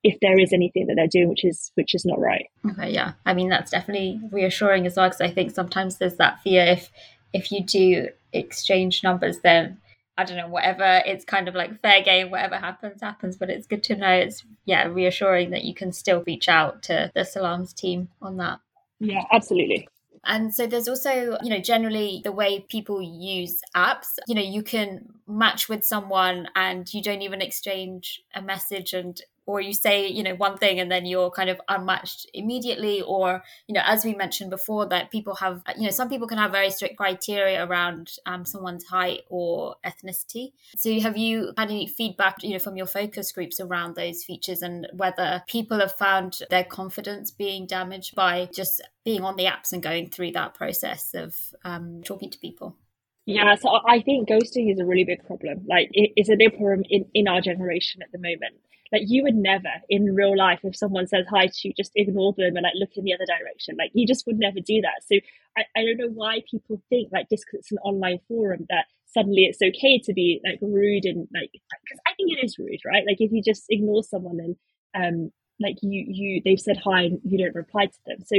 if 0.04 0.20
there 0.20 0.38
is 0.38 0.52
anything 0.52 0.88
that 0.88 0.96
they're 0.96 1.08
doing 1.08 1.30
which 1.30 1.46
is 1.46 1.72
which 1.76 1.96
is 1.96 2.06
not 2.06 2.20
right. 2.20 2.46
Okay, 2.72 2.92
yeah. 2.92 3.14
I 3.26 3.34
mean 3.34 3.50
that's 3.50 3.72
definitely 3.72 4.20
reassuring 4.32 4.86
as 4.86 4.96
well 4.96 5.08
because 5.08 5.22
I 5.22 5.32
think 5.32 5.52
sometimes 5.52 5.98
there's 5.98 6.18
that 6.18 6.42
fear 6.42 6.64
if 6.66 6.92
if 7.34 7.52
you 7.52 7.64
do 7.64 8.10
exchange 8.34 9.04
numbers 9.04 9.40
then 9.40 9.80
I 10.18 10.26
don't 10.26 10.38
know 10.38 10.48
whatever 10.48 11.02
it's 11.06 11.26
kind 11.26 11.48
of 11.48 11.56
like 11.56 11.82
fair 11.82 12.04
game 12.04 12.30
whatever 12.30 12.58
happens 12.58 13.02
happens 13.02 13.38
but 13.38 13.50
it's 13.50 13.66
good 13.66 13.84
to 13.84 13.96
know 13.96 14.12
it's 14.12 14.44
yeah 14.66 14.86
reassuring 14.86 15.52
that 15.52 15.64
you 15.64 15.74
can 15.74 15.92
still 15.92 16.24
reach 16.28 16.50
out 16.50 16.84
to 16.84 17.12
the 17.16 17.26
Salams 17.26 17.74
team 17.74 18.10
on 18.22 18.38
that. 18.38 18.60
Yeah, 19.00 19.24
absolutely. 19.32 19.88
And 20.26 20.56
so 20.56 20.68
there's 20.68 20.88
also, 20.88 21.38
you 21.44 21.50
know, 21.50 21.60
generally 21.60 22.22
the 22.24 22.32
way 22.32 22.66
people 22.70 23.02
use 23.02 23.60
apps, 23.76 24.08
you 24.28 24.36
know, 24.36 24.42
you 24.42 24.64
can 24.64 25.10
match 25.28 25.68
with 25.68 25.84
someone 25.84 26.48
and 26.56 26.92
you 26.94 27.02
don't 27.02 27.22
even 27.22 27.42
exchange 27.42 28.22
a 28.34 28.42
message 28.42 28.94
and 28.94 29.20
or 29.46 29.60
you 29.62 29.74
say 29.74 30.08
you 30.08 30.24
know 30.24 30.36
one 30.36 30.58
thing 30.58 30.80
and 30.80 30.92
then 30.92 31.06
you're 31.06 31.30
kind 31.32 31.50
of 31.50 31.60
unmatched 31.70 32.30
immediately 32.34 33.02
or 33.02 33.44
you 33.68 33.74
know 33.74 33.82
as 33.86 34.06
we 34.06 34.14
mentioned 34.16 34.50
before 34.50 34.88
that 34.88 35.12
people 35.12 35.36
have 35.36 35.62
you 35.78 35.84
know 35.84 35.90
some 35.90 36.10
people 36.10 36.28
can 36.28 36.38
have 36.38 36.52
very 36.52 36.70
strict 36.70 36.98
criteria 36.98 37.66
around 37.66 38.12
um, 38.26 38.46
someone's 38.46 38.86
height 38.86 39.22
or 39.30 39.76
ethnicity 39.86 40.52
so 40.76 41.00
have 41.00 41.18
you 41.18 41.52
had 41.58 41.70
any 41.70 41.88
feedback 41.88 42.42
you 42.44 42.52
know 42.52 42.60
from 42.60 42.78
your 42.78 42.86
focus 42.86 43.32
groups 43.32 43.60
around 43.60 43.96
those 43.96 44.24
features 44.24 44.62
and 44.62 44.88
whether 44.94 45.44
people 45.48 45.80
have 45.80 45.94
found 45.94 46.40
their 46.50 46.64
confidence 46.64 47.32
being 47.32 47.66
damaged 47.66 48.16
by 48.16 48.48
just 48.54 48.82
being 49.04 49.24
on 49.24 49.36
the 49.36 49.46
apps 49.46 49.74
and 49.74 49.84
going 49.84 50.10
through 50.10 50.32
that 50.32 50.54
process 50.54 51.14
of 51.14 51.36
um, 51.66 52.02
talking 52.04 52.30
to 52.30 52.40
people 52.40 52.78
yeah, 53.26 53.56
so 53.56 53.70
I 53.88 54.02
think 54.02 54.28
ghosting 54.28 54.72
is 54.72 54.80
a 54.80 54.86
really 54.86 55.06
big 55.06 55.26
problem. 55.26 55.66
Like, 55.68 55.90
it's 55.94 56.30
a 56.30 56.36
big 56.36 56.58
problem 56.58 56.84
in, 56.90 57.06
in 57.14 57.28
our 57.28 57.40
generation 57.40 58.02
at 58.02 58.12
the 58.12 58.18
moment. 58.18 58.60
Like 58.92 59.04
you 59.06 59.24
would 59.24 59.36
never 59.36 59.70
in 59.90 60.14
real 60.14 60.38
life, 60.38 60.60
if 60.64 60.76
someone 60.76 61.08
says 61.08 61.26
hi 61.30 61.48
to 61.48 61.68
you, 61.68 61.74
just 61.76 61.92
ignore 61.96 62.34
them 62.38 62.56
and 62.56 62.64
like 62.64 62.74
look 62.76 62.92
in 62.96 63.04
the 63.04 63.14
other 63.14 63.26
direction. 63.26 63.76
Like 63.78 63.92
you 63.94 64.06
just 64.06 64.26
would 64.28 64.38
never 64.38 64.60
do 64.60 64.82
that. 64.82 65.04
So 65.08 65.16
I, 65.58 65.64
I 65.76 65.86
don't 65.86 65.98
know 65.98 66.14
why 66.14 66.42
people 66.50 66.82
think 66.90 67.10
like 67.12 67.30
just 67.30 67.46
because 67.46 67.60
it's 67.60 67.72
an 67.72 67.80
online 67.80 68.20
forum 68.28 68.66
that 68.70 68.86
suddenly 69.06 69.44
it's 69.44 69.62
okay 69.62 70.00
to 70.00 70.14
be 70.14 70.42
like 70.46 70.60
rude 70.62 71.06
and 71.06 71.28
like 71.34 71.52
because 71.52 72.00
I 72.08 72.14
think 72.16 72.32
it 72.32 72.44
is 72.44 72.58
rude, 72.58 72.80
right? 72.86 73.04
Like 73.08 73.18
if 73.20 73.32
you 73.32 73.42
just 73.44 73.66
ignore 73.70 74.04
someone 74.04 74.40
and 74.40 74.56
um 74.96 75.32
like 75.60 75.78
you 75.82 76.06
you 76.08 76.42
they've 76.44 76.60
said 76.60 76.78
hi 76.78 77.04
and 77.04 77.20
you 77.24 77.38
don't 77.38 77.56
reply 77.56 77.86
to 77.86 78.00
them. 78.06 78.18
So 78.26 78.38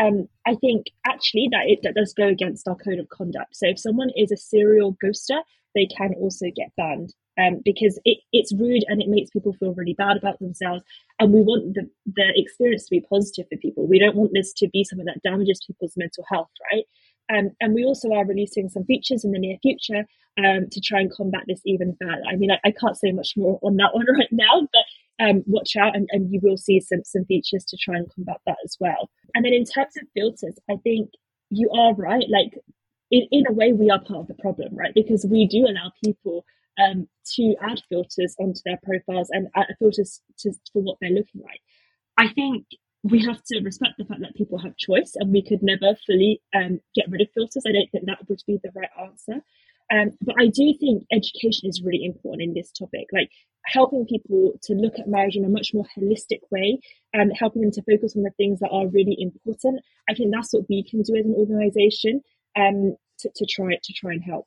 um 0.00 0.28
I 0.46 0.54
think 0.56 0.86
actually 1.06 1.48
that 1.52 1.66
it 1.66 1.80
that 1.82 1.94
does 1.94 2.12
go 2.12 2.26
against 2.28 2.68
our 2.68 2.76
code 2.76 2.98
of 2.98 3.08
conduct. 3.08 3.56
So 3.56 3.68
if 3.68 3.78
someone 3.78 4.10
is 4.16 4.32
a 4.32 4.36
serial 4.36 4.96
ghoster, 5.04 5.40
they 5.74 5.86
can 5.86 6.14
also 6.14 6.46
get 6.54 6.74
banned 6.76 7.12
um, 7.38 7.60
because 7.64 7.98
it, 8.04 8.18
it's 8.32 8.54
rude 8.54 8.84
and 8.88 9.02
it 9.02 9.08
makes 9.08 9.30
people 9.30 9.52
feel 9.54 9.74
really 9.74 9.94
bad 9.94 10.16
about 10.16 10.38
themselves. 10.38 10.82
And 11.18 11.32
we 11.32 11.40
want 11.42 11.74
the, 11.74 11.88
the 12.06 12.32
experience 12.34 12.84
to 12.84 12.90
be 12.90 13.06
positive 13.08 13.46
for 13.50 13.58
people. 13.58 13.86
We 13.86 13.98
don't 13.98 14.16
want 14.16 14.32
this 14.34 14.52
to 14.54 14.68
be 14.68 14.84
something 14.84 15.06
that 15.06 15.22
damages 15.22 15.64
people's 15.66 15.96
mental 15.96 16.24
health, 16.30 16.50
right? 16.72 16.84
Um, 17.28 17.50
and 17.60 17.74
we 17.74 17.84
also 17.84 18.12
are 18.12 18.24
releasing 18.24 18.68
some 18.68 18.84
features 18.84 19.24
in 19.24 19.32
the 19.32 19.38
near 19.38 19.58
future 19.60 20.06
um, 20.38 20.68
to 20.70 20.80
try 20.80 21.00
and 21.00 21.12
combat 21.12 21.42
this 21.46 21.60
even 21.64 21.96
further. 22.00 22.22
I 22.30 22.36
mean, 22.36 22.50
I, 22.50 22.58
I, 22.64 22.70
can't 22.70 22.96
say 22.96 23.10
much 23.10 23.32
more 23.36 23.58
on 23.62 23.76
that 23.76 23.90
one 23.94 24.06
right 24.16 24.28
now, 24.30 24.68
but 24.72 25.24
um, 25.24 25.42
watch 25.46 25.76
out 25.76 25.96
and, 25.96 26.08
and 26.12 26.32
you 26.32 26.40
will 26.42 26.56
see 26.56 26.78
some, 26.80 27.02
some 27.04 27.24
features 27.24 27.64
to 27.64 27.76
try 27.76 27.96
and 27.96 28.12
combat 28.14 28.40
that 28.46 28.58
as 28.64 28.76
well. 28.78 29.10
And 29.34 29.44
then 29.44 29.52
in 29.52 29.64
terms 29.64 29.96
of 29.96 30.06
filters, 30.14 30.58
I 30.70 30.76
think 30.84 31.10
you 31.50 31.70
are 31.70 31.94
right. 31.94 32.26
Like, 32.28 32.52
in, 33.10 33.26
in 33.30 33.44
a 33.48 33.52
way, 33.52 33.72
we 33.72 33.90
are 33.90 34.00
part 34.00 34.20
of 34.20 34.28
the 34.28 34.34
problem, 34.34 34.74
right? 34.74 34.92
Because 34.94 35.24
we 35.24 35.46
do 35.46 35.66
allow 35.66 35.92
people 36.04 36.44
um, 36.78 37.08
to 37.34 37.54
add 37.62 37.80
filters 37.88 38.34
onto 38.38 38.60
their 38.64 38.78
profiles 38.82 39.28
and 39.30 39.48
filters 39.78 40.20
to, 40.38 40.52
for 40.72 40.82
what 40.82 40.98
they're 41.00 41.10
looking 41.10 41.42
like. 41.42 41.60
I 42.18 42.32
think 42.32 42.66
we 43.02 43.24
have 43.24 43.42
to 43.44 43.60
respect 43.60 43.94
the 43.98 44.04
fact 44.04 44.20
that 44.20 44.34
people 44.34 44.58
have 44.58 44.76
choice 44.76 45.12
and 45.16 45.32
we 45.32 45.42
could 45.42 45.62
never 45.62 45.96
fully 46.06 46.40
um, 46.54 46.80
get 46.94 47.08
rid 47.08 47.20
of 47.20 47.28
filters. 47.34 47.64
I 47.66 47.72
don't 47.72 47.90
think 47.90 48.06
that 48.06 48.28
would 48.28 48.42
be 48.46 48.58
the 48.62 48.72
right 48.74 48.90
answer. 49.00 49.42
Um, 49.92 50.10
but 50.20 50.34
I 50.40 50.46
do 50.46 50.74
think 50.78 51.04
education 51.12 51.68
is 51.68 51.82
really 51.82 52.04
important 52.04 52.42
in 52.42 52.54
this 52.54 52.72
topic, 52.72 53.06
like 53.12 53.30
helping 53.66 54.06
people 54.06 54.58
to 54.62 54.74
look 54.74 54.98
at 54.98 55.08
marriage 55.08 55.36
in 55.36 55.44
a 55.44 55.48
much 55.48 55.72
more 55.72 55.86
holistic 55.96 56.40
way 56.50 56.80
and 57.12 57.32
helping 57.38 57.62
them 57.62 57.70
to 57.72 57.82
focus 57.82 58.16
on 58.16 58.22
the 58.22 58.30
things 58.36 58.60
that 58.60 58.70
are 58.70 58.88
really 58.88 59.16
important. 59.18 59.80
I 60.08 60.14
think 60.14 60.32
that's 60.32 60.52
what 60.52 60.68
we 60.68 60.82
can 60.82 61.02
do 61.02 61.16
as 61.16 61.24
an 61.24 61.34
organization 61.36 62.22
um, 62.56 62.96
to, 63.20 63.30
to 63.34 63.46
try 63.46 63.76
to 63.80 63.92
try 63.92 64.12
and 64.12 64.24
help. 64.24 64.46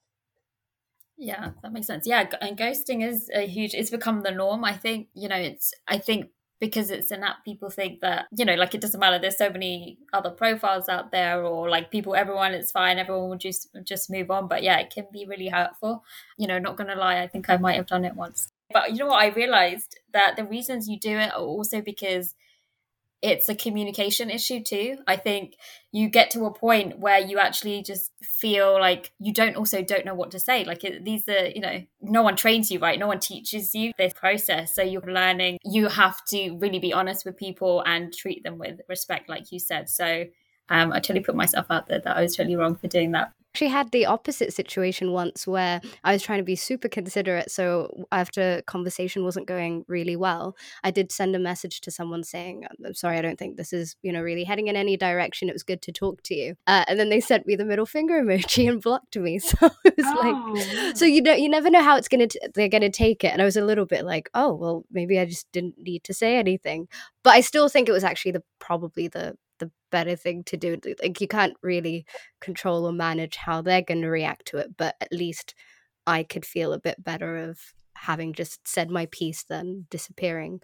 Yeah, 1.22 1.52
that 1.62 1.74
makes 1.74 1.88
sense. 1.88 2.08
Yeah, 2.08 2.30
and 2.40 2.58
ghosting 2.58 3.06
is 3.06 3.30
a 3.34 3.46
huge. 3.46 3.74
It's 3.74 3.90
become 3.90 4.22
the 4.22 4.32
norm. 4.32 4.64
I 4.64 4.74
think 4.74 5.10
you 5.14 5.28
know. 5.28 5.36
It's. 5.36 5.74
I 5.86 5.98
think 5.98 6.30
because 6.62 6.92
it's 6.92 7.12
an 7.12 7.24
app, 7.24 7.44
people 7.44 7.70
think 7.70 8.00
that 8.00 8.28
you 8.32 8.46
know, 8.46 8.56
like 8.56 8.74
it 8.74 8.80
doesn't 8.80 9.00
matter. 9.00 9.20
There's 9.20 9.38
so 9.38 9.50
many 9.50 9.98
other 10.14 10.30
profiles 10.30 10.88
out 10.88 11.12
there, 11.12 11.44
or 11.44 11.70
like 11.70 11.92
people, 11.92 12.16
everyone, 12.16 12.54
it's 12.54 12.72
fine. 12.72 13.00
Everyone 13.00 13.30
will 13.30 13.38
just 13.38 13.68
just 13.84 14.10
move 14.10 14.32
on. 14.32 14.48
But 14.48 14.64
yeah, 14.64 14.80
it 14.80 14.92
can 14.94 15.08
be 15.12 15.26
really 15.26 15.50
hurtful. 15.50 16.06
You 16.38 16.48
know, 16.48 16.58
not 16.58 16.78
gonna 16.78 16.96
lie, 16.96 17.22
I 17.22 17.28
think 17.28 17.50
I 17.50 17.58
might 17.58 17.76
have 17.76 17.88
done 17.88 18.06
it 18.06 18.16
once. 18.16 18.54
But 18.72 18.92
you 18.92 19.00
know 19.00 19.08
what? 19.08 19.22
I 19.22 19.28
realized 19.28 20.00
that 20.14 20.38
the 20.38 20.46
reasons 20.46 20.88
you 20.88 20.98
do 21.00 21.18
it 21.18 21.34
are 21.34 21.42
also 21.42 21.82
because 21.82 22.34
it's 23.22 23.50
a 23.50 23.56
communication 23.56 24.30
issue 24.30 24.62
too. 24.64 24.98
I 25.06 25.18
think 25.18 25.56
you 25.92 26.10
get 26.10 26.32
to 26.32 26.46
a 26.46 26.54
point 26.54 27.00
where 27.00 27.20
you 27.20 27.38
actually 27.38 27.84
just 27.84 28.12
feel 28.22 28.80
like 28.80 29.12
you 29.20 29.34
don't 29.34 29.58
also 29.58 29.82
don't 29.82 30.06
know 30.06 30.14
what 30.14 30.32
to 30.32 30.40
say. 30.40 30.64
Like 30.64 30.84
it, 30.84 31.04
these 31.04 31.28
are, 31.28 31.48
you 31.48 31.60
know, 31.60 31.84
no 32.02 32.24
one 32.24 32.36
trains 32.36 32.72
you, 32.72 32.80
right? 32.80 32.98
No 32.98 33.08
one 33.08 33.20
teaches 33.20 33.76
you 33.76 33.92
this 33.98 34.14
process. 34.14 34.74
So 34.74 34.84
you're 34.84 35.02
learning. 35.02 35.58
You 35.66 35.90
have 35.90 36.24
to 36.26 36.58
really 36.58 36.80
be 36.80 36.94
honest 36.94 37.26
with 37.26 37.36
people 37.36 37.84
and 37.86 38.14
treat 38.14 38.44
them 38.44 38.58
with 38.58 38.80
respect, 38.88 39.28
like 39.28 39.52
you 39.52 39.60
said. 39.60 39.90
So 39.90 40.26
um, 40.70 40.94
I 40.94 41.00
totally 41.00 41.22
put 41.22 41.36
myself 41.36 41.66
out 41.70 41.88
there 41.88 42.00
that 42.00 42.16
I 42.16 42.22
was 42.22 42.36
totally 42.36 42.56
wrong 42.56 42.76
for 42.76 42.88
doing 42.88 43.12
that 43.12 43.34
actually 43.54 43.68
had 43.68 43.92
the 43.92 44.06
opposite 44.06 44.54
situation 44.54 45.12
once 45.12 45.48
where 45.48 45.82
I 46.04 46.14
was 46.14 46.22
trying 46.22 46.38
to 46.40 46.44
be 46.44 46.56
super 46.56 46.88
considerate. 46.88 47.50
So 47.50 48.06
after 48.12 48.62
conversation 48.68 49.24
wasn't 49.24 49.48
going 49.48 49.86
really 49.88 50.16
well, 50.16 50.56
I 50.84 50.92
did 50.92 51.12
send 51.12 51.36
a 51.36 51.40
message 51.40 51.82
to 51.82 51.92
someone 51.92 52.24
saying, 52.24 52.66
"I'm 52.86 52.94
sorry, 52.94 53.18
I 53.18 53.22
don't 53.22 53.40
think 53.40 53.58
this 53.58 53.74
is 53.74 53.96
you 54.04 54.12
know 54.12 54.22
really 54.22 54.44
heading 54.44 54.68
in 54.68 54.76
any 54.76 54.98
direction. 54.98 55.50
It 55.50 55.54
was 55.54 55.64
good 55.64 55.82
to 55.84 55.92
talk 55.92 56.22
to 56.24 56.36
you." 56.36 56.56
Uh, 56.68 56.86
and 56.88 57.00
then 57.00 57.10
they 57.10 57.20
sent 57.20 57.48
me 57.48 57.56
the 57.56 57.66
middle 57.66 57.86
finger 57.86 58.24
emoji 58.24 58.70
and 58.70 58.82
blocked 58.82 59.18
me. 59.18 59.40
So 59.50 59.70
it 59.84 59.96
was 59.98 60.06
oh. 60.06 60.54
like, 60.86 60.96
so 60.96 61.06
you 61.06 61.22
know, 61.22 61.34
you 61.34 61.50
never 61.50 61.72
know 61.72 61.82
how 61.82 61.98
it's 61.98 62.08
gonna 62.08 62.28
t- 62.28 62.40
they're 62.54 62.70
gonna 62.70 62.90
take 62.90 63.24
it. 63.24 63.34
And 63.34 63.42
I 63.42 63.46
was 63.46 63.58
a 63.58 63.66
little 63.66 63.86
bit 63.86 64.06
like, 64.06 64.30
oh 64.34 64.54
well, 64.54 64.86
maybe 64.92 65.20
I 65.20 65.26
just 65.26 65.52
didn't 65.52 65.76
need 65.78 66.04
to 66.04 66.14
say 66.14 66.38
anything. 66.38 66.88
But 67.24 67.32
I 67.32 67.42
still 67.42 67.68
think 67.68 67.90
it 67.90 67.94
was 67.94 68.04
actually 68.04 68.34
the 68.34 68.44
probably 68.60 69.08
the 69.08 69.38
the 69.60 69.72
better 69.92 70.16
thing 70.16 70.44
to 70.46 70.58
do. 70.58 70.78
Like 71.02 71.22
you 71.22 71.28
can't 71.28 71.56
really 71.62 72.06
control 72.42 72.86
or 72.86 72.92
manage 72.92 73.36
how 73.36 73.62
they're 73.62 73.82
going 73.82 74.02
to 74.02 74.10
react 74.10 74.48
to 74.48 74.58
it, 74.58 74.78
but 74.78 74.96
at 75.02 75.12
least 75.12 75.54
I 76.08 76.24
could 76.24 76.46
feel 76.46 76.74
a 76.74 76.80
bit 76.80 77.04
better 77.04 77.38
of 77.38 77.60
having 77.96 78.34
just 78.34 78.68
said 78.68 78.90
my 78.90 79.08
piece 79.08 79.44
than 79.44 79.86
disappearing. 79.90 80.62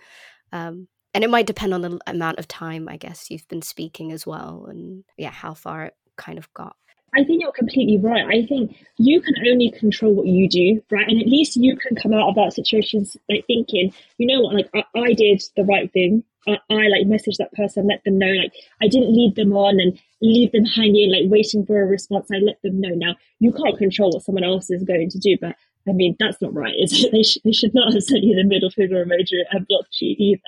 Um, 0.51 0.87
and 1.13 1.23
it 1.23 1.29
might 1.29 1.47
depend 1.47 1.73
on 1.73 1.81
the 1.81 1.99
amount 2.07 2.39
of 2.39 2.47
time, 2.47 2.89
I 2.89 2.97
guess, 2.97 3.29
you've 3.29 3.47
been 3.47 3.61
speaking 3.61 4.11
as 4.11 4.27
well, 4.27 4.65
and 4.69 5.03
yeah, 5.17 5.31
how 5.31 5.53
far 5.53 5.85
it 5.85 5.93
kind 6.17 6.37
of 6.37 6.53
got. 6.53 6.75
I 7.17 7.23
think 7.23 7.41
you're 7.41 7.51
completely 7.53 7.97
right. 7.97 8.25
I 8.25 8.45
think 8.45 8.75
you 8.97 9.21
can 9.21 9.35
only 9.47 9.71
control 9.71 10.13
what 10.13 10.25
you 10.25 10.49
do, 10.49 10.83
right? 10.91 11.07
And 11.07 11.21
at 11.21 11.27
least 11.27 11.55
you 11.55 11.77
can 11.77 11.95
come 11.95 12.13
out 12.13 12.27
of 12.27 12.35
that 12.35 12.53
situation 12.53 13.05
like 13.29 13.45
thinking, 13.47 13.93
you 14.17 14.27
know 14.27 14.41
what, 14.41 14.55
like 14.55 14.69
I, 14.73 14.83
I 14.99 15.13
did 15.13 15.41
the 15.55 15.63
right 15.63 15.91
thing. 15.93 16.23
I, 16.47 16.57
I 16.69 16.87
like 16.87 17.07
message 17.07 17.37
that 17.37 17.53
person, 17.53 17.87
let 17.87 18.03
them 18.03 18.17
know, 18.17 18.31
like 18.31 18.53
I 18.81 18.87
didn't 18.87 19.15
lead 19.15 19.35
them 19.35 19.53
on 19.53 19.79
and 19.79 19.99
leave 20.21 20.51
them 20.51 20.65
hanging, 20.65 21.11
like 21.11 21.31
waiting 21.31 21.65
for 21.65 21.81
a 21.81 21.85
response. 21.85 22.29
I 22.31 22.37
let 22.37 22.61
them 22.63 22.79
know. 22.79 22.93
Now 22.95 23.15
you 23.39 23.51
can't 23.51 23.77
control 23.77 24.11
what 24.11 24.23
someone 24.23 24.43
else 24.43 24.69
is 24.69 24.83
going 24.83 25.09
to 25.09 25.19
do, 25.19 25.37
but 25.39 25.55
I 25.87 25.91
mean 25.91 26.15
that's 26.19 26.41
not 26.41 26.53
right. 26.53 26.75
Is 26.77 27.03
it? 27.03 27.11
They, 27.15 27.23
sh- 27.23 27.39
they 27.43 27.51
should 27.51 27.73
not 27.73 27.93
have 27.93 28.03
sent 28.03 28.23
you 28.23 28.35
the 28.35 28.43
middle 28.43 28.69
finger 28.69 29.05
emoji 29.05 29.41
and 29.51 29.67
blocked 29.67 30.01
you 30.01 30.15
either. 30.17 30.41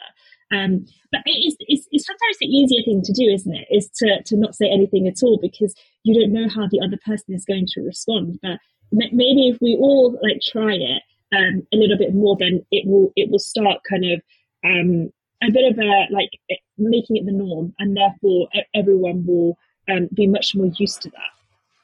Um, 0.50 0.86
but 1.12 1.22
it's, 1.26 1.58
it's, 1.60 1.88
it's 1.92 2.06
sometimes 2.06 2.38
the 2.40 2.48
easier 2.48 2.82
thing 2.84 3.02
to 3.04 3.14
do, 3.14 3.24
isn't 3.24 3.54
it? 3.54 3.68
Is 3.70 3.90
to, 3.98 4.24
to 4.24 4.38
not 4.38 4.56
say 4.56 4.70
anything 4.70 5.08
at 5.08 5.22
all 5.24 5.38
because 5.42 5.76
you 6.04 6.18
don't 6.18 6.34
know 6.34 6.48
how 6.50 6.68
the 6.70 6.80
other 6.80 6.98
person 7.06 7.34
is 7.34 7.46
going 7.46 7.66
to 7.68 7.82
respond. 7.82 8.40
But 8.42 8.60
maybe 8.92 9.50
if 9.50 9.58
we 9.62 9.76
all 9.76 10.18
like 10.24 10.40
try 10.42 10.74
it 10.74 11.02
um, 11.36 11.68
a 11.74 11.78
little 11.78 11.98
bit 11.98 12.14
more, 12.14 12.38
then 12.40 12.66
it 12.72 12.88
will 12.88 13.12
it 13.16 13.30
will 13.30 13.40
start 13.40 13.80
kind 13.90 14.06
of 14.06 14.22
um, 14.66 15.12
a 15.44 15.52
bit 15.52 15.72
of 15.72 15.78
a 15.78 16.08
like 16.12 16.30
making 16.78 17.18
it 17.18 17.26
the 17.26 17.32
norm, 17.32 17.74
and 17.80 17.96
therefore 17.96 18.48
everyone 18.74 19.26
will 19.26 19.58
um, 19.90 20.10
be 20.14 20.28
much 20.28 20.56
more 20.56 20.72
used 20.78 21.02
to 21.04 21.10
that. 21.12 21.32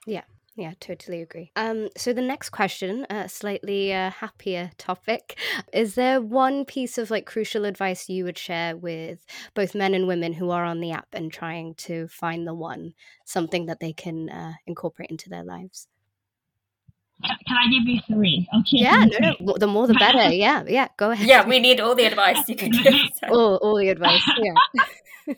Yeah. 0.05 0.23
Yeah, 0.55 0.73
totally 0.79 1.23
agree. 1.23 1.51
Um, 1.55 1.89
so 1.97 2.13
the 2.13 2.21
next 2.21 2.51
question, 2.51 3.07
a 3.09 3.27
slightly 3.27 3.91
uh, 3.91 4.11
happier 4.11 4.69
topic, 4.77 5.39
is 5.73 5.95
there 5.95 6.21
one 6.21 6.63
piece 6.63 6.99
of 6.99 7.09
like 7.09 7.25
crucial 7.25 7.65
advice 7.65 8.07
you 8.07 8.23
would 8.23 8.37
share 8.37 8.77
with 8.77 9.25
both 9.55 9.73
men 9.73 9.95
and 9.95 10.07
women 10.07 10.33
who 10.33 10.51
are 10.51 10.63
on 10.63 10.79
the 10.79 10.91
app 10.91 11.07
and 11.13 11.33
trying 11.33 11.73
to 11.75 12.07
find 12.07 12.45
the 12.45 12.53
one, 12.53 12.93
something 13.25 13.65
that 13.65 13.79
they 13.79 13.93
can 13.93 14.29
uh, 14.29 14.53
incorporate 14.67 15.09
into 15.09 15.27
their 15.27 15.43
lives? 15.43 15.87
Can 17.23 17.57
I 17.57 17.69
give 17.71 17.83
you 17.87 17.99
three? 18.07 18.47
Okay. 18.59 18.77
yeah, 18.83 19.05
no, 19.05 19.35
no, 19.39 19.55
the 19.57 19.67
more 19.67 19.87
the 19.87 19.93
better. 19.93 20.31
Yeah, 20.33 20.63
yeah, 20.67 20.87
go 20.97 21.11
ahead. 21.11 21.27
Yeah, 21.27 21.47
we 21.47 21.59
need 21.59 21.79
all 21.79 21.95
the 21.95 22.05
advice 22.05 22.47
you 22.47 22.55
can 22.55 22.71
give. 22.83 22.93
all, 23.29 23.55
all 23.57 23.77
the 23.77 23.89
advice. 23.89 24.21
Yeah. 25.25 25.35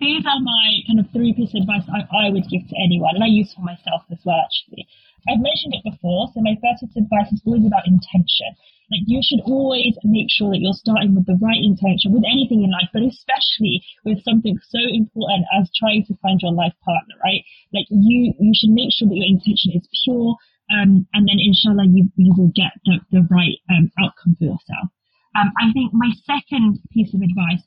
These 0.00 0.24
are 0.26 0.38
my 0.40 0.78
kind 0.86 1.00
of 1.00 1.06
three 1.12 1.32
pieces 1.32 1.56
of 1.56 1.62
advice 1.62 1.82
I, 1.92 2.26
I 2.26 2.30
would 2.30 2.48
give 2.48 2.62
to 2.68 2.74
anyone, 2.80 3.16
and 3.16 3.24
I 3.24 3.26
use 3.26 3.52
for 3.52 3.62
myself 3.62 4.02
as 4.12 4.18
well, 4.24 4.40
actually. 4.44 4.86
I've 5.26 5.42
mentioned 5.42 5.74
it 5.74 5.84
before, 5.84 6.30
so 6.32 6.40
my 6.40 6.54
first 6.62 6.86
piece 6.86 6.94
of 6.94 7.04
advice 7.04 7.32
is 7.32 7.42
always 7.44 7.66
about 7.66 7.88
intention. 7.90 8.54
Like 8.88 9.04
you 9.04 9.20
should 9.20 9.44
always 9.44 9.98
make 10.04 10.30
sure 10.30 10.48
that 10.50 10.62
you're 10.62 10.76
starting 10.76 11.14
with 11.14 11.26
the 11.26 11.36
right 11.42 11.60
intention 11.60 12.12
with 12.12 12.24
anything 12.24 12.64
in 12.64 12.72
life, 12.72 12.88
but 12.92 13.04
especially 13.04 13.84
with 14.04 14.24
something 14.24 14.56
so 14.64 14.80
important 14.80 15.44
as 15.52 15.68
trying 15.76 16.04
to 16.08 16.16
find 16.24 16.40
your 16.40 16.52
life 16.56 16.72
partner, 16.84 17.16
right? 17.20 17.44
Like 17.74 17.84
you, 17.90 18.32
you 18.40 18.52
should 18.56 18.72
make 18.72 18.88
sure 18.94 19.08
that 19.08 19.18
your 19.18 19.28
intention 19.28 19.76
is 19.76 19.84
pure, 20.04 20.36
um, 20.72 21.04
and 21.12 21.28
then 21.28 21.36
inshallah 21.36 21.88
you, 21.92 22.08
you 22.16 22.32
will 22.32 22.52
get 22.56 22.72
the, 22.84 23.00
the 23.12 23.26
right 23.28 23.60
um, 23.68 23.92
outcome 24.00 24.36
for 24.38 24.44
yourself. 24.44 24.88
Um, 25.36 25.52
I 25.60 25.68
think 25.72 25.92
my 25.92 26.08
second 26.24 26.80
piece 26.92 27.12
of 27.12 27.20
advice 27.20 27.60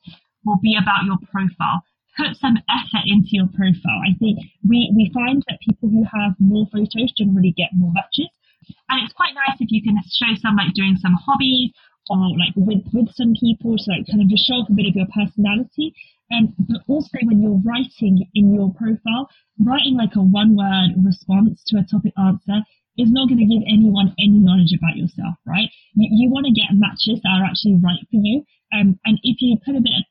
will 0.45 0.57
be 0.57 0.73
about 0.73 1.05
your 1.05 1.17
profile. 1.29 1.85
Put 2.17 2.35
some 2.35 2.57
effort 2.67 3.05
into 3.07 3.31
your 3.31 3.47
profile. 3.47 4.01
I 4.03 4.13
think 4.19 4.39
we, 4.67 4.91
we 4.95 5.11
find 5.13 5.43
that 5.47 5.63
people 5.63 5.89
who 5.89 6.03
have 6.03 6.35
more 6.39 6.67
photos 6.71 7.15
generally 7.15 7.53
get 7.55 7.71
more 7.73 7.91
matches. 7.93 8.29
And 8.89 9.03
it's 9.03 9.13
quite 9.13 9.33
nice 9.33 9.57
if 9.59 9.71
you 9.71 9.81
can 9.81 9.97
show 10.11 10.35
some 10.37 10.55
like 10.55 10.73
doing 10.73 10.97
some 10.99 11.15
hobbies 11.15 11.71
or 12.09 12.35
like 12.37 12.53
with, 12.55 12.83
with 12.93 13.09
some 13.15 13.33
people 13.39 13.77
to 13.77 13.85
like 13.89 14.05
kind 14.07 14.21
of 14.21 14.29
just 14.29 14.45
show 14.45 14.59
off 14.59 14.69
a 14.69 14.73
bit 14.73 14.87
of 14.87 14.95
your 14.95 15.07
personality. 15.13 15.93
And 16.29 16.53
but 16.59 16.83
also 16.87 17.19
when 17.23 17.41
you're 17.41 17.61
writing 17.63 18.27
in 18.35 18.53
your 18.53 18.73
profile, 18.73 19.29
writing 19.59 19.97
like 19.97 20.15
a 20.15 20.23
one 20.23 20.55
word 20.55 20.95
response 21.03 21.63
to 21.67 21.79
a 21.79 21.87
topic 21.87 22.13
answer 22.17 22.63
is 22.97 23.11
not 23.11 23.27
going 23.27 23.39
to 23.39 23.47
give 23.47 23.63
anyone 23.67 24.13
any 24.19 24.39
knowledge 24.39 24.75
about 24.75 24.99
yourself, 24.99 25.35
right? 25.47 25.71
You, 25.95 26.07
you 26.11 26.27
want 26.29 26.45
to 26.45 26.55
get 26.55 26.75
matches 26.75 27.23
that 27.23 27.35
are 27.39 27.47
actually 27.47 27.79
right 27.79 28.03
for 28.11 28.19
you. 28.19 28.43
Um, 28.71 28.99
and 29.03 29.19
if 29.23 29.39
you 29.39 29.57
put 29.63 29.75
a 29.75 29.83
bit 29.83 29.95
of 29.95 30.03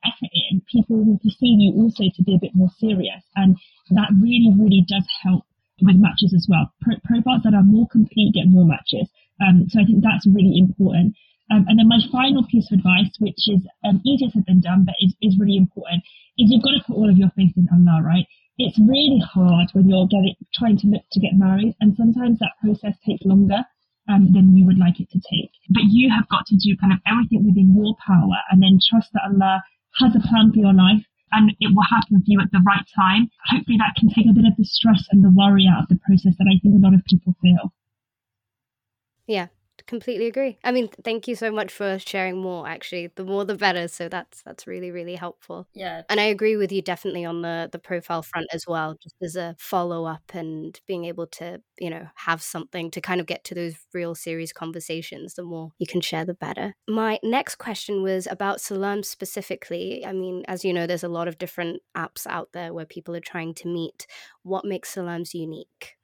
people 0.71 1.03
will 1.03 1.19
perceive 1.19 1.59
you 1.59 1.73
also 1.75 2.03
to 2.15 2.23
be 2.23 2.35
a 2.35 2.41
bit 2.41 2.55
more 2.55 2.71
serious. 2.79 3.23
And 3.35 3.57
that 3.91 4.09
really, 4.19 4.53
really 4.57 4.85
does 4.87 5.05
help 5.21 5.43
with 5.81 5.95
matches 5.97 6.33
as 6.33 6.47
well. 6.49 6.71
Pro- 6.81 7.01
profiles 7.03 7.43
that 7.43 7.53
are 7.53 7.63
more 7.63 7.87
complete 7.91 8.33
get 8.33 8.47
more 8.47 8.65
matches. 8.65 9.09
Um, 9.41 9.65
so 9.69 9.81
I 9.81 9.85
think 9.85 10.03
that's 10.03 10.27
really 10.27 10.57
important. 10.57 11.15
Um, 11.51 11.65
and 11.67 11.77
then 11.77 11.89
my 11.89 11.99
final 12.11 12.45
piece 12.47 12.71
of 12.71 12.79
advice, 12.79 13.11
which 13.19 13.49
is 13.49 13.59
um, 13.83 13.99
easier 14.05 14.29
said 14.31 14.45
than 14.47 14.61
done, 14.61 14.85
but 14.85 14.95
is, 15.01 15.13
is 15.21 15.37
really 15.37 15.57
important, 15.57 16.03
is 16.37 16.47
you've 16.47 16.63
got 16.63 16.79
to 16.79 16.83
put 16.87 16.95
all 16.95 17.09
of 17.09 17.17
your 17.17 17.29
faith 17.35 17.51
in 17.57 17.67
Allah, 17.67 18.01
right? 18.01 18.25
It's 18.57 18.79
really 18.79 19.19
hard 19.19 19.67
when 19.73 19.89
you're 19.89 20.07
getting, 20.07 20.35
trying 20.53 20.77
to 20.79 20.87
look 20.87 21.03
to 21.11 21.19
get 21.19 21.33
married, 21.33 21.75
and 21.81 21.97
sometimes 21.97 22.39
that 22.39 22.55
process 22.61 22.95
takes 23.03 23.25
longer 23.25 23.65
um, 24.07 24.31
than 24.31 24.55
you 24.55 24.65
would 24.65 24.77
like 24.77 24.99
it 24.99 25.09
to 25.11 25.19
take. 25.19 25.51
But 25.69 25.91
you 25.91 26.09
have 26.09 26.29
got 26.29 26.45
to 26.47 26.55
do 26.55 26.77
kind 26.77 26.93
of 26.93 26.99
everything 27.05 27.43
within 27.45 27.75
your 27.75 27.95
power 27.99 28.39
and 28.49 28.61
then 28.61 28.79
trust 28.79 29.09
that 29.13 29.27
Allah 29.27 29.63
has 30.01 30.15
a 30.15 30.27
plan 30.27 30.51
for 30.51 30.59
your 30.59 30.73
life 30.73 31.05
and 31.31 31.51
it 31.59 31.71
will 31.73 31.87
happen 31.89 32.19
for 32.19 32.27
you 32.27 32.41
at 32.41 32.51
the 32.51 32.61
right 32.65 32.85
time. 32.95 33.29
Hopefully 33.47 33.77
that 33.77 33.95
can 33.97 34.09
take 34.09 34.27
a 34.27 34.33
bit 34.33 34.45
of 34.45 34.57
the 34.57 34.65
stress 34.65 35.07
and 35.11 35.23
the 35.23 35.31
worry 35.31 35.65
out 35.69 35.83
of 35.83 35.89
the 35.89 35.99
process 36.05 36.35
that 36.37 36.49
I 36.49 36.59
think 36.59 36.75
a 36.75 36.83
lot 36.83 36.93
of 36.93 37.05
people 37.05 37.35
feel. 37.41 37.71
Yeah, 39.27 39.47
completely 39.87 40.27
agree. 40.27 40.57
I 40.63 40.71
mean, 40.71 40.89
thank 41.03 41.27
you 41.27 41.35
so 41.35 41.51
much 41.51 41.71
for 41.71 41.99
sharing 41.99 42.37
more. 42.41 42.67
Actually, 42.67 43.07
the 43.15 43.23
more 43.23 43.45
the 43.45 43.55
better. 43.55 43.87
So 43.87 44.09
that's 44.09 44.41
that's 44.43 44.67
really 44.67 44.91
really 44.91 45.15
helpful. 45.15 45.67
Yeah, 45.73 46.03
and 46.09 46.19
I 46.19 46.23
agree 46.25 46.55
with 46.57 46.71
you 46.71 46.81
definitely 46.81 47.25
on 47.25 47.41
the 47.41 47.69
the 47.71 47.79
profile 47.79 48.21
front 48.23 48.47
as 48.53 48.65
well. 48.67 48.95
Just 49.01 49.15
as 49.21 49.35
a 49.35 49.55
follow 49.59 50.05
up 50.05 50.23
and 50.33 50.79
being 50.87 51.05
able 51.05 51.27
to 51.27 51.61
you 51.79 51.89
know 51.89 52.07
have 52.15 52.41
something 52.41 52.91
to 52.91 53.01
kind 53.01 53.21
of 53.21 53.27
get 53.27 53.43
to 53.45 53.55
those 53.55 53.75
real 53.93 54.15
serious 54.15 54.53
conversations. 54.53 55.33
The 55.35 55.43
more 55.43 55.71
you 55.79 55.87
can 55.87 56.01
share, 56.01 56.25
the 56.25 56.33
better. 56.33 56.73
My 56.87 57.19
next 57.23 57.55
question 57.55 58.03
was 58.03 58.27
about 58.27 58.61
Salam 58.61 59.03
specifically. 59.03 60.05
I 60.05 60.13
mean, 60.13 60.43
as 60.47 60.65
you 60.65 60.73
know, 60.73 60.87
there's 60.87 61.03
a 61.03 61.09
lot 61.09 61.27
of 61.27 61.37
different 61.37 61.81
apps 61.95 62.27
out 62.27 62.49
there 62.53 62.73
where 62.73 62.85
people 62.85 63.15
are 63.15 63.19
trying 63.21 63.53
to 63.55 63.67
meet. 63.67 64.07
What 64.43 64.65
makes 64.65 64.89
Salams 64.89 65.33
unique? 65.33 65.95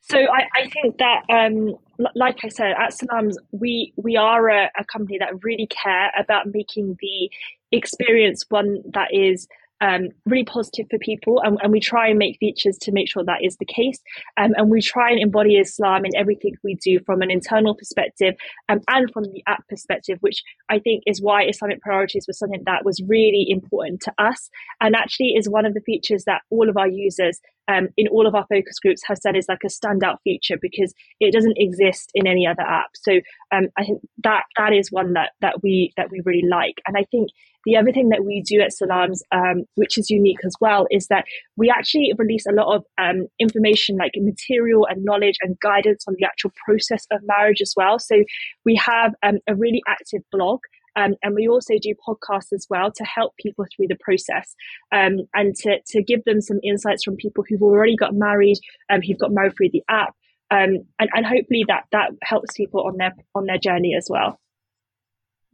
So 0.00 0.18
I, 0.18 0.62
I 0.62 0.68
think 0.68 0.98
that, 0.98 1.22
um, 1.30 1.74
like 2.14 2.38
I 2.44 2.48
said, 2.48 2.72
at 2.78 2.92
Salams, 2.92 3.36
we 3.52 3.92
we 3.96 4.16
are 4.16 4.48
a, 4.48 4.70
a 4.78 4.84
company 4.84 5.18
that 5.18 5.44
really 5.44 5.66
care 5.66 6.10
about 6.18 6.46
making 6.52 6.96
the 7.00 7.30
experience 7.72 8.44
one 8.48 8.82
that 8.92 9.08
is 9.12 9.46
um, 9.80 10.08
really 10.26 10.44
positive 10.44 10.86
for 10.90 10.98
people, 10.98 11.40
and, 11.42 11.58
and, 11.62 11.72
we 11.72 11.80
try 11.80 12.08
and 12.08 12.18
make 12.18 12.38
features 12.38 12.76
to 12.82 12.92
make 12.92 13.10
sure 13.10 13.24
that 13.24 13.42
is 13.42 13.56
the 13.56 13.64
case. 13.64 13.98
Um, 14.36 14.52
and 14.56 14.70
we 14.70 14.82
try 14.82 15.10
and 15.10 15.20
embody 15.20 15.56
Islam 15.56 16.04
in 16.04 16.14
everything 16.14 16.54
we 16.62 16.74
do 16.74 17.00
from 17.06 17.22
an 17.22 17.30
internal 17.30 17.74
perspective 17.74 18.34
um, 18.68 18.80
and 18.88 19.10
from 19.10 19.24
the 19.24 19.42
app 19.46 19.66
perspective, 19.68 20.18
which 20.20 20.42
I 20.68 20.80
think 20.80 21.04
is 21.06 21.22
why 21.22 21.44
Islamic 21.44 21.80
priorities 21.80 22.26
was 22.26 22.38
something 22.38 22.62
that 22.66 22.84
was 22.84 23.00
really 23.08 23.46
important 23.48 24.02
to 24.02 24.12
us, 24.18 24.50
and 24.80 24.94
actually 24.94 25.34
is 25.36 25.48
one 25.48 25.64
of 25.64 25.72
the 25.72 25.80
features 25.80 26.24
that 26.24 26.42
all 26.50 26.68
of 26.68 26.76
our 26.76 26.88
users 26.88 27.40
um, 27.70 27.88
in 27.96 28.08
all 28.08 28.26
of 28.26 28.34
our 28.34 28.46
focus 28.48 28.78
groups 28.80 29.02
have 29.06 29.18
said 29.18 29.36
is 29.36 29.46
like 29.48 29.64
a 29.64 29.68
standout 29.68 30.16
feature 30.24 30.56
because 30.60 30.92
it 31.20 31.32
doesn't 31.32 31.56
exist 31.56 32.10
in 32.14 32.26
any 32.26 32.46
other 32.46 32.62
app. 32.62 32.90
So 32.94 33.20
um, 33.52 33.68
I 33.78 33.84
think 33.84 34.00
that 34.24 34.42
that 34.58 34.72
is 34.72 34.90
one 34.90 35.12
that 35.12 35.30
that 35.40 35.62
we 35.62 35.92
that 35.96 36.10
we 36.10 36.20
really 36.24 36.46
like, 36.48 36.80
and 36.86 36.96
I 36.96 37.04
think 37.10 37.30
the 37.66 37.76
other 37.76 37.92
thing 37.92 38.08
that 38.08 38.24
we 38.24 38.42
do 38.42 38.60
at 38.60 38.72
Salams, 38.72 39.22
um, 39.32 39.64
which 39.74 39.98
is 39.98 40.08
unique 40.08 40.38
as 40.44 40.54
well, 40.60 40.86
is 40.90 41.08
that 41.08 41.24
we 41.56 41.70
actually 41.70 42.12
release 42.16 42.46
a 42.46 42.52
lot 42.52 42.74
of 42.74 42.84
um, 42.98 43.26
information 43.38 43.96
like 43.98 44.12
material 44.16 44.86
and 44.88 45.04
knowledge 45.04 45.36
and 45.42 45.58
guidance 45.60 46.04
on 46.08 46.14
the 46.18 46.24
actual 46.24 46.52
process 46.64 47.06
of 47.12 47.20
marriage 47.24 47.60
as 47.60 47.74
well. 47.76 47.98
So 47.98 48.24
we 48.64 48.76
have 48.76 49.14
um, 49.22 49.38
a 49.46 49.54
really 49.54 49.82
active 49.86 50.22
blog. 50.32 50.60
Um, 50.96 51.14
and 51.22 51.34
we 51.34 51.48
also 51.48 51.74
do 51.80 51.94
podcasts 52.06 52.52
as 52.52 52.66
well 52.68 52.90
to 52.92 53.04
help 53.04 53.36
people 53.36 53.64
through 53.74 53.88
the 53.88 53.98
process 54.00 54.54
um, 54.92 55.20
and 55.34 55.54
to, 55.56 55.78
to 55.88 56.02
give 56.02 56.24
them 56.24 56.40
some 56.40 56.58
insights 56.62 57.04
from 57.04 57.16
people 57.16 57.44
who've 57.48 57.62
already 57.62 57.96
got 57.96 58.14
married, 58.14 58.58
um, 58.90 59.00
who've 59.02 59.18
got 59.18 59.32
married 59.32 59.56
through 59.56 59.70
the 59.72 59.84
app, 59.88 60.14
um, 60.50 60.84
and, 60.98 61.08
and 61.14 61.26
hopefully 61.26 61.64
that 61.68 61.84
that 61.92 62.10
helps 62.22 62.56
people 62.56 62.82
on 62.82 62.96
their 62.96 63.14
on 63.34 63.46
their 63.46 63.58
journey 63.58 63.94
as 63.96 64.08
well. 64.10 64.40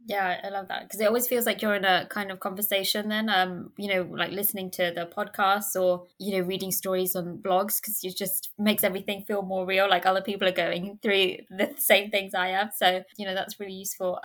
Yeah, 0.07 0.39
I 0.41 0.47
love 0.49 0.69
that 0.69 0.83
because 0.83 1.01
it 1.01 1.05
always 1.05 1.27
feels 1.27 1.45
like 1.45 1.61
you're 1.61 1.75
in 1.75 1.83
a 1.83 2.07
kind 2.09 2.31
of 2.31 2.39
conversation. 2.39 3.09
Then, 3.09 3.29
um, 3.29 3.73
you 3.77 3.89
know, 3.89 4.03
like 4.03 4.31
listening 4.31 4.71
to 4.71 4.93
the 4.95 5.05
podcasts 5.05 5.79
or 5.79 6.07
you 6.17 6.37
know 6.37 6.47
reading 6.47 6.71
stories 6.71 7.13
on 7.13 7.39
blogs 7.39 7.81
because 7.81 7.99
it 8.03 8.15
just 8.15 8.49
makes 8.57 8.85
everything 8.85 9.25
feel 9.27 9.41
more 9.41 9.65
real. 9.65 9.89
Like 9.89 10.05
other 10.05 10.21
people 10.21 10.47
are 10.47 10.53
going 10.53 10.97
through 11.01 11.37
the 11.49 11.73
same 11.77 12.09
things 12.09 12.33
I 12.33 12.49
am. 12.49 12.69
so 12.75 13.03
you 13.17 13.25
know 13.25 13.35
that's 13.35 13.59
really 13.59 13.73
useful. 13.73 14.19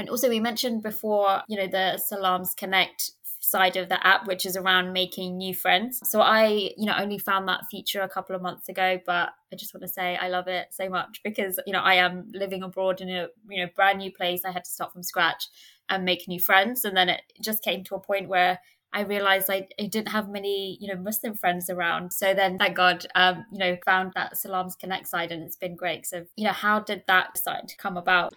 And 0.00 0.08
also, 0.08 0.30
we 0.30 0.40
mentioned 0.40 0.82
before, 0.82 1.42
you 1.46 1.58
know, 1.58 1.66
the 1.66 1.98
Salams 1.98 2.54
Connect 2.54 3.10
side 3.38 3.76
of 3.76 3.90
the 3.90 4.06
app, 4.06 4.26
which 4.26 4.46
is 4.46 4.56
around 4.56 4.94
making 4.94 5.36
new 5.36 5.54
friends. 5.54 6.00
So 6.04 6.22
I, 6.22 6.70
you 6.78 6.86
know, 6.86 6.94
only 6.98 7.18
found 7.18 7.46
that 7.48 7.66
feature 7.70 8.00
a 8.00 8.08
couple 8.08 8.34
of 8.34 8.40
months 8.40 8.70
ago, 8.70 8.98
but 9.04 9.28
I 9.52 9.56
just 9.56 9.74
want 9.74 9.82
to 9.82 9.88
say 9.88 10.16
I 10.16 10.28
love 10.28 10.48
it 10.48 10.68
so 10.70 10.88
much 10.88 11.20
because, 11.22 11.60
you 11.66 11.74
know, 11.74 11.80
I 11.80 11.96
am 11.96 12.32
living 12.32 12.62
abroad 12.62 13.02
in 13.02 13.10
a, 13.10 13.28
you 13.50 13.62
know, 13.62 13.70
brand 13.76 13.98
new 13.98 14.10
place. 14.10 14.42
I 14.42 14.52
had 14.52 14.64
to 14.64 14.70
start 14.70 14.94
from 14.94 15.02
scratch 15.02 15.48
and 15.90 16.02
make 16.02 16.26
new 16.26 16.40
friends. 16.40 16.86
And 16.86 16.96
then 16.96 17.10
it 17.10 17.20
just 17.42 17.62
came 17.62 17.84
to 17.84 17.94
a 17.94 18.00
point 18.00 18.26
where 18.26 18.58
I 18.94 19.02
realized 19.02 19.50
I, 19.50 19.68
I 19.78 19.84
didn't 19.84 20.08
have 20.08 20.30
many, 20.30 20.78
you 20.80 20.88
know, 20.88 20.98
Muslim 20.98 21.34
friends 21.34 21.68
around. 21.68 22.14
So 22.14 22.32
then, 22.32 22.56
thank 22.56 22.74
God, 22.74 23.04
um, 23.14 23.44
you 23.52 23.58
know, 23.58 23.76
found 23.84 24.12
that 24.14 24.38
Salams 24.38 24.76
Connect 24.76 25.08
side 25.08 25.30
and 25.30 25.42
it's 25.42 25.56
been 25.56 25.76
great. 25.76 26.06
So, 26.06 26.24
you 26.36 26.46
know, 26.46 26.52
how 26.52 26.80
did 26.80 27.02
that 27.06 27.36
side 27.36 27.74
come 27.76 27.98
about? 27.98 28.32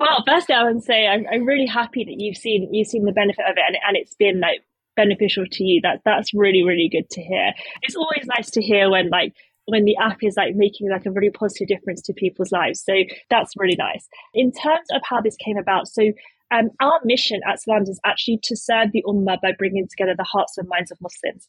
Well, 0.00 0.22
firstly, 0.26 0.54
I 0.54 0.64
would 0.64 0.82
say 0.82 1.06
I'm, 1.06 1.26
I'm 1.30 1.44
really 1.44 1.66
happy 1.66 2.04
that 2.04 2.14
you've 2.18 2.36
seen 2.36 2.72
you've 2.72 2.86
seen 2.86 3.04
the 3.04 3.12
benefit 3.12 3.44
of 3.48 3.56
it, 3.56 3.62
and, 3.66 3.76
and 3.86 3.96
it's 3.96 4.14
been 4.14 4.40
like 4.40 4.62
beneficial 4.96 5.44
to 5.50 5.64
you. 5.64 5.80
That 5.82 6.02
that's 6.04 6.32
really 6.32 6.62
really 6.62 6.88
good 6.90 7.08
to 7.10 7.22
hear. 7.22 7.52
It's 7.82 7.96
always 7.96 8.26
nice 8.36 8.50
to 8.52 8.62
hear 8.62 8.90
when 8.90 9.10
like 9.10 9.34
when 9.66 9.84
the 9.84 9.96
app 9.96 10.18
is 10.22 10.36
like 10.36 10.54
making 10.54 10.88
like 10.90 11.04
a 11.04 11.10
really 11.10 11.30
positive 11.30 11.68
difference 11.68 12.00
to 12.02 12.12
people's 12.14 12.52
lives. 12.52 12.82
So 12.82 12.94
that's 13.28 13.52
really 13.56 13.76
nice. 13.76 14.08
In 14.34 14.52
terms 14.52 14.86
of 14.94 15.02
how 15.04 15.20
this 15.20 15.36
came 15.36 15.58
about, 15.58 15.88
so 15.88 16.12
um, 16.50 16.70
our 16.80 17.00
mission 17.04 17.40
at 17.46 17.60
Salams 17.60 17.90
is 17.90 18.00
actually 18.04 18.40
to 18.44 18.56
serve 18.56 18.92
the 18.92 19.04
Ummah 19.06 19.40
by 19.42 19.52
bringing 19.58 19.86
together 19.86 20.14
the 20.16 20.24
hearts 20.24 20.56
and 20.56 20.68
minds 20.68 20.90
of 20.90 20.98
Muslims. 21.02 21.48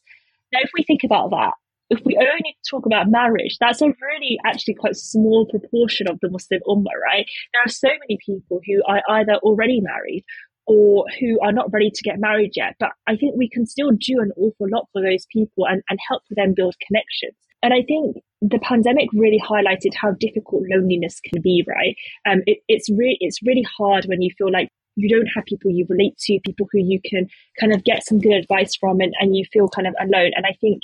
Now, 0.52 0.60
if 0.62 0.70
we 0.76 0.82
think 0.82 1.04
about 1.04 1.30
that, 1.30 1.54
if 1.90 2.00
we 2.04 2.16
only 2.16 2.56
talk 2.68 2.86
about 2.86 3.10
marriage, 3.10 3.58
that's 3.58 3.82
a 3.82 3.86
really 3.86 4.38
actually 4.46 4.74
quite 4.74 4.96
small 4.96 5.46
proportion 5.46 6.08
of 6.08 6.18
the 6.22 6.30
Muslim 6.30 6.60
Ummah, 6.68 6.96
right? 7.04 7.26
There 7.52 7.62
are 7.66 7.68
so 7.68 7.88
many 7.88 8.18
people 8.24 8.60
who 8.64 8.82
are 8.86 9.02
either 9.08 9.34
already 9.42 9.80
married 9.80 10.24
or 10.66 11.04
who 11.18 11.40
are 11.40 11.52
not 11.52 11.72
ready 11.72 11.90
to 11.90 12.02
get 12.02 12.20
married 12.20 12.52
yet. 12.54 12.76
But 12.78 12.90
I 13.08 13.16
think 13.16 13.34
we 13.36 13.48
can 13.48 13.66
still 13.66 13.90
do 13.90 14.20
an 14.20 14.30
awful 14.36 14.68
lot 14.70 14.86
for 14.92 15.02
those 15.02 15.26
people 15.32 15.66
and, 15.66 15.82
and 15.90 15.98
help 16.08 16.22
them 16.30 16.54
build 16.54 16.76
connections. 16.86 17.34
And 17.62 17.74
I 17.74 17.82
think 17.82 18.16
the 18.40 18.60
pandemic 18.60 19.08
really 19.12 19.40
highlighted 19.40 19.94
how 19.94 20.12
difficult 20.12 20.62
loneliness 20.70 21.20
can 21.20 21.42
be, 21.42 21.64
right? 21.66 21.96
Um, 22.26 22.42
it, 22.46 22.58
it's 22.68 22.88
really 22.88 23.18
it's 23.20 23.42
really 23.42 23.66
hard 23.76 24.06
when 24.06 24.22
you 24.22 24.30
feel 24.38 24.50
like 24.50 24.68
you 24.96 25.08
don't 25.08 25.28
have 25.34 25.44
people 25.44 25.70
you 25.70 25.86
relate 25.88 26.16
to, 26.18 26.40
people 26.44 26.68
who 26.70 26.78
you 26.78 27.00
can 27.04 27.28
kind 27.58 27.74
of 27.74 27.84
get 27.84 28.04
some 28.06 28.18
good 28.18 28.32
advice 28.32 28.76
from, 28.76 29.00
and, 29.00 29.12
and 29.18 29.36
you 29.36 29.44
feel 29.52 29.68
kind 29.68 29.86
of 29.86 29.94
alone. 30.00 30.30
And 30.36 30.46
I 30.46 30.56
think 30.60 30.82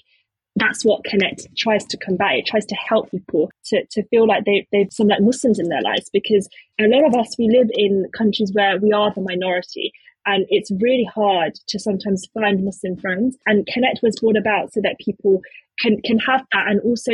that's 0.56 0.84
what 0.84 1.04
Connect 1.04 1.46
tries 1.56 1.84
to 1.84 1.96
combat. 1.98 2.36
It 2.36 2.46
tries 2.46 2.66
to 2.66 2.74
help 2.74 3.10
people 3.10 3.50
to, 3.66 3.84
to 3.90 4.02
feel 4.08 4.26
like 4.26 4.44
they, 4.44 4.66
they've 4.72 4.92
some 4.92 5.08
like 5.08 5.20
Muslims 5.20 5.58
in 5.58 5.68
their 5.68 5.82
lives 5.82 6.10
because 6.12 6.48
a 6.80 6.88
lot 6.88 7.06
of 7.06 7.14
us, 7.14 7.36
we 7.38 7.48
live 7.48 7.68
in 7.72 8.06
countries 8.16 8.50
where 8.52 8.78
we 8.78 8.90
are 8.92 9.12
the 9.14 9.20
minority 9.20 9.92
and 10.24 10.46
it's 10.48 10.72
really 10.80 11.08
hard 11.14 11.54
to 11.68 11.78
sometimes 11.78 12.26
find 12.34 12.64
Muslim 12.64 12.96
friends. 12.96 13.36
And 13.46 13.66
Connect 13.66 14.00
was 14.02 14.18
brought 14.18 14.36
about 14.36 14.72
so 14.72 14.80
that 14.82 14.96
people 14.98 15.40
can, 15.78 16.00
can 16.02 16.18
have 16.20 16.42
that 16.52 16.68
and 16.68 16.80
also 16.80 17.12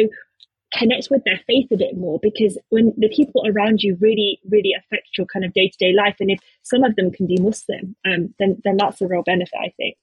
connect 0.73 1.09
with 1.11 1.23
their 1.25 1.41
faith 1.47 1.67
a 1.71 1.77
bit 1.77 1.97
more 1.97 2.19
because 2.23 2.57
when 2.71 2.95
the 2.97 3.13
people 3.15 3.45
around 3.47 3.83
you 3.83 3.97
really, 4.01 4.41
really 4.49 4.73
affect 4.79 5.09
your 5.19 5.27
kind 5.27 5.45
of 5.45 5.53
day 5.53 5.69
to 5.69 5.77
day 5.79 5.93
life, 5.93 6.17
and 6.21 6.31
if 6.31 6.39
some 6.63 6.83
of 6.83 6.97
them 6.97 7.11
can 7.11 7.27
be 7.27 7.39
Muslim, 7.39 7.95
um, 8.07 8.35
then 8.39 8.61
then 8.65 8.77
that's 8.79 9.01
a 9.01 9.07
real 9.07 9.23
benefit, 9.23 9.59
I 9.61 9.73
think. 9.77 9.97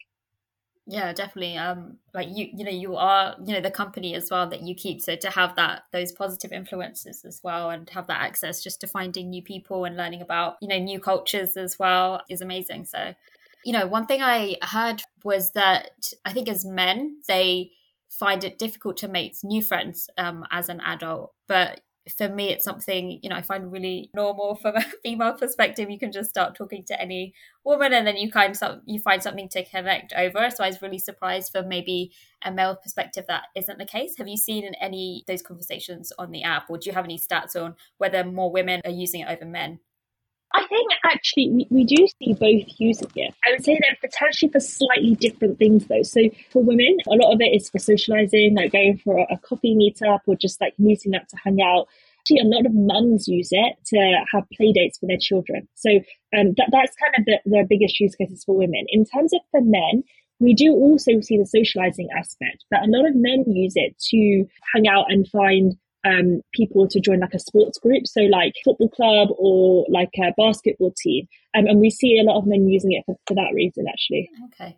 Yeah, 0.91 1.13
definitely. 1.13 1.55
Um, 1.55 1.97
like 2.15 2.29
you, 2.31 2.47
you 2.51 2.65
know, 2.65 2.71
you 2.71 2.95
are, 2.95 3.35
you 3.45 3.53
know, 3.53 3.61
the 3.61 3.69
company 3.69 4.15
as 4.15 4.31
well 4.31 4.49
that 4.49 4.63
you 4.63 4.73
keep. 4.73 5.01
So 5.01 5.15
to 5.17 5.29
have 5.29 5.55
that, 5.55 5.83
those 5.93 6.11
positive 6.11 6.51
influences 6.51 7.23
as 7.25 7.41
well, 7.43 7.69
and 7.69 7.87
have 7.91 8.07
that 8.07 8.21
access 8.21 8.63
just 8.63 8.81
to 8.81 8.87
finding 8.87 9.29
new 9.29 9.43
people 9.43 9.85
and 9.85 9.95
learning 9.95 10.23
about, 10.23 10.55
you 10.61 10.67
know, 10.67 10.79
new 10.79 10.99
cultures 10.99 11.55
as 11.57 11.77
well 11.77 12.23
is 12.27 12.41
amazing. 12.41 12.85
So, 12.85 13.13
you 13.63 13.71
know, 13.71 13.85
one 13.85 14.07
thing 14.07 14.23
I 14.23 14.55
heard 14.63 15.03
was 15.23 15.51
that 15.51 16.11
I 16.25 16.33
think 16.33 16.49
as 16.49 16.65
men 16.65 17.21
they 17.27 17.69
find 18.09 18.43
it 18.43 18.57
difficult 18.57 18.97
to 18.97 19.07
make 19.07 19.35
new 19.43 19.61
friends 19.61 20.09
um, 20.17 20.43
as 20.49 20.69
an 20.69 20.81
adult, 20.81 21.33
but 21.47 21.81
for 22.17 22.29
me 22.29 22.49
it's 22.49 22.63
something 22.63 23.19
you 23.21 23.29
know 23.29 23.35
i 23.35 23.41
find 23.41 23.71
really 23.71 24.09
normal 24.13 24.55
from 24.55 24.75
a 24.75 24.81
female 25.03 25.33
perspective. 25.33 25.89
You 25.89 25.99
can 25.99 26.11
just 26.11 26.29
start 26.29 26.55
talking 26.55 26.83
to 26.85 27.01
any 27.01 27.33
woman 27.63 27.93
and 27.93 28.05
then 28.05 28.17
you 28.17 28.31
kind 28.31 28.55
of 28.61 28.79
you 28.85 28.99
find 28.99 29.21
something 29.21 29.49
to 29.49 29.65
connect 29.65 30.13
over. 30.17 30.49
So 30.49 30.63
i 30.63 30.67
was 30.67 30.81
really 30.81 30.99
surprised 30.99 31.51
for 31.51 31.63
maybe 31.63 32.11
a 32.43 32.51
male 32.51 32.75
perspective 32.75 33.25
that 33.27 33.43
isn't 33.55 33.77
the 33.77 33.85
case. 33.85 34.15
Have 34.17 34.27
you 34.27 34.37
seen 34.37 34.63
in 34.63 34.75
any 34.75 35.23
those 35.27 35.41
conversations 35.41 36.11
on 36.17 36.31
the 36.31 36.43
app 36.43 36.69
or 36.69 36.77
do 36.77 36.89
you 36.89 36.93
have 36.93 37.05
any 37.05 37.19
stats 37.19 37.55
on 37.55 37.75
whether 37.97 38.23
more 38.23 38.51
women 38.51 38.81
are 38.85 38.91
using 38.91 39.21
it 39.21 39.29
over 39.29 39.45
men 39.45 39.79
I 40.53 40.65
think 40.67 40.91
actually 41.03 41.49
we, 41.51 41.67
we 41.69 41.83
do 41.83 42.07
see 42.07 42.33
both 42.33 42.67
using 42.79 43.11
it. 43.15 43.33
I 43.45 43.51
would 43.51 43.63
say 43.63 43.77
they're 43.79 43.97
potentially 44.01 44.51
for 44.51 44.59
slightly 44.59 45.15
different 45.15 45.59
things 45.59 45.85
though. 45.85 46.03
So 46.03 46.21
for 46.51 46.63
women, 46.63 46.97
a 47.07 47.15
lot 47.15 47.33
of 47.33 47.41
it 47.41 47.55
is 47.55 47.69
for 47.69 47.79
socializing, 47.79 48.55
like 48.55 48.71
going 48.71 48.97
for 48.97 49.19
a, 49.19 49.33
a 49.33 49.37
coffee 49.37 49.75
meetup 49.75 50.21
or 50.25 50.35
just 50.35 50.59
like 50.59 50.73
meeting 50.79 51.15
up 51.15 51.27
to 51.27 51.37
hang 51.43 51.61
out. 51.61 51.87
Actually, 52.21 52.39
a 52.39 52.55
lot 52.55 52.65
of 52.65 52.73
mums 52.73 53.27
use 53.27 53.49
it 53.51 53.75
to 53.87 54.25
have 54.33 54.43
play 54.55 54.73
dates 54.73 54.97
for 54.97 55.05
their 55.05 55.17
children. 55.19 55.67
So 55.75 55.89
um, 56.37 56.53
that, 56.57 56.69
that's 56.71 56.95
kind 56.95 57.15
of 57.17 57.25
the, 57.25 57.39
the 57.45 57.65
biggest 57.69 57.99
use 57.99 58.15
cases 58.15 58.43
for 58.43 58.57
women. 58.57 58.85
In 58.89 59.05
terms 59.05 59.33
of 59.33 59.41
for 59.51 59.61
men, 59.61 60.03
we 60.39 60.53
do 60.53 60.73
also 60.73 61.19
see 61.21 61.37
the 61.37 61.45
socializing 61.45 62.09
aspect, 62.17 62.65
but 62.71 62.81
a 62.81 62.87
lot 62.89 63.07
of 63.07 63.15
men 63.15 63.43
use 63.47 63.73
it 63.75 63.97
to 64.09 64.45
hang 64.73 64.87
out 64.87 65.11
and 65.11 65.27
find 65.27 65.77
um, 66.05 66.41
people 66.53 66.87
to 66.87 66.99
join 66.99 67.19
like 67.19 67.33
a 67.33 67.39
sports 67.39 67.77
group, 67.79 68.07
so 68.07 68.21
like 68.21 68.53
football 68.63 68.89
club 68.89 69.29
or 69.37 69.85
like 69.89 70.11
a 70.17 70.33
basketball 70.37 70.93
team. 70.97 71.27
Um, 71.55 71.65
and 71.67 71.79
we 71.79 71.89
see 71.89 72.19
a 72.19 72.23
lot 72.23 72.37
of 72.37 72.47
men 72.47 72.67
using 72.67 72.93
it 72.93 73.03
for, 73.05 73.17
for 73.27 73.33
that 73.35 73.51
reason, 73.53 73.85
actually. 73.89 74.29
Okay. 74.53 74.77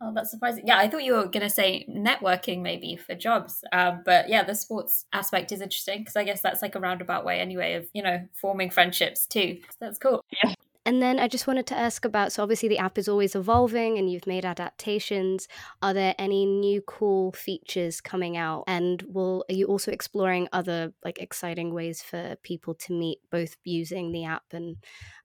Oh, 0.00 0.12
that's 0.14 0.30
surprising. 0.30 0.66
Yeah, 0.66 0.76
I 0.76 0.88
thought 0.88 1.04
you 1.04 1.14
were 1.14 1.24
going 1.24 1.40
to 1.40 1.50
say 1.50 1.86
networking 1.88 2.60
maybe 2.60 2.96
for 2.96 3.14
jobs. 3.14 3.64
Um, 3.72 4.02
but 4.04 4.28
yeah, 4.28 4.44
the 4.44 4.54
sports 4.54 5.06
aspect 5.12 5.52
is 5.52 5.62
interesting 5.62 6.00
because 6.00 6.16
I 6.16 6.24
guess 6.24 6.42
that's 6.42 6.60
like 6.60 6.74
a 6.74 6.80
roundabout 6.80 7.24
way 7.24 7.40
anyway 7.40 7.74
of, 7.74 7.88
you 7.94 8.02
know, 8.02 8.20
forming 8.38 8.68
friendships 8.68 9.26
too. 9.26 9.58
So 9.70 9.76
that's 9.80 9.98
cool. 9.98 10.22
Yeah. 10.44 10.52
And 10.86 11.02
then 11.02 11.18
I 11.18 11.26
just 11.26 11.48
wanted 11.48 11.66
to 11.66 11.76
ask 11.76 12.04
about 12.04 12.32
so 12.32 12.44
obviously 12.44 12.68
the 12.68 12.78
app 12.78 12.96
is 12.96 13.08
always 13.08 13.34
evolving 13.34 13.98
and 13.98 14.08
you've 14.08 14.26
made 14.26 14.44
adaptations. 14.44 15.48
Are 15.82 15.92
there 15.92 16.14
any 16.16 16.46
new 16.46 16.80
cool 16.80 17.32
features 17.32 18.00
coming 18.00 18.36
out? 18.36 18.62
And 18.68 19.02
will 19.02 19.44
are 19.50 19.54
you 19.54 19.66
also 19.66 19.90
exploring 19.90 20.48
other 20.52 20.92
like 21.04 21.18
exciting 21.18 21.74
ways 21.74 22.02
for 22.02 22.36
people 22.44 22.74
to 22.74 22.92
meet 22.92 23.18
both 23.32 23.56
using 23.64 24.12
the 24.12 24.26
app 24.26 24.44
and 24.52 24.76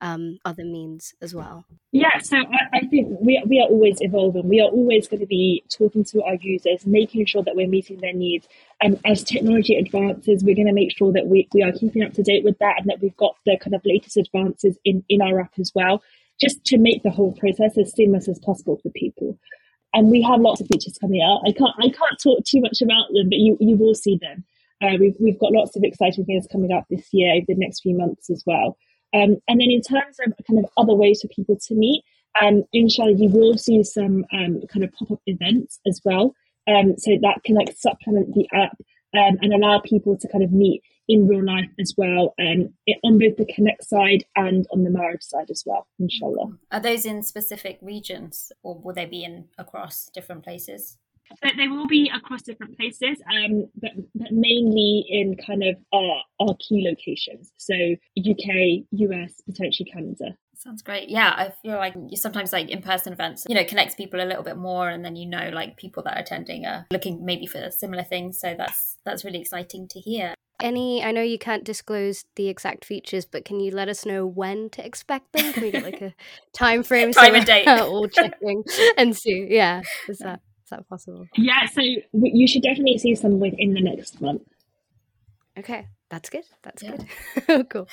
um, 0.01 0.39
other 0.45 0.65
means 0.65 1.13
as 1.21 1.35
well? 1.35 1.65
Yeah, 1.91 2.17
so 2.23 2.37
I, 2.37 2.77
I 2.77 2.87
think 2.87 3.19
we, 3.21 3.43
we 3.45 3.59
are 3.59 3.67
always 3.67 3.97
evolving. 4.01 4.49
We 4.49 4.61
are 4.61 4.69
always 4.69 5.07
going 5.07 5.19
to 5.19 5.27
be 5.27 5.63
talking 5.69 6.03
to 6.05 6.23
our 6.23 6.35
users, 6.35 6.87
making 6.87 7.27
sure 7.27 7.43
that 7.43 7.55
we're 7.55 7.67
meeting 7.67 7.99
their 8.01 8.13
needs. 8.13 8.47
And 8.81 8.99
as 9.05 9.23
technology 9.23 9.75
advances, 9.75 10.43
we're 10.43 10.55
going 10.55 10.67
to 10.67 10.73
make 10.73 10.95
sure 10.97 11.13
that 11.13 11.27
we, 11.27 11.47
we 11.53 11.61
are 11.61 11.71
keeping 11.71 12.03
up 12.03 12.13
to 12.13 12.23
date 12.23 12.43
with 12.43 12.57
that 12.59 12.75
and 12.79 12.89
that 12.89 12.99
we've 13.01 13.15
got 13.17 13.35
the 13.45 13.57
kind 13.57 13.75
of 13.75 13.81
latest 13.85 14.17
advances 14.17 14.77
in, 14.83 15.03
in 15.07 15.21
our 15.21 15.39
app 15.39 15.53
as 15.59 15.71
well, 15.75 16.01
just 16.39 16.63
to 16.65 16.79
make 16.79 17.03
the 17.03 17.11
whole 17.11 17.33
process 17.33 17.77
as 17.77 17.93
seamless 17.93 18.27
as 18.27 18.39
possible 18.39 18.79
for 18.81 18.89
people. 18.91 19.37
And 19.93 20.09
we 20.09 20.21
have 20.23 20.41
lots 20.41 20.61
of 20.61 20.67
features 20.67 20.97
coming 20.99 21.21
out. 21.21 21.41
I 21.45 21.51
can't 21.51 21.75
I 21.77 21.89
can't 21.89 22.19
talk 22.21 22.43
too 22.45 22.61
much 22.61 22.81
about 22.81 23.07
them, 23.13 23.29
but 23.29 23.37
you, 23.37 23.57
you 23.59 23.75
will 23.75 23.93
see 23.93 24.17
them. 24.19 24.45
Uh, 24.81 24.97
we've, 24.99 25.15
we've 25.19 25.39
got 25.39 25.51
lots 25.51 25.75
of 25.75 25.83
exciting 25.83 26.25
things 26.25 26.47
coming 26.51 26.71
up 26.71 26.85
this 26.89 27.07
year 27.11 27.35
over 27.35 27.45
the 27.47 27.55
next 27.55 27.81
few 27.81 27.95
months 27.95 28.29
as 28.29 28.41
well. 28.47 28.77
Um, 29.13 29.37
and 29.47 29.59
then 29.59 29.69
in 29.69 29.81
terms 29.81 30.17
of 30.25 30.33
kind 30.47 30.57
of 30.57 30.65
other 30.77 30.95
ways 30.95 31.21
for 31.21 31.27
people 31.27 31.57
to 31.67 31.75
meet, 31.75 32.03
um, 32.41 32.63
inshallah, 32.73 33.11
you 33.11 33.29
will 33.29 33.57
see 33.57 33.83
some 33.83 34.25
um, 34.33 34.61
kind 34.71 34.83
of 34.83 34.91
pop 34.93 35.11
up 35.11 35.19
events 35.27 35.79
as 35.85 36.01
well. 36.05 36.33
Um, 36.67 36.95
so 36.97 37.17
that 37.21 37.43
can 37.43 37.55
like 37.55 37.75
supplement 37.75 38.33
the 38.33 38.47
app 38.53 38.77
um, 39.17 39.37
and 39.41 39.53
allow 39.53 39.79
people 39.79 40.17
to 40.17 40.27
kind 40.27 40.43
of 40.43 40.51
meet 40.51 40.83
in 41.07 41.27
real 41.27 41.43
life 41.43 41.69
as 41.79 41.93
well, 41.97 42.33
um, 42.39 42.73
it, 42.85 42.97
on 43.03 43.17
both 43.17 43.35
the 43.35 43.51
Connect 43.53 43.83
side 43.83 44.23
and 44.35 44.65
on 44.71 44.83
the 44.83 44.89
marriage 44.89 45.23
side 45.23 45.49
as 45.49 45.63
well, 45.65 45.87
inshallah. 45.99 46.57
Are 46.71 46.79
those 46.79 47.05
in 47.05 47.23
specific 47.23 47.79
regions 47.81 48.51
or 48.63 48.79
will 48.79 48.93
they 48.93 49.05
be 49.05 49.23
in 49.23 49.45
across 49.57 50.09
different 50.13 50.43
places? 50.43 50.97
So 51.43 51.49
they 51.57 51.67
will 51.67 51.87
be 51.87 52.11
across 52.13 52.41
different 52.41 52.77
places, 52.77 53.21
um, 53.29 53.69
but, 53.75 53.91
but 54.15 54.31
mainly 54.31 55.05
in 55.07 55.35
kind 55.37 55.63
of 55.63 55.75
our, 55.93 56.21
our 56.39 56.55
key 56.59 56.85
locations. 56.87 57.51
So 57.57 57.73
UK, 58.19 58.83
US, 58.91 59.41
potentially 59.45 59.89
Canada. 59.91 60.35
Sounds 60.63 60.83
great. 60.83 61.09
Yeah, 61.09 61.29
I 61.35 61.53
feel 61.63 61.77
like 61.77 61.95
you 62.07 62.15
sometimes 62.15 62.53
like 62.53 62.69
in-person 62.69 63.13
events, 63.13 63.47
you 63.49 63.55
know, 63.55 63.63
connects 63.63 63.95
people 63.95 64.21
a 64.21 64.25
little 64.25 64.43
bit 64.43 64.57
more, 64.57 64.89
and 64.89 65.03
then 65.03 65.15
you 65.15 65.27
know, 65.27 65.49
like 65.51 65.75
people 65.75 66.03
that 66.03 66.15
are 66.15 66.21
attending 66.21 66.67
are 66.67 66.85
looking 66.91 67.25
maybe 67.25 67.47
for 67.47 67.71
similar 67.71 68.03
things. 68.03 68.39
So 68.39 68.53
that's 68.55 68.97
that's 69.03 69.25
really 69.25 69.41
exciting 69.41 69.87
to 69.87 69.99
hear. 69.99 70.35
Any, 70.61 71.03
I 71.03 71.11
know 71.11 71.23
you 71.23 71.39
can't 71.39 71.63
disclose 71.63 72.25
the 72.35 72.47
exact 72.47 72.85
features, 72.85 73.25
but 73.25 73.43
can 73.43 73.59
you 73.59 73.71
let 73.71 73.89
us 73.89 74.05
know 74.05 74.27
when 74.27 74.69
to 74.71 74.85
expect 74.85 75.33
them? 75.33 75.51
Can 75.51 75.63
we 75.63 75.71
get 75.71 75.83
like 75.83 75.99
a 75.99 76.13
time 76.53 76.83
frame, 76.83 77.11
time 77.11 77.33
and 77.33 77.45
date, 77.45 77.67
all 77.67 78.07
checking 78.07 78.63
and 78.97 79.17
see? 79.17 79.47
Yeah, 79.49 79.81
is 80.07 80.19
that 80.19 80.41
is 80.63 80.69
that 80.69 80.87
possible? 80.87 81.25
Yeah, 81.35 81.65
so 81.65 81.81
you 81.81 82.47
should 82.47 82.61
definitely 82.61 82.99
see 82.99 83.15
some 83.15 83.39
within 83.39 83.73
the 83.73 83.81
next 83.81 84.21
month. 84.21 84.43
Okay, 85.57 85.87
that's 86.11 86.29
good. 86.29 86.43
That's 86.61 86.83
yeah. 86.83 86.97
good. 87.47 87.67
cool. 87.71 87.87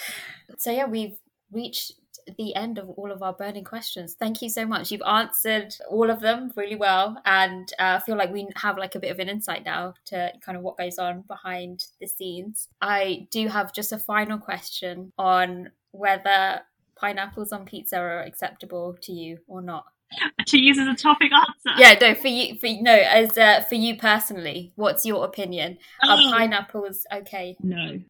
So 0.58 0.70
yeah, 0.70 0.84
we've 0.84 1.16
reached 1.50 1.92
the 2.36 2.54
end 2.54 2.78
of 2.78 2.88
all 2.90 3.10
of 3.10 3.22
our 3.22 3.32
burning 3.32 3.64
questions. 3.64 4.14
Thank 4.18 4.42
you 4.42 4.48
so 4.48 4.66
much. 4.66 4.90
You've 4.90 5.02
answered 5.02 5.74
all 5.88 6.10
of 6.10 6.20
them 6.20 6.52
really 6.56 6.76
well, 6.76 7.20
and 7.24 7.72
uh, 7.78 7.98
I 8.00 8.00
feel 8.00 8.16
like 8.16 8.32
we 8.32 8.48
have 8.56 8.78
like 8.78 8.94
a 8.94 9.00
bit 9.00 9.10
of 9.10 9.18
an 9.18 9.28
insight 9.28 9.64
now 9.64 9.94
to 10.06 10.32
kind 10.44 10.56
of 10.56 10.62
what 10.62 10.78
goes 10.78 10.98
on 10.98 11.22
behind 11.22 11.86
the 12.00 12.06
scenes. 12.06 12.68
I 12.80 13.26
do 13.30 13.48
have 13.48 13.72
just 13.72 13.92
a 13.92 13.98
final 13.98 14.38
question 14.38 15.12
on 15.18 15.70
whether 15.92 16.60
pineapples 16.96 17.52
on 17.52 17.64
pizza 17.64 17.98
are 17.98 18.22
acceptable 18.22 18.96
to 19.02 19.12
you 19.12 19.38
or 19.46 19.62
not. 19.62 19.84
to 20.46 20.58
use 20.58 20.78
as 20.78 20.88
a 20.88 20.94
topic 20.94 21.30
answer. 21.32 21.78
Yeah, 21.80 21.94
no, 22.00 22.14
for 22.14 22.28
you, 22.28 22.58
for 22.58 22.68
no, 22.80 22.94
as 22.94 23.36
uh, 23.36 23.62
for 23.68 23.74
you 23.74 23.96
personally, 23.96 24.72
what's 24.76 25.04
your 25.04 25.24
opinion? 25.24 25.78
Oh. 26.02 26.10
Are 26.10 26.32
pineapples 26.32 27.06
okay? 27.12 27.56
No, 27.62 28.00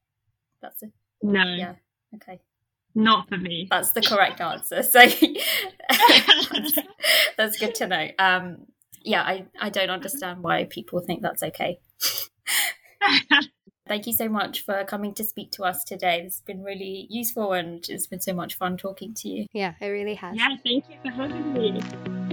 that's 0.63 0.83
it. 0.83 0.93
No. 1.23 1.43
Yeah. 1.43 1.75
Okay. 2.15 2.41
Not 2.99 3.29
for 3.29 3.37
me. 3.37 3.69
That's 3.71 3.93
the 3.93 4.03
correct 4.03 4.41
answer. 4.41 4.83
So 4.83 4.99
that's, 4.99 6.79
that's 7.37 7.59
good 7.59 7.77
to 7.77 7.87
know. 7.87 8.09
Um, 8.19 8.67
yeah, 9.05 9.23
I, 9.23 9.47
I 9.61 9.69
don't 9.71 9.89
understand 9.89 10.43
why 10.43 10.65
people 10.65 10.99
think 10.99 11.23
that's 11.23 11.45
okay. 11.45 11.79
Thank 13.87 14.09
you 14.09 14.13
so 14.13 14.29
much 14.29 14.65
for 14.65 14.85
coming 14.85 15.15
to 15.15 15.23
speak 15.23 15.53
to 15.53 15.63
us 15.63 15.85
today. 15.85 16.23
It's 16.27 16.41
been 16.41 16.65
really 16.65 17.07
useful 17.09 17.53
and 17.53 17.89
it's 17.89 18.09
been 18.09 18.21
so 18.21 18.35
much 18.35 18.57
fun 18.57 18.77
talking 18.77 19.15
to 19.15 19.29
you. 19.29 19.47
Yeah, 19.53 19.75
it 19.81 19.87
really 19.87 20.17
has. 20.17 20.37
Yeah, 20.37 20.57
thank 20.65 20.85
you 20.91 20.97
for 21.03 21.11
having 21.11 21.53
me. 21.53 22.28